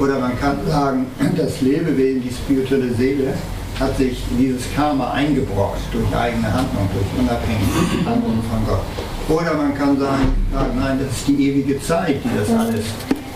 Oder 0.00 0.18
man 0.18 0.38
kann 0.40 0.56
sagen, 0.66 1.04
das 1.36 1.60
Lebewesen, 1.60 2.22
die 2.22 2.30
spirituelle 2.34 2.94
Seele, 2.94 3.34
hat 3.78 3.98
sich 3.98 4.22
dieses 4.38 4.62
Karma 4.74 5.10
eingebrockt 5.12 5.80
durch 5.92 6.06
eigene 6.16 6.50
Handlung, 6.50 6.88
durch 6.94 7.06
unabhängige 7.20 8.08
Handlung 8.08 8.42
von 8.50 8.66
Gott. 8.66 8.80
Oder 9.28 9.54
man 9.54 9.74
kann 9.76 9.98
sagen, 9.98 10.32
nein, 10.52 11.00
das 11.04 11.18
ist 11.18 11.28
die 11.28 11.48
ewige 11.48 11.80
Zeit, 11.82 12.16
die 12.24 12.30
das 12.38 12.48
alles 12.58 12.86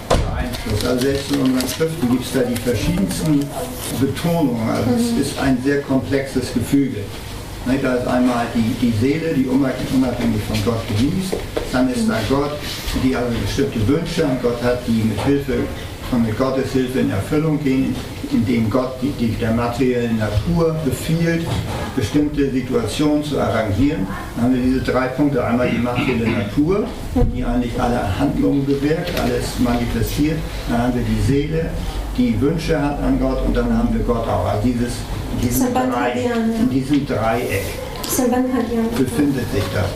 beeinflusst. 0.08 0.86
Also 0.86 1.00
selbst 1.04 1.32
in 1.32 1.40
unseren 1.42 1.68
Schriften 1.68 2.10
gibt 2.10 2.24
es 2.24 2.32
da 2.32 2.40
die 2.40 2.56
verschiedensten 2.56 3.40
Betonungen. 4.00 4.68
Also 4.70 4.90
es 4.96 5.28
ist 5.28 5.38
ein 5.38 5.58
sehr 5.62 5.82
komplexes 5.82 6.52
Gefüge. 6.54 7.00
Da 7.82 7.94
ist 7.94 8.06
einmal 8.06 8.46
die, 8.54 8.74
die 8.86 8.92
Seele, 9.00 9.34
die 9.34 9.46
unabhängig 9.46 10.42
von 10.48 10.56
Gott 10.64 10.80
genießt. 10.88 11.36
Dann 11.72 11.90
ist 11.90 12.08
da 12.08 12.16
Gott, 12.28 12.52
die 13.02 13.14
also 13.14 13.28
bestimmte 13.38 13.86
Wünsche 13.86 14.26
an 14.26 14.38
Gott 14.42 14.62
hat, 14.62 14.80
die 14.86 15.02
mit 15.04 15.20
Hilfe 15.24 15.54
von 16.14 16.24
mit 16.24 16.38
Gottes 16.38 16.72
Hilfe 16.72 17.00
in 17.00 17.10
Erfüllung 17.10 17.62
gehen, 17.62 17.94
indem 18.30 18.70
Gott 18.70 18.94
die, 19.02 19.10
die, 19.18 19.32
der 19.32 19.52
materiellen 19.52 20.18
Natur 20.18 20.76
befiehlt, 20.84 21.44
bestimmte 21.96 22.50
Situationen 22.50 23.24
zu 23.24 23.40
arrangieren. 23.40 24.06
Dann 24.36 24.44
haben 24.44 24.54
wir 24.54 24.62
diese 24.62 24.80
drei 24.80 25.08
Punkte. 25.08 25.44
Einmal 25.44 25.70
die 25.70 25.78
materielle 25.78 26.30
Natur, 26.30 26.86
die 27.34 27.44
eigentlich 27.44 27.80
alle 27.80 28.18
Handlungen 28.18 28.64
bewirkt, 28.64 29.12
alles 29.20 29.58
manifestiert. 29.58 30.38
Dann 30.68 30.82
haben 30.82 30.94
wir 30.94 31.02
die 31.02 31.22
Seele, 31.32 31.70
die 32.16 32.40
Wünsche 32.40 32.80
hat 32.80 33.02
an 33.02 33.18
Gott 33.18 33.44
und 33.44 33.56
dann 33.56 33.76
haben 33.76 33.92
wir 33.92 34.04
Gott 34.04 34.28
auch. 34.28 34.46
Also 34.46 34.68
dieses, 34.68 34.92
Drei, 35.72 36.12
Dhyana. 36.12 36.54
in 36.60 36.70
diesem 36.70 37.06
Dreieck 37.06 37.64
befindet 38.96 39.50
sich 39.50 39.64
das. 39.74 39.86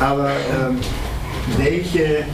Aber 0.00 0.28
ähm, 0.30 0.78
welche, 1.58 2.24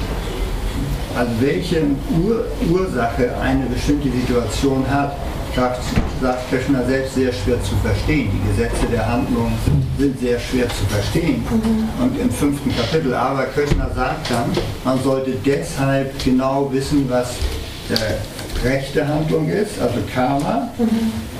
also 1.16 1.32
welche 1.40 1.82
Ur 2.24 2.44
Ursache 2.70 3.30
eine 3.40 3.66
bestimmte 3.66 4.10
Situation 4.10 4.84
hat, 4.88 5.16
sagt, 5.54 5.80
sagt 6.20 6.50
Krishna 6.50 6.82
selbst 6.84 7.14
sehr 7.14 7.32
schwer 7.32 7.62
zu 7.62 7.74
verstehen. 7.76 8.30
Die 8.32 8.48
Gesetze 8.50 8.86
der 8.90 9.06
Handlung 9.06 9.52
sind 9.98 10.18
sehr 10.18 10.38
schwer 10.38 10.68
zu 10.68 10.84
verstehen. 10.88 11.44
Und 12.00 12.18
im 12.18 12.30
fünften 12.30 12.74
Kapitel, 12.74 13.14
aber 13.14 13.44
Krishna 13.44 13.90
sagt 13.94 14.30
dann, 14.30 14.50
man 14.84 15.02
sollte 15.02 15.32
deshalb 15.44 16.12
genau 16.24 16.70
wissen, 16.72 17.06
was 17.08 17.32
äh, 17.90 18.66
rechte 18.66 19.06
Handlung 19.06 19.48
ist, 19.48 19.80
also 19.80 19.96
Karma, 20.12 20.68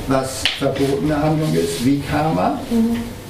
was 0.09 0.43
verbotene 0.59 1.21
Handlung 1.23 1.55
ist, 1.55 1.85
wie 1.85 2.01
Karma, 2.01 2.59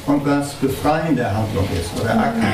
und 0.07 0.27
was 0.27 0.53
befreiende 0.55 1.25
Handlung 1.25 1.67
ist 1.79 1.91
oder 2.01 2.19
Akti. 2.19 2.47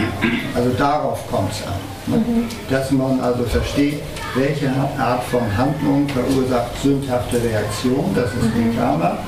Also 0.55 0.71
darauf 0.77 1.27
kommt 1.31 1.51
es 1.53 1.67
an. 1.67 1.75
Ne? 2.07 2.23
Dass 2.69 2.91
man 2.91 3.21
also 3.21 3.45
versteht, 3.45 4.01
welche 4.35 4.69
Art 4.99 5.25
von 5.25 5.41
Handlung 5.57 6.07
verursacht 6.09 6.71
sündhafte 6.83 7.43
Reaktion, 7.43 8.13
das 8.15 8.27
ist 8.27 8.51
die 8.55 8.77
Karma. 8.77 9.19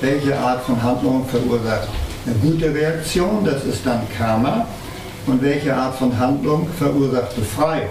Welche 0.00 0.38
Art 0.38 0.62
von 0.64 0.80
Handlung 0.82 1.26
verursacht 1.26 1.88
eine 2.26 2.34
gute 2.36 2.72
Reaktion, 2.72 3.44
das 3.44 3.64
ist 3.64 3.84
dann 3.84 4.00
Karma. 4.16 4.66
Und 5.26 5.42
welche 5.42 5.74
Art 5.74 5.94
von 5.96 6.16
Handlung 6.18 6.68
verursacht 6.78 7.34
Befreiung. 7.34 7.90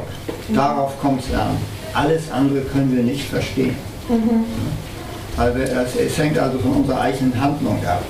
Darauf 0.50 1.00
kommt 1.02 1.24
es 1.26 1.34
an. 1.34 1.58
Alles 1.94 2.32
andere 2.32 2.62
können 2.62 2.96
wir 2.96 3.04
nicht 3.04 3.28
verstehen. 3.28 3.76
Also 5.36 5.60
es, 5.60 5.96
es 5.96 6.18
hängt 6.18 6.38
also 6.38 6.60
von 6.60 6.72
unserer 6.74 7.02
eigenen 7.02 7.40
Handlung 7.40 7.78
ab. 7.86 8.04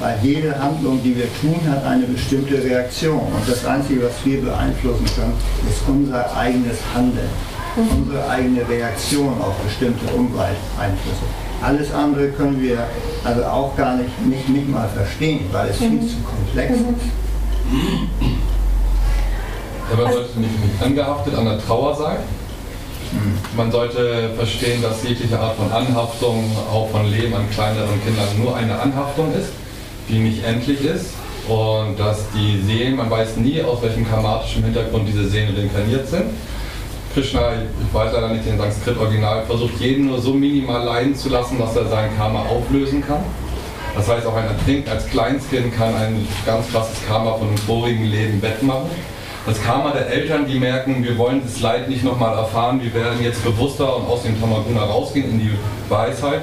Weil 0.00 0.18
jede 0.22 0.58
Handlung, 0.58 1.00
die 1.02 1.16
wir 1.16 1.28
tun, 1.40 1.60
hat 1.70 1.84
eine 1.84 2.04
bestimmte 2.04 2.62
Reaktion. 2.62 3.20
Und 3.20 3.48
das 3.48 3.64
Einzige, 3.64 4.04
was 4.04 4.24
wir 4.24 4.42
beeinflussen 4.42 5.06
können, 5.14 5.34
ist 5.68 5.82
unser 5.86 6.36
eigenes 6.36 6.78
Handeln, 6.94 7.28
unsere 7.76 8.28
eigene 8.28 8.68
Reaktion 8.68 9.40
auf 9.40 9.54
bestimmte 9.58 10.12
Umwelteinflüsse. 10.12 11.26
Alles 11.62 11.94
andere 11.94 12.28
können 12.28 12.60
wir 12.60 12.86
also 13.24 13.44
auch 13.44 13.76
gar 13.76 13.96
nicht, 13.96 14.10
nicht, 14.26 14.48
nicht 14.48 14.68
mal 14.68 14.88
verstehen, 14.88 15.46
weil 15.52 15.70
es 15.70 15.76
viel 15.78 16.00
zu 16.00 16.16
komplex 16.22 16.72
ist. 16.74 16.84
Ja, 19.90 19.96
man 20.02 20.12
sollte 20.12 20.40
nicht, 20.40 20.64
nicht 20.64 20.82
angehaftet 20.82 21.34
an 21.34 21.44
der 21.44 21.58
Trauer 21.58 21.94
sein. 21.96 22.16
Man 23.56 23.70
sollte 23.70 24.30
verstehen, 24.36 24.82
dass 24.82 25.02
jegliche 25.04 25.38
Art 25.38 25.56
von 25.56 25.70
Anhaftung, 25.70 26.44
auch 26.70 26.90
von 26.90 27.06
Leben 27.06 27.34
an 27.34 27.48
kleineren 27.50 28.02
Kindern, 28.04 28.26
nur 28.42 28.56
eine 28.56 28.78
Anhaftung 28.78 29.32
ist, 29.32 29.50
die 30.08 30.18
nicht 30.18 30.44
endlich 30.44 30.84
ist. 30.84 31.14
Und 31.48 31.98
dass 31.98 32.24
die 32.34 32.62
Seelen, 32.62 32.96
man 32.96 33.10
weiß 33.10 33.36
nie, 33.36 33.62
aus 33.62 33.82
welchem 33.82 34.08
karmatischen 34.08 34.64
Hintergrund 34.64 35.06
diese 35.06 35.28
Seelen 35.28 35.54
reinkarniert 35.54 36.08
sind. 36.08 36.24
Krishna, 37.12 37.52
ich 37.52 37.94
weiß 37.94 38.12
leider 38.12 38.30
nicht 38.30 38.46
den 38.46 38.58
Sanskrit-Original, 38.58 39.44
versucht 39.46 39.78
jeden 39.78 40.06
nur 40.06 40.20
so 40.20 40.32
minimal 40.32 40.84
leiden 40.84 41.14
zu 41.14 41.28
lassen, 41.28 41.58
dass 41.58 41.76
er 41.76 41.86
sein 41.86 42.10
Karma 42.16 42.40
auflösen 42.40 43.06
kann. 43.06 43.22
Das 43.94 44.08
heißt, 44.08 44.26
auch 44.26 44.34
ein 44.34 44.46
Ertrinken 44.46 44.90
als 44.90 45.06
Kleinstkind 45.06 45.76
kann 45.76 45.94
ein 45.94 46.26
ganz 46.44 46.68
krasses 46.72 46.96
Karma 47.06 47.34
von 47.34 47.48
einem 47.48 47.58
vorigen 47.58 48.04
Leben 48.06 48.42
wettmachen. 48.42 48.90
Das 49.46 49.62
Karma 49.62 49.90
der 49.90 50.06
Eltern, 50.06 50.46
die 50.46 50.58
merken, 50.58 51.04
wir 51.04 51.18
wollen 51.18 51.42
das 51.44 51.60
Leid 51.60 51.90
nicht 51.90 52.02
nochmal 52.02 52.34
erfahren, 52.34 52.80
wir 52.82 52.94
werden 52.94 53.22
jetzt 53.22 53.44
bewusster 53.44 53.94
und 53.96 54.06
aus 54.06 54.22
dem 54.22 54.40
Tamaguna 54.40 54.84
rausgehen 54.84 55.32
in 55.32 55.38
die 55.38 55.50
Weisheit. 55.90 56.40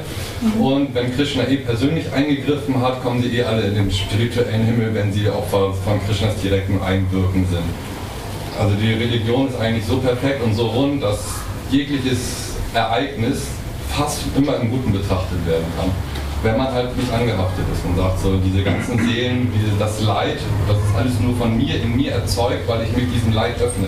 Und 0.60 0.94
wenn 0.94 1.16
Krishna 1.16 1.48
eh 1.48 1.58
persönlich 1.58 2.14
eingegriffen 2.14 2.80
hat, 2.80 3.02
kommen 3.02 3.24
sie 3.24 3.36
eh 3.40 3.44
alle 3.44 3.64
in 3.64 3.74
den 3.74 3.92
spirituellen 3.92 4.66
Himmel, 4.66 4.94
wenn 4.94 5.12
sie 5.12 5.28
Opfer 5.30 5.74
von 5.74 6.00
Krishnas 6.06 6.36
direktem 6.44 6.80
Einwirken 6.84 7.48
sind. 7.50 7.64
Also 8.60 8.76
die 8.76 8.94
Religion 8.94 9.48
ist 9.50 9.60
eigentlich 9.60 9.86
so 9.86 9.98
perfekt 9.98 10.44
und 10.44 10.54
so 10.54 10.68
rund, 10.68 11.02
dass 11.02 11.22
jegliches 11.72 12.54
Ereignis 12.76 13.48
fast 13.90 14.20
immer 14.38 14.58
im 14.58 14.70
Guten 14.70 14.94
betrachtet 14.94 15.44
werden 15.48 15.66
kann. 15.76 15.90
Wenn 16.44 16.58
man 16.58 16.72
halt 16.72 16.98
nicht 16.98 17.12
angehaftet 17.14 17.66
ist 17.72 17.86
und 17.86 17.96
sagt, 17.96 18.20
so 18.20 18.38
diese 18.38 18.64
ganzen 18.64 18.98
Seelen, 18.98 19.52
diese, 19.54 19.78
das 19.78 20.02
Leid, 20.02 20.40
das 20.68 20.78
ist 20.78 20.96
alles 20.98 21.20
nur 21.20 21.36
von 21.36 21.56
mir 21.56 21.80
in 21.82 21.96
mir 21.96 22.14
erzeugt, 22.14 22.68
weil 22.68 22.84
ich 22.84 22.98
mich 22.98 23.12
diesem 23.14 23.34
Leid 23.34 23.62
öffne. 23.62 23.88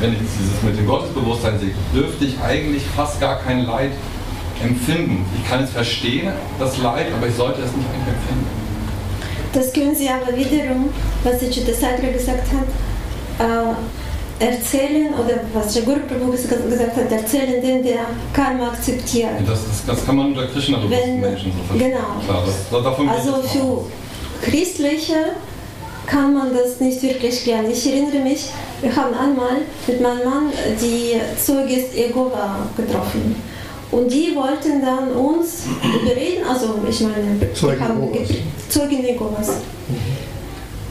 Wenn 0.00 0.12
ich 0.12 0.18
dieses 0.18 0.62
mit 0.62 0.76
dem 0.76 0.86
Gottesbewusstsein 0.86 1.58
sehe, 1.60 1.70
dürfte 1.94 2.24
ich 2.24 2.40
eigentlich 2.40 2.82
fast 2.96 3.20
gar 3.20 3.38
kein 3.38 3.64
Leid 3.64 3.92
empfinden. 4.62 5.24
Ich 5.36 5.48
kann 5.48 5.62
es 5.62 5.70
verstehen, 5.70 6.32
das 6.58 6.78
Leid, 6.78 7.06
aber 7.16 7.28
ich 7.28 7.34
sollte 7.34 7.60
es 7.62 7.72
nicht 7.76 7.86
empfinden. 7.86 8.46
Das 9.52 9.72
können 9.72 9.94
Sie 9.94 10.08
aber 10.08 10.36
wiederum, 10.36 10.90
was 11.24 11.42
Ichita 11.42 11.72
Sadra 11.72 12.08
gesagt 12.12 12.46
hat, 12.52 12.66
äh, 13.38 13.74
erzählen 14.38 15.14
oder 15.14 15.40
was 15.54 15.74
Jagur 15.74 15.96
Prabhu 16.00 16.30
ges- 16.32 16.46
gesagt 16.48 16.96
hat, 16.96 17.10
erzählen, 17.12 17.60
den 17.62 17.82
der 17.82 18.00
Karma 18.32 18.68
akzeptiert. 18.68 19.30
Das, 19.46 19.60
ist, 19.60 19.82
das 19.88 20.04
kann 20.04 20.16
man 20.16 20.26
unter 20.26 20.46
Krishna-bewussten 20.46 21.20
Menschen 21.20 21.52
so 21.52 21.62
verstehen. 21.64 21.90
genau. 21.92 22.06
Klar, 22.26 22.42
das, 22.46 22.84
davon 22.84 23.08
Also 23.08 23.32
für. 23.42 23.84
Christliche 24.42 25.14
kann 26.06 26.34
man 26.34 26.54
das 26.54 26.78
nicht 26.80 27.02
wirklich 27.02 27.46
lernen. 27.46 27.70
Ich 27.70 27.86
erinnere 27.90 28.18
mich, 28.18 28.50
wir 28.82 28.94
haben 28.94 29.14
einmal 29.14 29.56
mit 29.86 30.00
meinem 30.00 30.24
Mann 30.24 30.52
die 30.80 31.14
Zeugis 31.42 31.94
Jehova 31.94 32.58
getroffen. 32.76 33.36
Und 33.90 34.12
die 34.12 34.34
wollten 34.36 34.82
dann 34.84 35.12
uns 35.12 35.62
überreden, 35.82 36.44
also 36.46 36.74
ich 36.88 37.00
meine, 37.00 37.52
Zeugen 37.54 37.80
haben 37.82 38.02
Zeugen 38.68 39.02
Jehovas. 39.04 39.52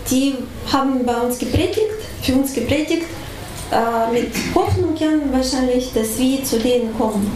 Die 0.10 0.34
haben 0.72 1.06
bei 1.06 1.16
uns 1.18 1.38
gepredigt, 1.38 1.80
für 2.22 2.34
uns 2.34 2.54
gepredigt, 2.54 3.04
äh, 3.72 4.12
mit 4.12 4.32
Hoffnungen 4.54 5.32
wahrscheinlich, 5.32 5.92
dass 5.94 6.18
wir 6.18 6.44
zu 6.44 6.60
denen 6.60 6.96
kommen. 6.98 7.36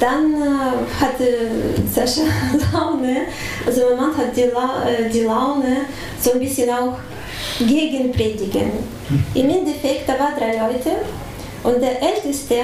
Dann 0.00 0.34
äh, 0.34 1.04
hatte 1.04 1.50
Sascha 1.92 2.22
Laune, 2.72 3.22
also 3.66 3.82
mein 3.90 3.96
Mann 3.96 4.16
hat 4.16 4.36
die, 4.36 4.44
La 4.44 4.88
äh, 4.88 5.10
die 5.10 5.20
Laune, 5.20 5.82
so 6.20 6.32
ein 6.32 6.40
bisschen 6.40 6.70
auch 6.70 6.96
gegen 7.58 8.10
Predigen. 8.10 8.72
Im 9.34 9.50
Endeffekt, 9.50 10.08
da 10.08 10.18
waren 10.18 10.34
drei 10.38 10.52
Leute 10.56 10.90
und 11.62 11.80
der 11.82 12.02
Älteste, 12.02 12.56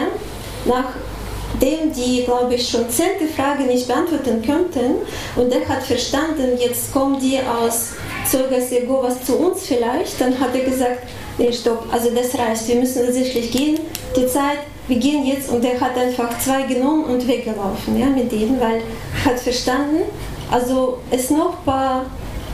nachdem 0.64 1.93
die, 1.93 2.24
glaube 2.24 2.55
ich, 2.55 2.68
schon 2.68 2.89
zehnte 2.89 3.26
Frage 3.34 3.64
nicht 3.64 3.87
beantworten 3.87 4.43
könnten 4.43 4.97
und 5.37 5.53
der 5.53 5.68
hat 5.68 5.82
verstanden, 5.82 6.57
jetzt 6.59 6.93
kommen 6.93 7.20
die 7.20 7.39
aus 7.39 7.93
Zeugas 8.28 8.70
Jehovas 8.70 9.24
zu 9.24 9.37
uns 9.37 9.66
vielleicht, 9.66 10.20
dann 10.20 10.39
hat 10.41 10.55
er 10.55 10.64
gesagt, 10.64 11.07
nee, 11.39 11.53
stopp, 11.53 11.87
also 11.93 12.11
das 12.11 12.39
reicht, 12.39 12.68
wir 12.68 12.76
müssen 12.76 13.05
tatsächlich 13.05 13.51
gehen, 13.51 13.78
die 14.16 14.27
Zeit, 14.27 14.59
wir 14.89 14.98
gehen 14.98 15.27
jetzt 15.27 15.51
und 15.51 15.65
er 15.65 15.81
hat 15.81 15.97
einfach 15.97 16.39
zwei 16.39 16.62
genommen 16.62 17.05
und 17.05 17.27
weggelaufen 17.27 17.98
ja, 17.98 18.06
mit 18.06 18.31
denen, 18.31 18.61
weil 18.61 18.82
er 19.24 19.32
hat 19.32 19.40
verstanden, 19.40 20.02
also 20.51 20.98
es 21.11 21.31
noch 21.31 21.59
ein 21.59 21.65
paar 21.65 22.06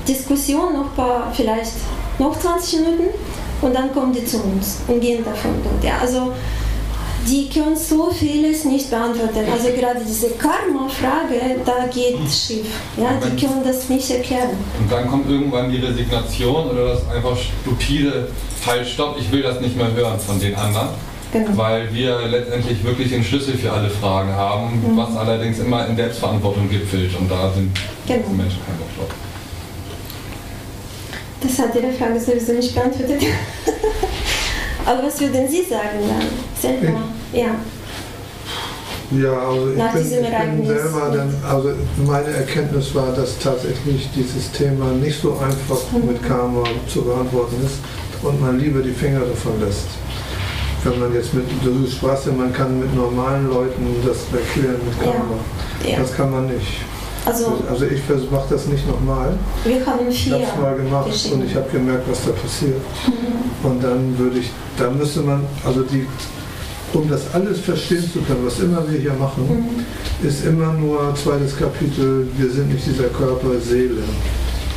Diskussionen, 0.08 0.74
noch 0.74 0.94
paar, 0.96 1.32
vielleicht 1.32 1.72
noch 2.18 2.38
20 2.38 2.80
Minuten 2.80 3.08
und 3.60 3.74
dann 3.74 3.92
kommen 3.92 4.12
die 4.12 4.24
zu 4.24 4.38
uns 4.38 4.78
und 4.88 5.00
gehen 5.00 5.24
davon 5.24 5.52
dort. 5.62 5.84
Ja, 5.84 5.98
also 6.00 6.32
die 7.28 7.48
können 7.48 7.76
so 7.76 8.10
vieles 8.10 8.64
nicht 8.64 8.90
beantworten. 8.90 9.40
Also 9.52 9.68
gerade 9.78 10.00
diese 10.06 10.30
Karma-Frage, 10.30 11.60
da 11.64 11.86
geht 11.86 12.16
schief. 12.30 12.66
Ja, 12.96 13.18
die 13.24 13.44
können 13.44 13.62
das 13.64 13.88
nicht 13.88 14.10
erklären. 14.10 14.50
Und 14.80 14.90
dann 14.90 15.08
kommt 15.08 15.28
irgendwann 15.30 15.70
die 15.70 15.78
Resignation 15.78 16.70
oder 16.70 16.88
das 16.94 17.08
einfach 17.08 17.36
stupide, 17.36 18.28
halt 18.66 18.86
stopp, 18.86 19.16
ich 19.18 19.30
will 19.30 19.42
das 19.42 19.60
nicht 19.60 19.76
mehr 19.76 19.92
hören 19.92 20.18
von 20.18 20.38
den 20.40 20.54
anderen. 20.54 20.88
Genau. 21.32 21.56
Weil 21.56 21.92
wir 21.94 22.18
letztendlich 22.28 22.84
wirklich 22.84 23.08
den 23.10 23.24
Schlüssel 23.24 23.56
für 23.56 23.72
alle 23.72 23.88
Fragen 23.88 24.30
haben, 24.32 24.82
Mhm. 24.84 24.96
was 24.98 25.16
allerdings 25.16 25.58
immer 25.60 25.86
in 25.86 25.96
Selbstverantwortung 25.96 26.68
gipfelt 26.68 27.10
und 27.18 27.30
da 27.30 27.50
sind 27.54 27.70
Genau. 28.06 28.20
die 28.30 28.36
Menschen 28.36 28.58
kein 28.66 28.76
Bock 28.76 28.88
drauf. 28.98 29.08
Das 31.40 31.58
hat 31.58 31.74
Ihre 31.74 31.92
Frage 31.92 32.20
sowieso 32.20 32.52
nicht 32.52 32.74
beantwortet. 32.74 33.22
Aber 34.86 35.02
was 35.04 35.20
würden 35.20 35.48
Sie 35.48 35.62
sagen 35.62 35.98
dann? 36.08 36.26
Selber? 36.60 36.98
Ja. 37.32 37.54
Ja, 39.14 39.32
also 39.46 39.70
ich 39.72 39.76
Nach 39.76 39.92
bin, 39.92 40.02
ich 40.02 40.08
bin 40.10 40.66
selber 40.66 41.12
dann, 41.14 41.34
also 41.46 41.72
meine 42.06 42.28
Erkenntnis 42.34 42.94
war, 42.94 43.12
dass 43.12 43.38
tatsächlich 43.38 44.08
dieses 44.16 44.50
Thema 44.52 44.86
nicht 44.92 45.20
so 45.20 45.32
einfach 45.38 45.76
Mhm. 45.92 46.06
mit 46.06 46.22
Karma 46.26 46.62
zu 46.88 47.02
beantworten 47.02 47.56
ist 47.64 47.74
und 48.26 48.40
man 48.40 48.58
lieber 48.58 48.80
die 48.80 48.92
Finger 48.92 49.20
davon 49.20 49.60
lässt. 49.60 49.86
Wenn 50.84 50.98
man 50.98 51.12
jetzt 51.14 51.34
mit, 51.34 51.44
du 51.62 51.86
sprachst 51.90 52.26
ja, 52.26 52.32
man 52.32 52.52
kann 52.54 52.80
mit 52.80 52.94
normalen 52.96 53.50
Leuten 53.50 53.94
das 54.06 54.16
erklären 54.32 54.80
mit 54.84 54.96
Ja. 55.06 55.12
Karma. 55.12 55.34
ja. 55.86 55.98
Das 56.00 56.14
kann 56.14 56.30
man 56.30 56.46
nicht. 56.46 56.78
Also 57.24 57.58
Also 57.70 57.84
ich 57.86 58.02
mache 58.30 58.46
das 58.50 58.66
nicht 58.66 58.86
nochmal. 58.88 59.34
wir 59.64 59.86
haben 59.86 60.08
Ich 60.08 60.24
vier. 60.24 60.34
habe 60.34 60.44
es 60.44 60.60
mal 60.60 60.74
gemacht 60.76 61.30
und 61.32 61.44
ich 61.44 61.54
habe 61.54 61.68
gemerkt, 61.70 62.04
was 62.10 62.24
da 62.24 62.32
passiert. 62.32 62.80
Und 63.62 63.82
dann 63.82 64.18
würde 64.18 64.38
ich, 64.40 64.50
da 64.76 64.90
müsste 64.90 65.20
man, 65.20 65.44
also 65.64 65.82
die, 65.82 66.06
um 66.92 67.08
das 67.08 67.22
alles 67.32 67.60
verstehen 67.60 68.02
zu 68.12 68.20
können, 68.22 68.44
was 68.44 68.58
immer 68.58 68.84
wir 68.90 68.98
hier 68.98 69.14
machen, 69.14 69.44
Mhm. 69.48 70.26
ist 70.28 70.44
immer 70.44 70.72
nur 70.72 71.14
zweites 71.14 71.56
Kapitel, 71.56 72.26
wir 72.36 72.50
sind 72.50 72.72
nicht 72.72 72.86
dieser 72.86 73.04
Körper, 73.08 73.58
Seele. 73.60 74.02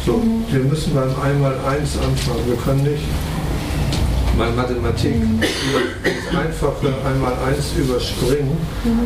So, 0.05 0.13
Mhm. 0.17 0.43
wir 0.51 0.59
müssen 0.65 0.93
beim 0.93 1.09
Einmal 1.21 1.55
eins 1.67 1.97
anfangen. 1.97 2.45
Wir 2.45 2.57
können 2.57 2.83
nicht 2.83 3.03
Mal 4.37 4.51
Mathematik, 4.51 5.15
das 6.03 6.37
einfache 6.37 6.87
einmal 7.07 7.33
eins 7.47 7.71
überspringen 7.77 8.57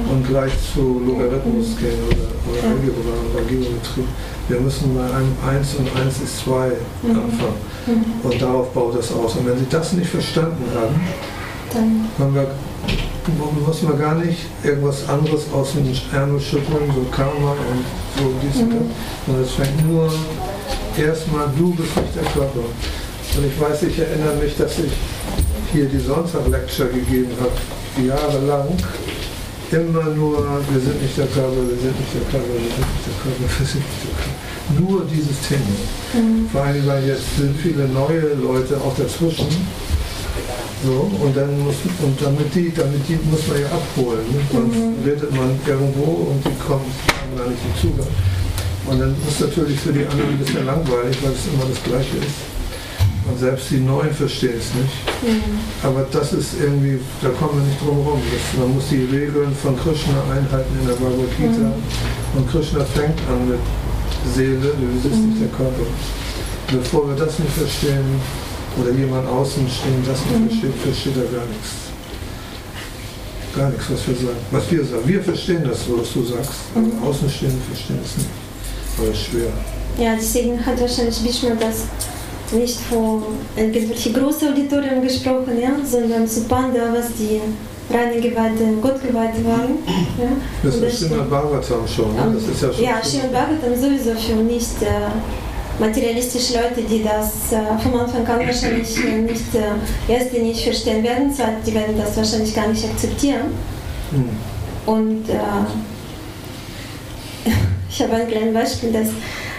und 0.09 0.27
gleich 0.27 0.51
zu 0.73 1.01
Logarithmus 1.05 1.77
gehen 1.77 1.99
oder, 2.07 2.29
oder 2.49 2.63
Algebra 2.73 3.13
oder 3.31 3.43
Geometrie. 3.47 4.07
Wir 4.47 4.59
müssen 4.59 4.95
bei 4.95 5.03
einem 5.03 5.35
1 5.47 5.75
und 5.75 5.95
1 5.95 6.21
ist 6.21 6.39
2 6.39 6.71
anfangen. 7.03 8.15
Und 8.23 8.41
darauf 8.41 8.73
baut 8.73 8.97
das 8.97 9.11
aus. 9.11 9.35
Und 9.35 9.45
wenn 9.45 9.59
Sie 9.59 9.67
das 9.69 9.93
nicht 9.93 10.09
verstanden 10.09 10.63
haben, 10.73 10.99
dann 12.17 12.33
wir, 12.33 12.47
muss 13.63 13.83
man 13.83 13.99
gar 13.99 14.15
nicht 14.15 14.47
irgendwas 14.63 15.07
anderes 15.07 15.43
aus 15.53 15.73
dem 15.73 15.85
Ärmel 16.11 16.41
schütteln, 16.41 16.91
so 16.95 17.05
Karma 17.11 17.51
und 17.51 17.85
so 18.17 18.33
dies 18.41 18.61
und 18.61 18.71
das, 18.71 18.81
sondern 19.27 19.43
es 19.43 19.51
fängt 19.51 19.87
nur 19.87 20.11
erstmal, 20.97 21.47
du 21.55 21.69
bist 21.75 21.95
nicht 21.95 22.15
der 22.15 22.23
Körper. 22.23 22.61
Und 23.37 23.45
ich 23.45 23.61
weiß, 23.61 23.83
ich 23.83 23.99
erinnere 23.99 24.35
mich, 24.41 24.57
dass 24.57 24.79
ich 24.79 24.91
hier 25.71 25.85
die 25.85 25.99
Sonntag-Lecture 25.99 26.89
gegeben 26.89 27.31
habe, 27.39 28.07
jahrelang. 28.07 28.67
Immer 29.71 30.05
nur, 30.15 30.37
wir 30.71 30.81
sind 30.81 30.99
nicht 31.01 31.15
der 31.15 31.27
Körper, 31.27 31.61
wir 31.61 31.77
sind 31.77 31.93
nicht 31.93 32.13
der 32.13 32.25
Körper, 32.31 32.53
wir 32.57 32.73
sind 32.73 32.89
nicht 32.89 33.05
der 33.05 33.17
Körper, 33.21 33.39
wir 33.39 33.65
sind 33.65 33.85
nicht 33.85 34.01
der 34.01 34.15
Körper. 34.17 34.49
Nur 34.81 35.05
dieses 35.05 35.37
Thema. 35.47 35.77
Mhm. 36.13 36.49
Vor 36.49 36.61
allem, 36.63 36.87
weil 36.87 37.05
jetzt 37.05 37.37
sind 37.37 37.55
viele 37.57 37.87
neue 37.87 38.33
Leute 38.41 38.77
auch 38.77 38.95
dazwischen. 38.97 39.47
So, 40.83 41.11
und 41.21 41.35
dann 41.35 41.59
muss 41.63 41.75
und 42.01 42.19
damit 42.21 42.55
die, 42.55 42.73
damit 42.73 43.01
die 43.07 43.19
muss 43.29 43.45
man 43.47 43.61
ja 43.61 43.67
abholen. 43.67 44.25
Ne? 44.31 44.41
Sonst 44.51 44.75
mhm. 44.75 44.95
redet 45.05 45.31
man 45.35 45.59
irgendwo 45.67 46.31
und 46.31 46.41
die 46.45 46.57
kommen, 46.65 46.89
haben 47.13 47.37
gar 47.37 47.47
nicht 47.47 47.61
den 47.61 47.75
Zugang. 47.77 48.13
Und 48.87 48.99
dann 48.99 49.15
ist 49.27 49.41
natürlich 49.41 49.79
für 49.79 49.93
die 49.93 50.05
anderen 50.05 50.29
ein 50.29 50.37
bisschen 50.39 50.65
langweilig, 50.65 51.17
weil 51.21 51.33
es 51.33 51.45
immer 51.45 51.69
das 51.69 51.83
Gleiche 51.83 52.17
ist. 52.25 52.48
Und 53.29 53.37
selbst 53.37 53.69
die 53.69 53.77
Neuen 53.77 54.11
verstehen 54.11 54.57
es 54.57 54.73
nicht. 54.73 54.97
Mhm. 55.21 55.59
Aber 55.83 56.07
das 56.11 56.33
ist 56.33 56.59
irgendwie, 56.59 56.99
da 57.21 57.29
kommen 57.29 57.61
wir 57.61 57.67
nicht 57.67 57.81
drum 57.81 58.03
herum. 58.03 58.21
Man 58.57 58.73
muss 58.73 58.89
die 58.89 59.05
Regeln 59.05 59.53
von 59.61 59.77
Krishna 59.77 60.17
einhalten 60.33 60.73
in 60.81 60.87
der 60.87 60.95
Bhagavad 60.95 61.29
Gita. 61.37 61.69
Mhm. 61.69 62.37
Und 62.37 62.49
Krishna 62.49 62.83
fängt 62.85 63.19
an 63.29 63.49
mit 63.49 63.59
Seele, 64.33 64.73
du 64.73 64.99
bist 65.03 65.15
mhm. 65.15 65.29
nicht 65.29 65.41
der 65.41 65.49
Körper. 65.49 65.85
Bevor 66.71 67.07
wir 67.07 67.15
das 67.15 67.37
nicht 67.39 67.51
verstehen, 67.51 68.05
oder 68.79 68.91
jemand 68.91 69.27
außen 69.27 69.67
stehen 69.69 70.03
das 70.05 70.19
nicht 70.25 70.39
mhm. 70.39 70.49
versteht, 70.49 70.75
versteht 70.81 71.17
er 71.17 71.37
gar 71.37 71.45
nichts. 71.45 71.89
Gar 73.55 73.69
nichts, 73.69 73.85
was 73.89 74.07
wir 74.07 74.15
sagen. 74.15 74.41
Was 74.51 74.71
wir 74.71 74.85
sagen. 74.85 75.03
Wir 75.05 75.23
verstehen 75.23 75.63
das, 75.63 75.79
was 75.89 76.13
du 76.13 76.23
sagst. 76.23 76.51
Mhm. 76.75 77.03
Außenstehende 77.03 77.61
verstehen 77.67 77.99
es 78.03 78.17
nicht. 78.17 78.29
Aber 78.97 79.13
schwer. 79.13 79.51
Ja, 79.97 80.15
deswegen 80.15 80.63
hat 80.63 80.79
wahrscheinlich 80.79 81.17
Bishma 81.19 81.55
das 81.59 81.85
nicht 82.51 82.79
vor 82.89 83.23
irgendwelche 83.55 84.11
großen 84.11 84.49
Auditorien 84.49 85.01
gesprochen, 85.01 85.59
ja, 85.59 85.71
sondern 85.85 86.27
zu 86.27 86.45
Panda, 86.45 86.93
was 86.93 87.13
die 87.13 87.41
reine 87.93 88.21
Geweihte, 88.21 88.63
Gottgeweihte 88.81 89.43
waren. 89.45 89.79
Ja. 90.17 90.29
Das 90.63 90.75
und 90.75 90.83
ist 90.83 90.99
Srimad 90.99 91.29
Bhagavatam 91.29 91.87
schon, 91.87 92.15
ne? 92.15 92.31
das 92.33 92.47
ist 92.47 92.61
ja 92.61 92.73
schon. 92.73 92.83
Ja, 92.83 93.03
Srimad 93.03 93.31
Bhagavatam 93.33 93.75
sowieso 93.75 94.11
für 94.11 94.35
nicht 94.35 94.81
äh, 94.81 94.87
materialistische 95.79 96.55
Leute, 96.55 96.81
die 96.81 97.03
das 97.03 97.51
äh, 97.51 97.81
vom 97.81 97.99
Anfang 97.99 98.25
an 98.27 98.45
wahrscheinlich 98.45 98.95
nicht, 98.97 99.55
äh, 99.55 100.11
erst 100.11 100.33
nicht 100.33 100.63
verstehen 100.63 101.03
werden, 101.03 101.33
zweitens, 101.35 101.65
die 101.65 101.73
werden 101.73 101.97
das 101.97 102.15
wahrscheinlich 102.17 102.53
gar 102.53 102.67
nicht 102.67 102.85
akzeptieren. 102.85 103.53
Hm. 104.11 104.29
Und 104.85 105.29
äh, 105.29 105.39
ich 107.89 108.01
habe 108.01 108.13
ein 108.13 108.27
kleines 108.27 108.53
Beispiel, 108.53 108.91
dass 108.91 109.09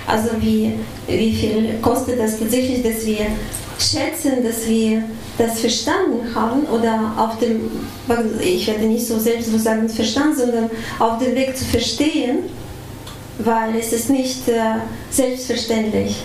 also 0.07 0.31
wie, 0.41 0.73
wie 1.07 1.33
viel 1.33 1.75
kostet 1.81 2.19
das 2.19 2.39
tatsächlich, 2.39 2.83
dass 2.83 3.05
wir 3.07 3.27
schätzen, 3.79 4.45
dass 4.45 4.67
wir 4.67 5.03
das 5.39 5.61
verstanden 5.61 6.35
haben 6.35 6.65
oder 6.65 7.15
auf 7.17 7.39
dem, 7.39 7.71
ich 8.41 8.67
werde 8.67 8.85
nicht 8.85 9.07
so 9.07 9.19
selbstbewusst 9.19 9.65
sagen 9.65 9.89
verstanden, 9.89 10.37
sondern 10.37 10.71
auf 10.99 11.19
dem 11.19 11.35
Weg 11.35 11.57
zu 11.57 11.65
verstehen, 11.65 12.41
weil 13.39 13.77
es 13.79 13.93
ist 13.93 14.11
nicht 14.11 14.49
äh, 14.49 14.81
selbstverständlich. 15.11 16.17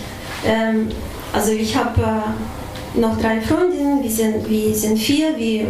Ähm, 0.44 0.88
also 1.32 1.52
ich 1.52 1.74
habe 1.74 2.00
äh, 2.02 3.00
noch 3.00 3.18
drei 3.18 3.40
Freundinnen, 3.40 4.02
wir 4.02 4.10
sind, 4.10 4.48
wir 4.48 4.74
sind 4.74 4.98
vier, 4.98 5.36
wir 5.38 5.66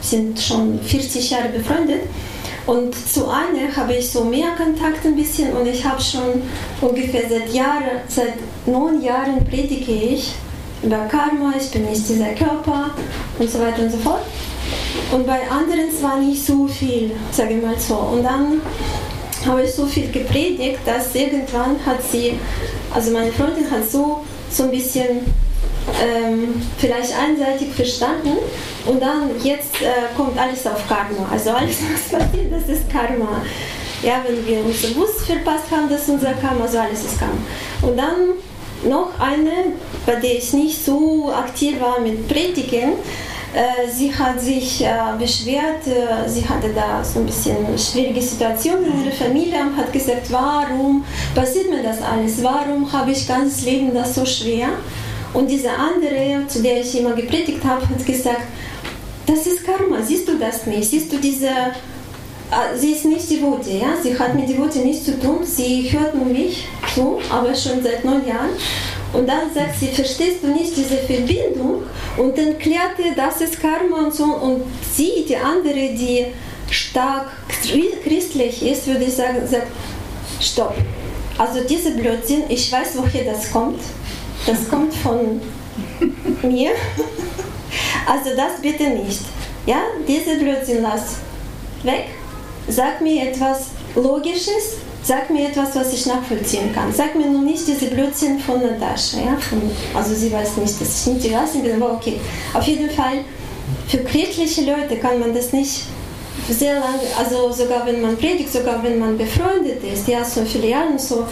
sind 0.00 0.38
schon 0.38 0.80
40 0.80 1.30
Jahre 1.30 1.48
befreundet 1.48 2.02
und 2.70 2.94
zu 2.94 3.26
einer 3.26 3.74
habe 3.74 3.94
ich 3.94 4.08
so 4.12 4.22
mehr 4.22 4.50
Kontakt 4.56 5.04
ein 5.04 5.16
bisschen 5.16 5.52
und 5.56 5.66
ich 5.66 5.84
habe 5.84 6.00
schon 6.00 6.40
ungefähr 6.80 7.22
seit 7.28 7.52
Jahren, 7.52 7.98
seit 8.06 8.34
neun 8.64 9.02
Jahren 9.02 9.44
predige 9.44 9.90
ich 9.90 10.34
über 10.80 10.98
Karma, 11.10 11.52
ich 11.60 11.68
bin 11.72 11.84
nicht 11.84 12.08
dieser 12.08 12.32
Körper 12.34 12.90
und 13.40 13.50
so 13.50 13.58
weiter 13.58 13.82
und 13.82 13.90
so 13.90 13.98
fort. 13.98 14.22
Und 15.10 15.26
bei 15.26 15.40
anderen 15.50 15.92
zwar 15.98 16.20
nicht 16.20 16.46
so 16.46 16.68
viel, 16.68 17.10
sage 17.32 17.54
ich 17.54 17.62
mal 17.62 17.76
so. 17.76 17.96
Und 17.96 18.22
dann 18.22 18.60
habe 19.44 19.64
ich 19.64 19.74
so 19.74 19.86
viel 19.86 20.08
gepredigt, 20.12 20.78
dass 20.86 21.12
irgendwann 21.16 21.74
hat 21.84 22.00
sie, 22.08 22.38
also 22.94 23.10
meine 23.10 23.32
Freundin 23.32 23.68
hat 23.68 23.90
so, 23.90 24.24
so 24.48 24.62
ein 24.62 24.70
bisschen 24.70 25.26
ähm, 26.02 26.62
vielleicht 26.78 27.12
einseitig 27.16 27.74
verstanden 27.74 28.36
und 28.86 29.00
dann 29.00 29.30
jetzt 29.42 29.80
äh, 29.82 30.14
kommt 30.16 30.38
alles 30.38 30.66
auf 30.66 30.86
Karma. 30.88 31.28
Also 31.30 31.50
alles, 31.50 31.78
was 31.92 32.20
passiert, 32.20 32.52
das 32.52 32.68
ist 32.68 32.90
Karma. 32.90 33.42
Ja, 34.02 34.24
wenn 34.26 34.46
wir 34.46 34.64
uns 34.64 34.80
bewusst 34.80 35.20
verpasst 35.26 35.70
haben, 35.70 35.88
dass 35.88 36.08
unser 36.08 36.32
Karma, 36.34 36.66
so 36.66 36.78
alles 36.78 37.04
ist 37.04 37.18
Karma. 37.18 37.34
Und 37.82 37.96
dann 37.96 38.88
noch 38.88 39.10
eine, 39.18 39.74
bei 40.06 40.16
der 40.16 40.38
ich 40.38 40.52
nicht 40.52 40.84
so 40.84 41.30
aktiv 41.32 41.80
war 41.80 42.00
mit 42.00 42.26
Predigen, 42.28 42.94
äh, 43.52 43.90
sie 43.90 44.14
hat 44.14 44.40
sich 44.40 44.84
äh, 44.84 44.90
beschwert, 45.18 45.86
äh, 45.86 46.28
sie 46.28 46.48
hatte 46.48 46.68
da 46.72 47.02
so 47.02 47.18
ein 47.18 47.26
bisschen 47.26 47.56
schwierige 47.76 48.22
Situation 48.22 48.84
in 48.84 49.04
ihrer 49.04 49.12
Familie 49.12 49.60
und 49.60 49.76
hat 49.76 49.92
gesagt, 49.92 50.30
warum 50.30 51.04
passiert 51.34 51.68
mir 51.68 51.82
das 51.82 52.00
alles? 52.00 52.42
Warum 52.44 52.90
habe 52.92 53.10
ich 53.10 53.26
ganzes 53.26 53.64
Leben 53.64 53.92
das 53.92 54.14
so 54.14 54.24
schwer? 54.24 54.68
Und 55.32 55.48
diese 55.48 55.70
andere, 55.70 56.46
zu 56.48 56.62
der 56.62 56.80
ich 56.80 56.98
immer 56.98 57.12
gepredigt 57.12 57.64
habe, 57.64 57.88
hat 57.88 58.04
gesagt, 58.04 58.42
das 59.26 59.46
ist 59.46 59.64
Karma, 59.64 60.02
siehst 60.02 60.28
du 60.28 60.38
das 60.38 60.66
nicht? 60.66 60.90
Siehst 60.90 61.12
du 61.12 61.18
diese, 61.18 61.46
äh, 61.46 62.76
sie 62.76 62.92
ist 62.92 63.04
nicht 63.04 63.30
Devote, 63.30 63.70
ja? 63.70 63.94
sie 64.02 64.18
hat 64.18 64.34
mit 64.34 64.48
Devote 64.48 64.80
nichts 64.80 65.04
zu 65.04 65.20
tun, 65.20 65.38
sie 65.44 65.88
hört 65.92 66.14
nur 66.14 66.24
mich 66.24 66.66
zu, 66.94 67.20
aber 67.30 67.54
schon 67.54 67.82
seit 67.82 68.04
neun 68.04 68.26
Jahren. 68.26 68.50
Und 69.12 69.28
dann 69.28 69.52
sagt 69.52 69.78
sie, 69.78 69.88
verstehst 69.88 70.42
du 70.42 70.48
nicht 70.48 70.76
diese 70.76 70.96
Verbindung? 70.96 71.82
Und 72.16 72.38
dann 72.38 72.58
klärt 72.58 72.98
ihr, 72.98 73.14
das 73.16 73.40
ist 73.40 73.60
Karma 73.60 74.06
und 74.06 74.14
so. 74.14 74.24
Und 74.24 74.62
sie, 74.92 75.24
die 75.28 75.36
andere, 75.36 75.94
die 75.94 76.26
stark 76.70 77.26
christlich 78.04 78.62
ist, 78.64 78.86
würde 78.86 79.04
ich 79.04 79.14
sagen, 79.14 79.46
sagt, 79.46 79.66
stopp. 80.40 80.74
Also 81.38 81.60
diese 81.68 81.92
Blödsinn, 81.92 82.42
ich 82.48 82.70
weiß, 82.70 82.90
woher 82.96 83.24
das 83.24 83.50
kommt. 83.50 83.80
Das 84.46 84.68
kommt 84.68 84.94
von 84.94 85.40
mir. 86.42 86.70
Also 88.06 88.30
das 88.36 88.60
bitte 88.60 88.90
nicht. 88.90 89.20
Ja, 89.66 89.82
diese 90.08 90.36
Blödsinn 90.36 90.82
lass 90.82 91.16
weg. 91.82 92.06
Sag 92.68 93.00
mir 93.00 93.30
etwas 93.30 93.68
Logisches, 93.94 94.78
sag 95.02 95.30
mir 95.30 95.48
etwas, 95.48 95.74
was 95.74 95.92
ich 95.92 96.06
nachvollziehen 96.06 96.72
kann. 96.74 96.92
Sag 96.92 97.14
mir 97.14 97.26
nur 97.26 97.42
nicht 97.42 97.66
diese 97.66 97.86
Blödsinn 97.86 98.38
von 98.38 98.60
Natascha. 98.60 99.18
Ja? 99.18 99.36
Von, 99.36 99.62
also 99.94 100.14
sie 100.14 100.32
weiß 100.32 100.56
nicht, 100.56 100.80
dass 100.80 101.06
ich 101.06 101.12
nicht 101.12 101.26
die 101.26 101.34
Rasse 101.34 101.58
bin, 101.58 101.82
aber 101.82 101.94
okay. 101.94 102.20
Auf 102.54 102.64
jeden 102.66 102.90
Fall, 102.90 103.24
für 103.88 103.98
christliche 103.98 104.62
Leute 104.62 104.96
kann 104.96 105.18
man 105.18 105.34
das 105.34 105.52
nicht 105.52 105.82
sehr 106.54 106.74
lange, 106.74 107.00
also 107.18 107.52
sogar 107.52 107.86
wenn 107.86 108.00
man 108.00 108.16
predigt, 108.16 108.52
sogar 108.52 108.82
wenn 108.82 108.98
man 108.98 109.16
befreundet 109.16 109.82
ist, 109.84 110.08
ja, 110.08 110.24
so 110.24 110.44
viele 110.44 110.68
Jahre 110.68 110.98
so, 110.98 111.26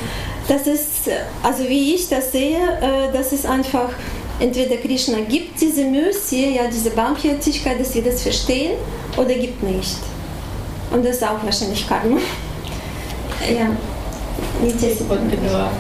das 0.47 0.67
ist, 0.67 1.11
also 1.43 1.69
wie 1.69 1.95
ich 1.95 2.09
das 2.09 2.33
sehe, 2.33 2.59
äh, 2.59 3.13
das 3.13 3.33
ist 3.33 3.47
einfach, 3.47 3.91
entweder 4.41 4.77
Krishna 4.77 5.19
gibt 5.29 5.61
diese 5.61 5.85
Mercy, 5.85 6.55
ja, 6.57 6.63
diese 6.73 6.91
Barmherzigkeit, 6.91 7.81
dass 7.81 7.95
wir 7.95 8.03
das 8.03 8.23
verstehen, 8.23 8.77
oder 9.17 9.35
gibt 9.35 9.63
nicht. 9.63 9.99
Und 10.91 11.05
das 11.05 11.17
ist 11.17 11.25
auch 11.25 11.43
wahrscheinlich 11.43 11.87
Karma. 11.87 12.19
ja, 13.49 13.69
nicht 14.63 14.77
Ich 14.83 15.09
wollte 15.09 15.37
nur 15.37 15.71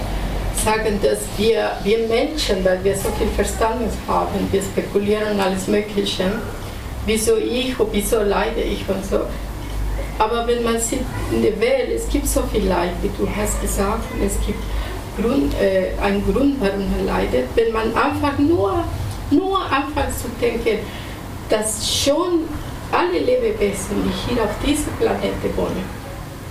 sagen, 0.64 0.98
dass 1.02 1.18
wir, 1.36 1.70
wir 1.84 2.06
Menschen, 2.08 2.64
weil 2.64 2.82
wir 2.82 2.94
so 2.94 3.08
viel 3.16 3.28
Verstand 3.34 3.90
haben, 4.06 4.48
wir 4.50 4.60
spekulieren 4.60 5.40
alles 5.40 5.66
Mögliche, 5.66 6.24
wieso 7.08 7.36
ich 7.36 7.78
und 7.80 7.88
wieso 7.92 8.22
leide 8.22 8.60
ich 8.60 8.88
und 8.88 9.04
so. 9.04 9.20
Aber 10.18 10.46
wenn 10.46 10.62
man 10.62 10.78
sieht 10.80 11.00
in 11.32 11.42
der 11.42 11.58
Welt, 11.60 11.90
es 11.94 12.08
gibt 12.08 12.26
so 12.26 12.42
viel 12.52 12.66
Leid, 12.66 12.92
wie 13.02 13.10
du 13.16 13.28
hast 13.36 13.60
gesagt, 13.60 14.04
und 14.12 14.24
es 14.24 14.34
gibt 14.44 14.58
Grund, 15.20 15.54
äh, 15.60 15.90
einen 16.00 16.22
Grund, 16.24 16.56
warum 16.60 16.90
man 16.90 17.06
leidet. 17.06 17.48
Wenn 17.54 17.72
man 17.72 17.94
einfach 17.94 18.38
nur, 18.38 18.84
nur 19.30 19.60
anfängt 19.60 20.16
zu 20.18 20.28
denken, 20.40 20.78
dass 21.48 21.88
schon 22.04 22.44
alle 22.92 23.18
Lebewesen, 23.18 24.02
die 24.04 24.34
hier 24.34 24.42
auf 24.42 24.50
diesem 24.64 24.92
Planeten 24.94 25.56
wohnen, 25.56 25.84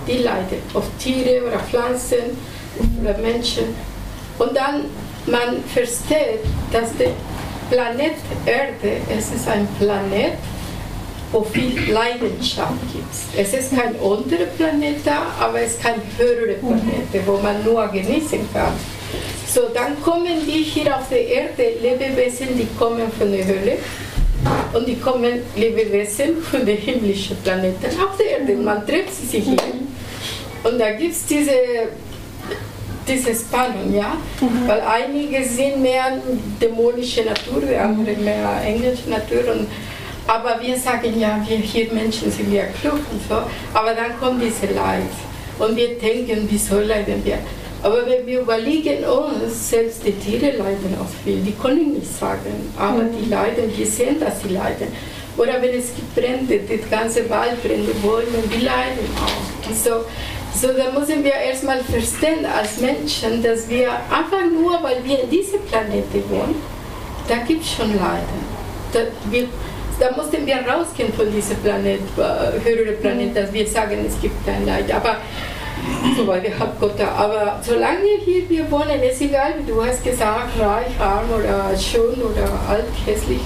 die 0.06 0.18
leiden, 0.18 0.58
auf 0.74 0.84
Tiere 0.98 1.46
oder 1.46 1.58
Pflanzen 1.58 2.36
oder 3.00 3.16
Menschen. 3.18 3.64
Und 4.38 4.56
dann 4.56 4.84
man 5.26 5.62
versteht, 5.64 6.40
dass 6.72 6.90
die 6.92 7.10
Planet 7.70 8.14
Erde, 8.46 9.00
es 9.16 9.30
ist 9.32 9.46
ein 9.48 9.68
Planet, 9.78 10.34
wo 11.32 11.42
viel 11.42 11.92
Leidenschaft 11.92 12.80
gibt. 12.92 13.14
Es 13.36 13.52
ist 13.52 13.76
kein 13.76 13.94
anderer 14.00 14.46
Planet 14.56 14.96
da, 15.04 15.26
aber 15.38 15.60
es 15.60 15.72
ist 15.72 15.82
kein 15.82 16.00
höherer 16.16 16.54
Planet, 16.54 17.26
wo 17.26 17.36
man 17.38 17.62
nur 17.64 17.86
genießen 17.88 18.40
kann. 18.52 18.72
So, 19.46 19.68
dann 19.74 20.00
kommen 20.02 20.46
die 20.46 20.62
hier 20.62 20.96
auf 20.96 21.08
der 21.10 21.26
Erde, 21.26 21.72
Lebewesen, 21.82 22.48
die 22.56 22.68
kommen 22.78 23.10
von 23.18 23.32
der 23.32 23.46
Hölle. 23.46 23.78
Und 24.72 24.86
die 24.86 24.96
kommen 24.96 25.42
Lebewesen 25.56 26.42
von 26.42 26.64
den 26.64 26.76
himmlischen 26.76 27.36
Planeten 27.38 27.86
auf 28.00 28.16
der 28.16 28.38
Erde. 28.40 28.54
Man 28.54 28.86
trifft 28.86 29.14
sie 29.30 29.40
hier. 29.40 29.56
Und 30.64 30.78
da 30.78 30.92
gibt 30.92 31.12
es 31.12 31.26
diese, 31.26 31.52
diese 33.08 33.34
Spannung, 33.34 33.94
ja? 33.94 34.16
Weil 34.66 34.80
einige 34.80 35.44
sind 35.44 35.80
mehr 35.82 36.18
dämonische 36.60 37.24
Natur, 37.24 37.62
die 37.68 37.76
andere 37.76 38.16
mehr 38.16 38.60
englische 38.64 39.08
Natur. 39.08 39.52
Und, 39.52 39.66
aber 40.26 40.60
wir 40.60 40.76
sagen 40.76 41.18
ja, 41.18 41.40
wir 41.46 41.56
hier 41.56 41.92
Menschen 41.92 42.30
sind 42.30 42.52
ja 42.52 42.64
klug 42.80 43.00
und 43.10 43.20
so. 43.28 43.36
Aber 43.74 43.94
dann 43.94 44.18
kommt 44.20 44.42
diese 44.42 44.72
Leid. 44.72 45.12
Und 45.58 45.76
wir 45.76 45.98
denken, 45.98 46.46
wieso 46.50 46.80
leiden 46.80 47.24
wir? 47.24 47.38
Aber 47.82 48.04
wenn 48.06 48.26
wir 48.26 48.40
überlegen 48.40 49.04
uns, 49.04 49.70
selbst 49.70 50.04
die 50.04 50.12
Tiere 50.12 50.56
leiden 50.56 50.96
auch 51.00 51.08
viel. 51.24 51.40
Die 51.40 51.52
können 51.52 51.94
nicht 51.94 52.12
sagen, 52.12 52.72
aber 52.76 53.04
die 53.04 53.28
leiden, 53.28 53.72
wir 53.76 53.86
sehen, 53.86 54.18
dass 54.18 54.42
sie 54.42 54.48
leiden. 54.48 54.88
Oder 55.36 55.62
wenn 55.62 55.78
es 55.78 55.94
gibt 55.94 56.14
Brände, 56.16 56.58
das 56.68 56.90
ganze 56.90 57.30
Wald 57.30 57.62
brennt, 57.62 58.02
Bäume, 58.02 58.42
die 58.52 58.64
leiden 58.64 59.06
auch. 59.16 59.68
Und 59.68 59.76
so, 59.76 60.04
so 60.54 60.68
da 60.68 60.90
müssen 60.98 61.22
wir 61.22 61.34
erstmal 61.34 61.78
verstehen 61.84 62.44
als 62.46 62.80
Menschen, 62.80 63.42
dass 63.42 63.68
wir 63.68 63.90
einfach 63.90 64.44
nur, 64.52 64.82
weil 64.82 65.04
wir 65.04 65.22
in 65.22 65.30
diesem 65.30 65.60
Planeten 65.62 66.22
wohnen, 66.30 66.56
da 67.28 67.36
gibt 67.46 67.62
es 67.62 67.72
schon 67.72 67.90
Leiden. 67.90 68.58
Da, 68.92 69.00
wir, 69.30 69.48
da 70.00 70.16
mussten 70.16 70.46
wir 70.46 70.56
rausgehen 70.56 71.12
von 71.12 71.30
diesem 71.30 71.56
Planet, 71.58 72.00
äh, 72.16 72.64
höhere 72.64 72.92
Planet, 72.92 73.36
dass 73.36 73.52
wir 73.52 73.66
sagen, 73.66 74.04
es 74.06 74.20
gibt 74.20 74.46
kein 74.46 74.64
Leid. 74.64 74.90
Aber 74.92 75.18
so 76.16 76.26
weiter, 76.26 76.58
hat 76.58 76.80
Gott 76.80 76.98
da. 76.98 77.08
Aber 77.08 77.60
solange 77.62 78.02
wir 78.02 78.18
hier 78.24 78.48
wir 78.48 78.70
wohnen, 78.70 79.02
ist 79.02 79.20
egal, 79.20 79.54
wie 79.58 79.70
du 79.70 79.84
hast 79.84 80.02
gesagt, 80.02 80.58
reich, 80.58 80.98
arm 80.98 81.26
oder 81.30 81.76
schön 81.78 82.20
oder 82.22 82.48
alt, 82.68 82.86
hässlich, 83.06 83.40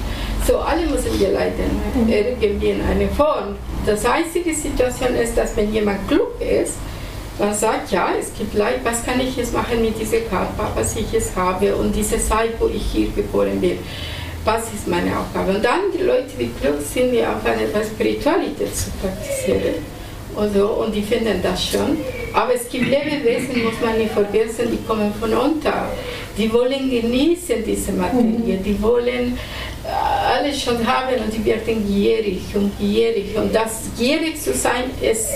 so 0.46 0.58
alle 0.58 0.86
müssen 0.86 1.18
wir 1.18 1.28
leiden, 1.30 1.80
irgendwie 2.08 2.70
in 2.70 2.80
einer 2.82 3.08
Form. 3.10 3.56
Das 3.86 4.04
einzige 4.04 4.54
Situation 4.54 5.14
ist, 5.14 5.36
dass 5.36 5.56
wenn 5.56 5.72
jemand 5.72 6.06
klug 6.08 6.40
ist, 6.40 6.76
man 7.38 7.54
sagt, 7.54 7.90
ja, 7.90 8.10
es 8.18 8.32
gibt 8.36 8.54
Leid, 8.54 8.80
was 8.84 9.04
kann 9.04 9.20
ich 9.20 9.36
jetzt 9.36 9.52
machen 9.52 9.80
mit 9.80 9.98
diesem 10.00 10.28
Körper, 10.28 10.70
was 10.74 10.96
ich 10.96 11.10
jetzt 11.12 11.34
habe 11.34 11.74
und 11.74 11.94
diese 11.94 12.18
Zeit, 12.18 12.50
wo 12.58 12.68
ich 12.68 12.82
hier 12.92 13.08
geboren 13.10 13.60
bin. 13.60 13.78
Was 14.44 14.64
ist 14.72 14.88
meine 14.88 15.18
Aufgabe? 15.18 15.52
Und 15.52 15.64
dann 15.64 15.92
die 15.96 16.02
Leute, 16.02 16.30
die 16.38 16.50
klug 16.60 16.80
sind, 16.80 17.12
die 17.12 17.22
auch 17.22 17.44
eine 17.44 17.68
Spiritualität 17.84 18.76
zu 18.76 18.90
praktizieren. 19.00 19.74
Und, 20.34 20.54
so, 20.54 20.66
und 20.66 20.94
die 20.94 21.02
finden 21.02 21.40
das 21.42 21.64
schon. 21.64 21.98
Aber 22.32 22.54
es 22.54 22.68
gibt 22.68 22.86
Lebewesen, 22.86 23.62
muss 23.62 23.74
man 23.84 23.98
nicht 23.98 24.12
vergessen, 24.12 24.68
die 24.72 24.82
kommen 24.86 25.12
von 25.20 25.32
unter. 25.32 25.90
Die 26.36 26.50
wollen 26.52 26.90
genießen 26.90 27.62
diese 27.64 27.92
Materie, 27.92 28.56
die 28.56 28.80
wollen 28.82 29.38
äh, 29.84 30.38
alles 30.38 30.62
schon 30.62 30.84
haben 30.86 31.16
und 31.22 31.32
die 31.32 31.44
werden 31.44 31.86
gierig 31.86 32.40
und 32.54 32.72
gierig. 32.78 33.36
Und 33.36 33.54
das 33.54 33.82
gierig 33.98 34.40
zu 34.40 34.54
sein 34.54 34.84
ist 35.02 35.28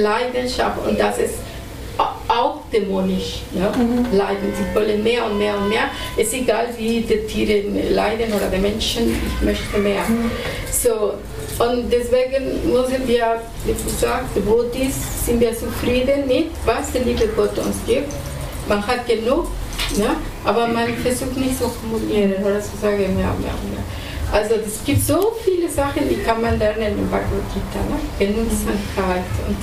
Leidenschaft 0.00 0.78
und 0.86 0.98
das 0.98 1.18
ist 1.18 1.34
auch 2.28 2.60
dämonisch. 2.72 3.42
Ja? 3.54 3.70
Mhm. 3.70 4.16
Leiden. 4.16 4.52
Sie 4.54 4.74
wollen 4.74 5.02
mehr 5.02 5.24
und 5.26 5.38
mehr 5.38 5.56
und 5.56 5.68
mehr. 5.68 5.88
Es 6.16 6.28
ist 6.28 6.34
egal, 6.34 6.68
wie 6.76 7.00
die 7.00 7.26
Tiere 7.26 7.62
leiden 7.90 8.32
oder 8.32 8.48
die 8.52 8.58
Menschen, 8.58 9.10
ich 9.10 9.44
möchte 9.44 9.78
mehr. 9.78 10.02
Mhm. 10.02 10.30
So, 10.70 11.14
und 11.58 11.90
deswegen 11.90 12.70
müssen 12.70 13.08
wir, 13.08 13.40
wie 13.64 13.72
gesagt, 13.72 14.28
wo 14.44 14.62
dies 14.62 14.94
sind 15.24 15.40
wir 15.40 15.56
zufrieden 15.56 16.26
mit, 16.26 16.50
was 16.64 16.92
der 16.92 17.02
liebe 17.02 17.26
Gott 17.28 17.56
uns 17.58 17.76
gibt. 17.86 18.12
Man 18.68 18.86
hat 18.86 19.06
genug, 19.06 19.46
ja? 19.96 20.16
aber 20.44 20.66
man 20.66 20.94
versucht 20.98 21.36
nicht 21.36 21.58
zu 21.58 21.68
kumulieren 21.68 22.34
oder 22.44 22.60
zu 22.60 22.76
sagen, 22.80 22.98
mehr, 22.98 23.14
mehr, 23.14 23.56
mehr. 23.70 23.84
Also 24.32 24.54
es 24.56 24.84
gibt 24.84 25.02
so 25.02 25.32
viele 25.44 25.68
Sachen, 25.68 26.08
die 26.08 26.16
kann 26.16 26.40
man 26.42 26.58
lernen 26.58 26.98
im 26.98 27.10
Bhagavad 27.10 27.42
Gita. 27.52 27.78
Ne? 27.88 27.98
Genügsamkeit 28.18 29.24
und 29.46 29.56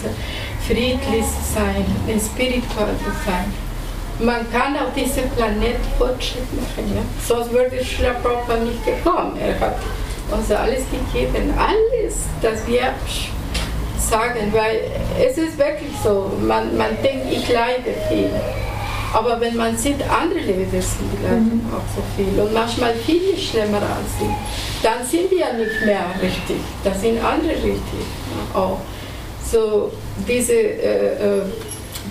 friedlich 0.66 1.26
sein, 1.54 1.86
spirituell 2.20 2.96
sein. 3.26 3.54
Man 4.20 4.50
kann 4.52 4.76
auf 4.78 4.94
diesem 4.96 5.30
Planet 5.32 5.78
Fortschritt 5.98 6.48
machen. 6.54 6.96
Ja? 6.96 7.02
Sonst 7.28 7.52
würde 7.52 7.84
Schla 7.84 8.16
nicht 8.64 8.86
gekommen. 8.86 9.38
Er 9.40 9.60
hat 9.60 9.76
uns 10.32 10.52
alles 10.52 10.84
gegeben, 10.90 11.54
alles, 11.58 12.16
dass 12.42 12.66
wir 12.68 12.94
sagen, 13.98 14.52
weil 14.54 14.80
es 15.20 15.38
ist 15.38 15.58
wirklich 15.58 15.92
so, 16.04 16.32
man, 16.42 16.76
man 16.78 16.90
denkt, 17.04 17.28
ich 17.32 17.50
leide 17.50 17.94
viel. 18.08 18.30
Aber 19.14 19.40
wenn 19.40 19.56
man 19.56 19.78
sieht, 19.78 20.02
andere 20.10 20.40
Lebewesen, 20.40 21.06
leiden 21.22 21.62
mhm. 21.64 21.74
auch 21.74 21.86
so 21.96 22.02
viel 22.18 22.40
und 22.40 22.52
manchmal 22.52 22.96
viel 22.96 23.38
schlimmer 23.38 23.78
als 23.78 24.10
sie, 24.20 24.30
dann 24.82 25.06
sind 25.06 25.30
wir 25.30 25.38
ja 25.40 25.54
nicht 25.54 25.86
mehr 25.86 26.06
richtig, 26.20 26.58
da 26.84 26.92
sind 26.94 27.24
andere 27.24 27.54
richtig 27.54 28.06
auch. 28.54 28.80
So 29.52 29.92
diese, 30.28 30.54
äh, 30.54 31.14
äh, 31.14 31.42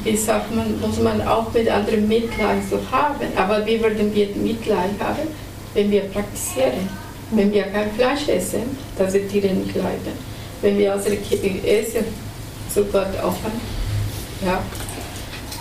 wie 0.04 0.16
sagt 0.16 0.54
man, 0.54 0.80
muss 0.80 1.00
man 1.00 1.20
auch 1.26 1.52
mit 1.52 1.68
anderen 1.68 2.06
Mitleid 2.06 2.62
so 2.70 2.78
haben. 2.90 3.26
Aber 3.36 3.66
wie 3.66 3.82
würden 3.82 4.14
wir 4.14 4.28
Mitleid 4.36 4.90
haben, 5.00 5.28
wenn 5.74 5.90
wir 5.90 6.02
praktizieren? 6.02 6.88
Wenn 7.32 7.52
wir 7.52 7.64
kein 7.64 7.90
Fleisch 7.92 8.28
essen, 8.28 8.76
dass 8.96 9.12
die 9.12 9.26
Tiere 9.26 9.52
nicht 9.52 9.74
leiden. 9.74 10.12
Wenn 10.60 10.78
wir 10.78 10.94
unsere 10.94 11.16
Kinder 11.16 11.66
essen, 11.66 12.04
zu 12.72 12.84
Gott 12.84 13.08
opfern. 13.22 13.52
Ja. 14.44 14.62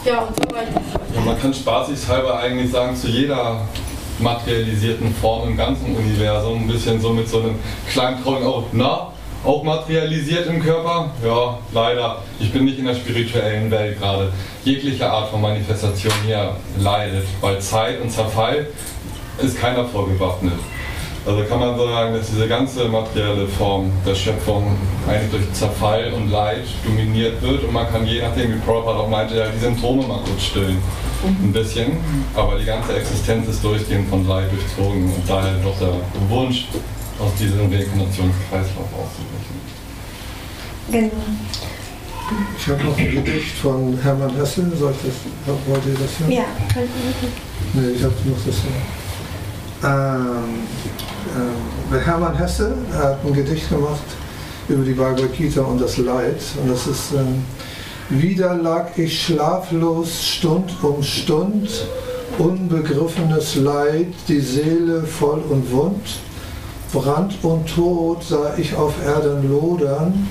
Ja, 0.03 0.21
und 0.21 0.35
so 0.35 0.55
weiter. 0.55 1.00
Ja, 1.13 1.21
man 1.21 1.39
kann 1.39 1.53
spaßeshalber 1.53 2.39
eigentlich 2.39 2.71
sagen, 2.71 2.95
zu 2.95 3.07
jeder 3.07 3.61
materialisierten 4.19 5.13
Form 5.15 5.49
im 5.49 5.57
ganzen 5.57 5.95
Universum, 5.95 6.63
ein 6.63 6.67
bisschen 6.67 7.01
so 7.01 7.09
mit 7.09 7.27
so 7.27 7.39
einem 7.39 7.55
kleinen 7.89 8.23
traurigen 8.23 8.47
auch, 8.47 8.63
na, 8.71 9.11
auch 9.43 9.63
materialisiert 9.63 10.47
im 10.47 10.61
Körper? 10.63 11.09
Ja, 11.25 11.57
leider. 11.73 12.17
Ich 12.39 12.51
bin 12.53 12.65
nicht 12.65 12.77
in 12.77 12.85
der 12.85 12.93
spirituellen 12.93 13.71
Welt 13.71 13.99
gerade. 13.99 14.31
Jegliche 14.63 15.09
Art 15.09 15.29
von 15.29 15.41
Manifestation 15.41 16.13
hier 16.25 16.55
leidet, 16.77 17.25
weil 17.41 17.59
Zeit 17.59 17.99
und 18.01 18.11
Zerfall 18.11 18.67
ist 19.39 19.59
keiner 19.59 19.85
vorgewappnet. 19.85 20.53
Also 21.23 21.43
kann 21.43 21.59
man 21.59 21.77
so 21.77 21.87
sagen, 21.87 22.15
dass 22.15 22.27
diese 22.31 22.47
ganze 22.47 22.85
materielle 22.85 23.47
Form 23.47 23.91
der 24.05 24.15
Schöpfung 24.15 24.75
eigentlich 25.07 25.31
durch 25.31 25.53
Zerfall 25.53 26.11
und 26.13 26.31
Leid 26.31 26.63
dominiert 26.83 27.39
wird 27.43 27.63
und 27.63 27.73
man 27.73 27.87
kann 27.91 28.07
je 28.07 28.21
nachdem, 28.21 28.55
wie 28.55 28.59
Prabhupada 28.59 28.99
auch 28.99 29.09
meinte, 29.09 29.35
ja, 29.35 29.45
die 29.47 29.59
Symptome 29.59 30.07
mal 30.07 30.19
kurz 30.25 30.43
stillen. 30.45 30.77
Mhm. 31.23 31.45
Ein 31.45 31.53
bisschen, 31.53 31.97
aber 32.33 32.57
die 32.57 32.65
ganze 32.65 32.95
Existenz 32.95 33.47
ist 33.47 33.63
durchgehend 33.63 34.09
von 34.09 34.27
Leid 34.27 34.51
durchzogen 34.51 35.13
und 35.13 35.23
daher 35.27 35.53
doch 35.63 35.77
der 35.77 35.93
Wunsch, 36.27 36.65
aus 37.19 37.35
diesem 37.39 37.71
Reinkarnationskreislauf 37.71 38.89
auszubrechen. 38.97 39.61
Genau. 40.91 41.11
Ich 42.57 42.67
habe 42.67 42.83
noch 42.83 42.97
ein 42.97 43.11
Gedicht 43.11 43.55
von 43.61 43.99
Hermann 44.01 44.35
Hesse. 44.35 44.65
Soll 44.75 44.93
ich 45.03 45.11
das, 45.45 45.55
wollt 45.67 45.85
ihr 45.85 45.93
das 45.93 46.19
hören? 46.19 46.31
Ja, 46.31 46.45
Nee, 47.73 47.89
ich 47.95 48.03
habe 48.03 48.13
noch 48.25 48.37
das 48.45 48.55
hören. 48.63 49.01
Ähm, 49.83 50.67
äh, 51.93 51.99
Hermann 51.99 52.35
Hesse 52.37 52.75
hat 52.93 53.25
ein 53.25 53.33
Gedicht 53.33 53.69
gemacht 53.69 54.03
über 54.67 54.83
die 54.83 54.93
Bhagavad 54.93 55.33
Gita 55.33 55.61
und 55.61 55.81
das 55.81 55.97
Leid. 55.97 56.41
Und 56.61 56.71
das 56.71 56.87
ist, 56.87 57.13
ähm, 57.13 57.43
wieder 58.09 58.55
lag 58.55 58.97
ich 58.97 59.25
schlaflos 59.25 60.23
Stund 60.23 60.71
um 60.83 61.01
Stund, 61.03 61.87
unbegriffenes 62.37 63.55
Leid, 63.55 64.13
die 64.27 64.39
Seele 64.39 65.03
voll 65.03 65.41
und 65.49 65.71
wund. 65.71 66.07
Brand 66.93 67.35
und 67.43 67.73
Tod 67.73 68.23
sah 68.23 68.53
ich 68.57 68.75
auf 68.75 68.93
Erden 69.05 69.49
lodern, 69.49 70.27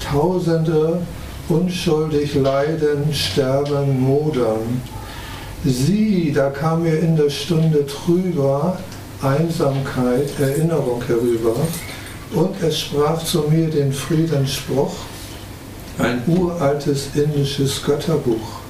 Tausende 0.00 1.00
unschuldig 1.48 2.34
leiden, 2.34 3.12
sterben, 3.12 4.00
modern. 4.00 4.80
Sieh, 5.64 6.32
da 6.32 6.50
kam 6.50 6.84
mir 6.84 6.98
in 6.98 7.16
der 7.16 7.30
Stunde 7.30 7.84
trüber 7.86 8.78
Einsamkeit, 9.22 10.28
Erinnerung 10.38 11.02
herüber, 11.06 11.56
und 12.34 12.62
es 12.62 12.78
sprach 12.78 13.22
zu 13.24 13.42
mir 13.42 13.68
den 13.68 13.92
Friedensspruch, 13.92 14.94
ein 15.98 16.22
uraltes 16.26 17.08
indisches 17.14 17.82
Götterbuch. 17.82 18.60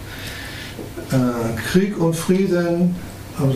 Äh, 1.11 1.61
Krieg 1.71 1.99
und 1.99 2.15
Frieden, 2.15 2.97
also, 3.39 3.55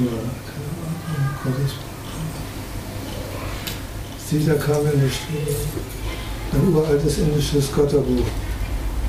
Sita 4.29 4.55
kam 4.55 4.83
mir 4.85 4.95
nicht 5.03 5.21
ein 6.53 6.75
uraltes 6.75 7.19
indisches 7.19 7.73
Götterbuch. 7.75 8.27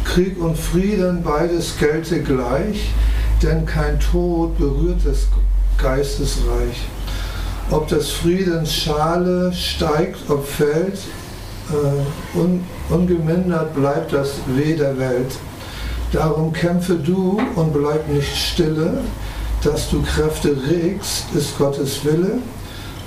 Krieg 0.05 0.39
und 0.41 0.57
Frieden, 0.57 1.23
beides 1.23 1.77
gelte 1.77 2.21
gleich, 2.21 2.91
denn 3.41 3.65
kein 3.65 3.99
Tod 3.99 4.57
berührt 4.57 4.99
das 5.05 5.27
Geistesreich. 5.77 6.87
Ob 7.71 7.87
des 7.87 8.11
Friedens 8.11 8.73
Schale 8.73 9.51
steigt, 9.53 10.29
ob 10.29 10.45
fällt, 10.45 10.99
äh, 11.69 12.37
un, 12.37 12.63
ungemindert 12.89 13.73
bleibt 13.73 14.13
das 14.13 14.35
Weh 14.47 14.75
der 14.75 14.97
Welt. 14.97 15.31
Darum 16.11 16.53
kämpfe 16.53 16.95
du 16.95 17.41
und 17.55 17.73
bleib 17.73 18.07
nicht 18.07 18.35
stille, 18.35 18.99
dass 19.63 19.89
du 19.89 20.01
Kräfte 20.03 20.55
regst, 20.69 21.25
ist 21.33 21.57
Gottes 21.57 22.03
Wille. 22.05 22.39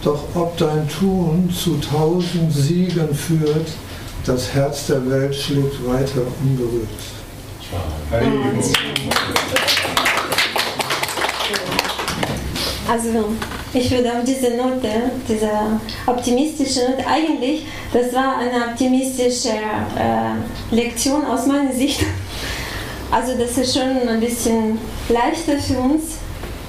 Doch 0.02 0.24
ob 0.34 0.56
dein 0.56 0.88
Tun 0.88 1.50
zu 1.50 1.78
tausend 1.78 2.52
Siegen 2.52 3.14
führt, 3.14 3.68
das 4.24 4.52
Herz 4.52 4.86
der 4.86 5.08
Welt 5.08 5.34
schlägt 5.34 5.86
weiter 5.86 6.22
unberührt. 6.42 6.88
Also 12.88 13.08
ich 13.76 13.90
würde 13.90 14.10
auf 14.10 14.24
diese 14.24 14.56
Note, 14.56 14.88
diese 15.28 15.50
optimistische 16.06 16.80
Note, 16.80 17.06
eigentlich, 17.06 17.66
das 17.92 18.12
war 18.14 18.38
eine 18.38 18.70
optimistische 18.70 19.50
äh, 19.50 20.74
Lektion 20.74 21.24
aus 21.24 21.46
meiner 21.46 21.72
Sicht. 21.72 22.00
Also 23.10 23.36
das 23.38 23.56
ist 23.58 23.76
schon 23.76 24.08
ein 24.08 24.20
bisschen 24.20 24.78
leichter 25.08 25.58
für 25.58 25.78
uns 25.78 26.16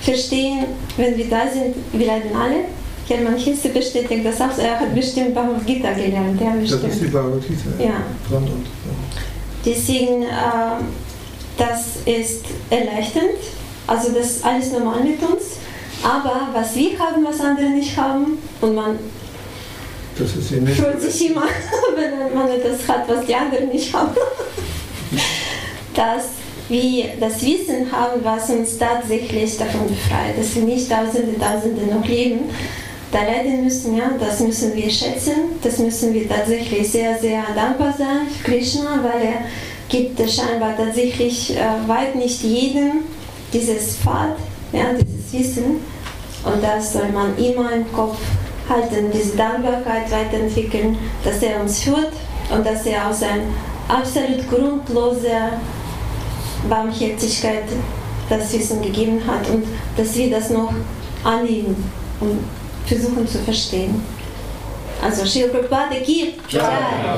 verstehen, 0.02 0.66
wenn 0.98 1.18
wir 1.18 1.30
da 1.30 1.48
sind, 1.52 1.76
wir 1.94 2.08
leiden 2.08 2.32
alle. 2.36 2.66
Hermann 3.08 3.38
Hesse 3.38 3.70
bestätigt 3.70 4.26
das 4.26 4.42
auch, 4.42 4.58
er 4.58 4.82
hat 4.82 4.94
bestimmt 4.94 5.34
Bhagavad 5.34 5.66
Gita 5.66 5.94
gelernt. 5.94 6.42
Ja, 6.42 6.54
das 6.60 6.72
ist 6.84 7.02
die 7.02 7.08
Bhagavad 7.08 7.42
Gita. 7.48 7.84
Ja. 7.84 8.38
Und, 8.38 8.68
Deswegen, 9.66 10.24
äh, 10.24 10.28
das 11.58 11.98
ist 12.06 12.46
erleichternd, 12.70 13.40
also 13.88 14.12
das 14.12 14.26
ist 14.28 14.46
alles 14.46 14.72
normal 14.72 15.04
mit 15.04 15.22
uns. 15.22 15.57
Aber 16.04 16.50
was 16.54 16.76
wir 16.76 16.98
haben, 17.00 17.26
was 17.26 17.40
andere 17.42 17.70
nicht 17.70 17.98
haben, 17.98 18.38
und 18.62 18.76
man 18.76 19.00
freut 20.16 21.02
sich 21.02 21.30
immer, 21.30 21.44
wenn 21.96 22.34
man 22.34 22.48
etwas 22.50 22.88
hat, 22.88 23.08
was 23.08 23.26
die 23.26 23.36
anderen 23.36 23.70
nicht 23.70 23.94
haben. 23.94 24.16
dass 25.94 26.26
wir 26.70 27.06
das 27.20 27.42
Wissen 27.44 27.92
haben, 27.92 28.24
was 28.24 28.50
uns 28.50 28.78
tatsächlich 28.78 29.58
davon 29.58 29.88
befreit, 29.88 30.38
dass 30.38 30.56
wir 30.56 30.64
nicht 30.64 30.90
Tausende, 30.90 31.40
Tausende 31.40 31.86
noch 31.94 32.06
leben, 32.06 32.50
da 33.12 33.22
leiden 33.22 33.64
müssen, 33.64 33.96
ja, 33.96 34.12
das 34.20 34.40
müssen 34.42 34.76
wir 34.76 34.90
schätzen, 34.90 35.34
das 35.64 35.78
müssen 35.80 36.14
wir 36.14 36.28
tatsächlich 36.28 36.90
sehr, 36.90 37.18
sehr 37.18 37.44
dankbar 37.56 37.96
sein 37.98 38.28
für 38.30 38.52
Krishna, 38.52 39.00
weil 39.02 39.28
er 39.28 39.46
gibt 39.90 40.20
scheinbar 40.30 40.76
tatsächlich 40.76 41.56
äh, 41.56 41.88
weit 41.88 42.16
nicht 42.16 42.44
jedem 42.44 43.06
dieses 43.54 43.96
Pfad, 43.96 44.36
ja, 44.74 44.94
dieses 44.94 45.17
Wissen 45.32 45.82
und 46.44 46.64
das 46.64 46.94
soll 46.94 47.10
man 47.10 47.38
immer 47.38 47.72
im 47.74 47.92
Kopf 47.92 48.18
halten, 48.70 49.12
diese 49.14 49.36
Dankbarkeit 49.36 50.12
weiterentwickeln, 50.12 50.98
dass 51.24 51.42
er 51.42 51.62
uns 51.62 51.80
führt 51.82 52.12
und 52.50 52.66
dass 52.66 52.86
er 52.86 53.10
aus 53.10 53.24
ein 53.24 53.42
absolut 53.88 54.50
grundloser 54.50 55.60
Barmherzigkeit 56.70 57.64
das 58.30 58.52
Wissen 58.54 58.82
gegeben 58.82 59.22
hat 59.26 59.50
und 59.50 59.66
dass 59.96 60.16
wir 60.16 60.30
das 60.30 60.50
noch 60.50 60.74
annehmen 61.24 61.90
und 62.20 62.40
versuchen 62.86 63.28
zu 63.28 63.40
verstehen. 63.40 64.02
Also 65.02 65.26
Shri 65.26 65.48
Prabhupada 65.48 66.00
gibt. 66.04 66.52
Ja. 66.52 66.62
Ja. 66.62 67.18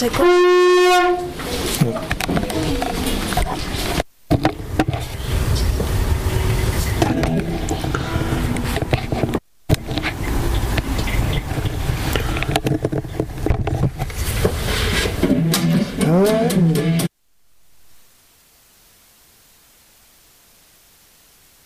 Czego? 0.00 0.24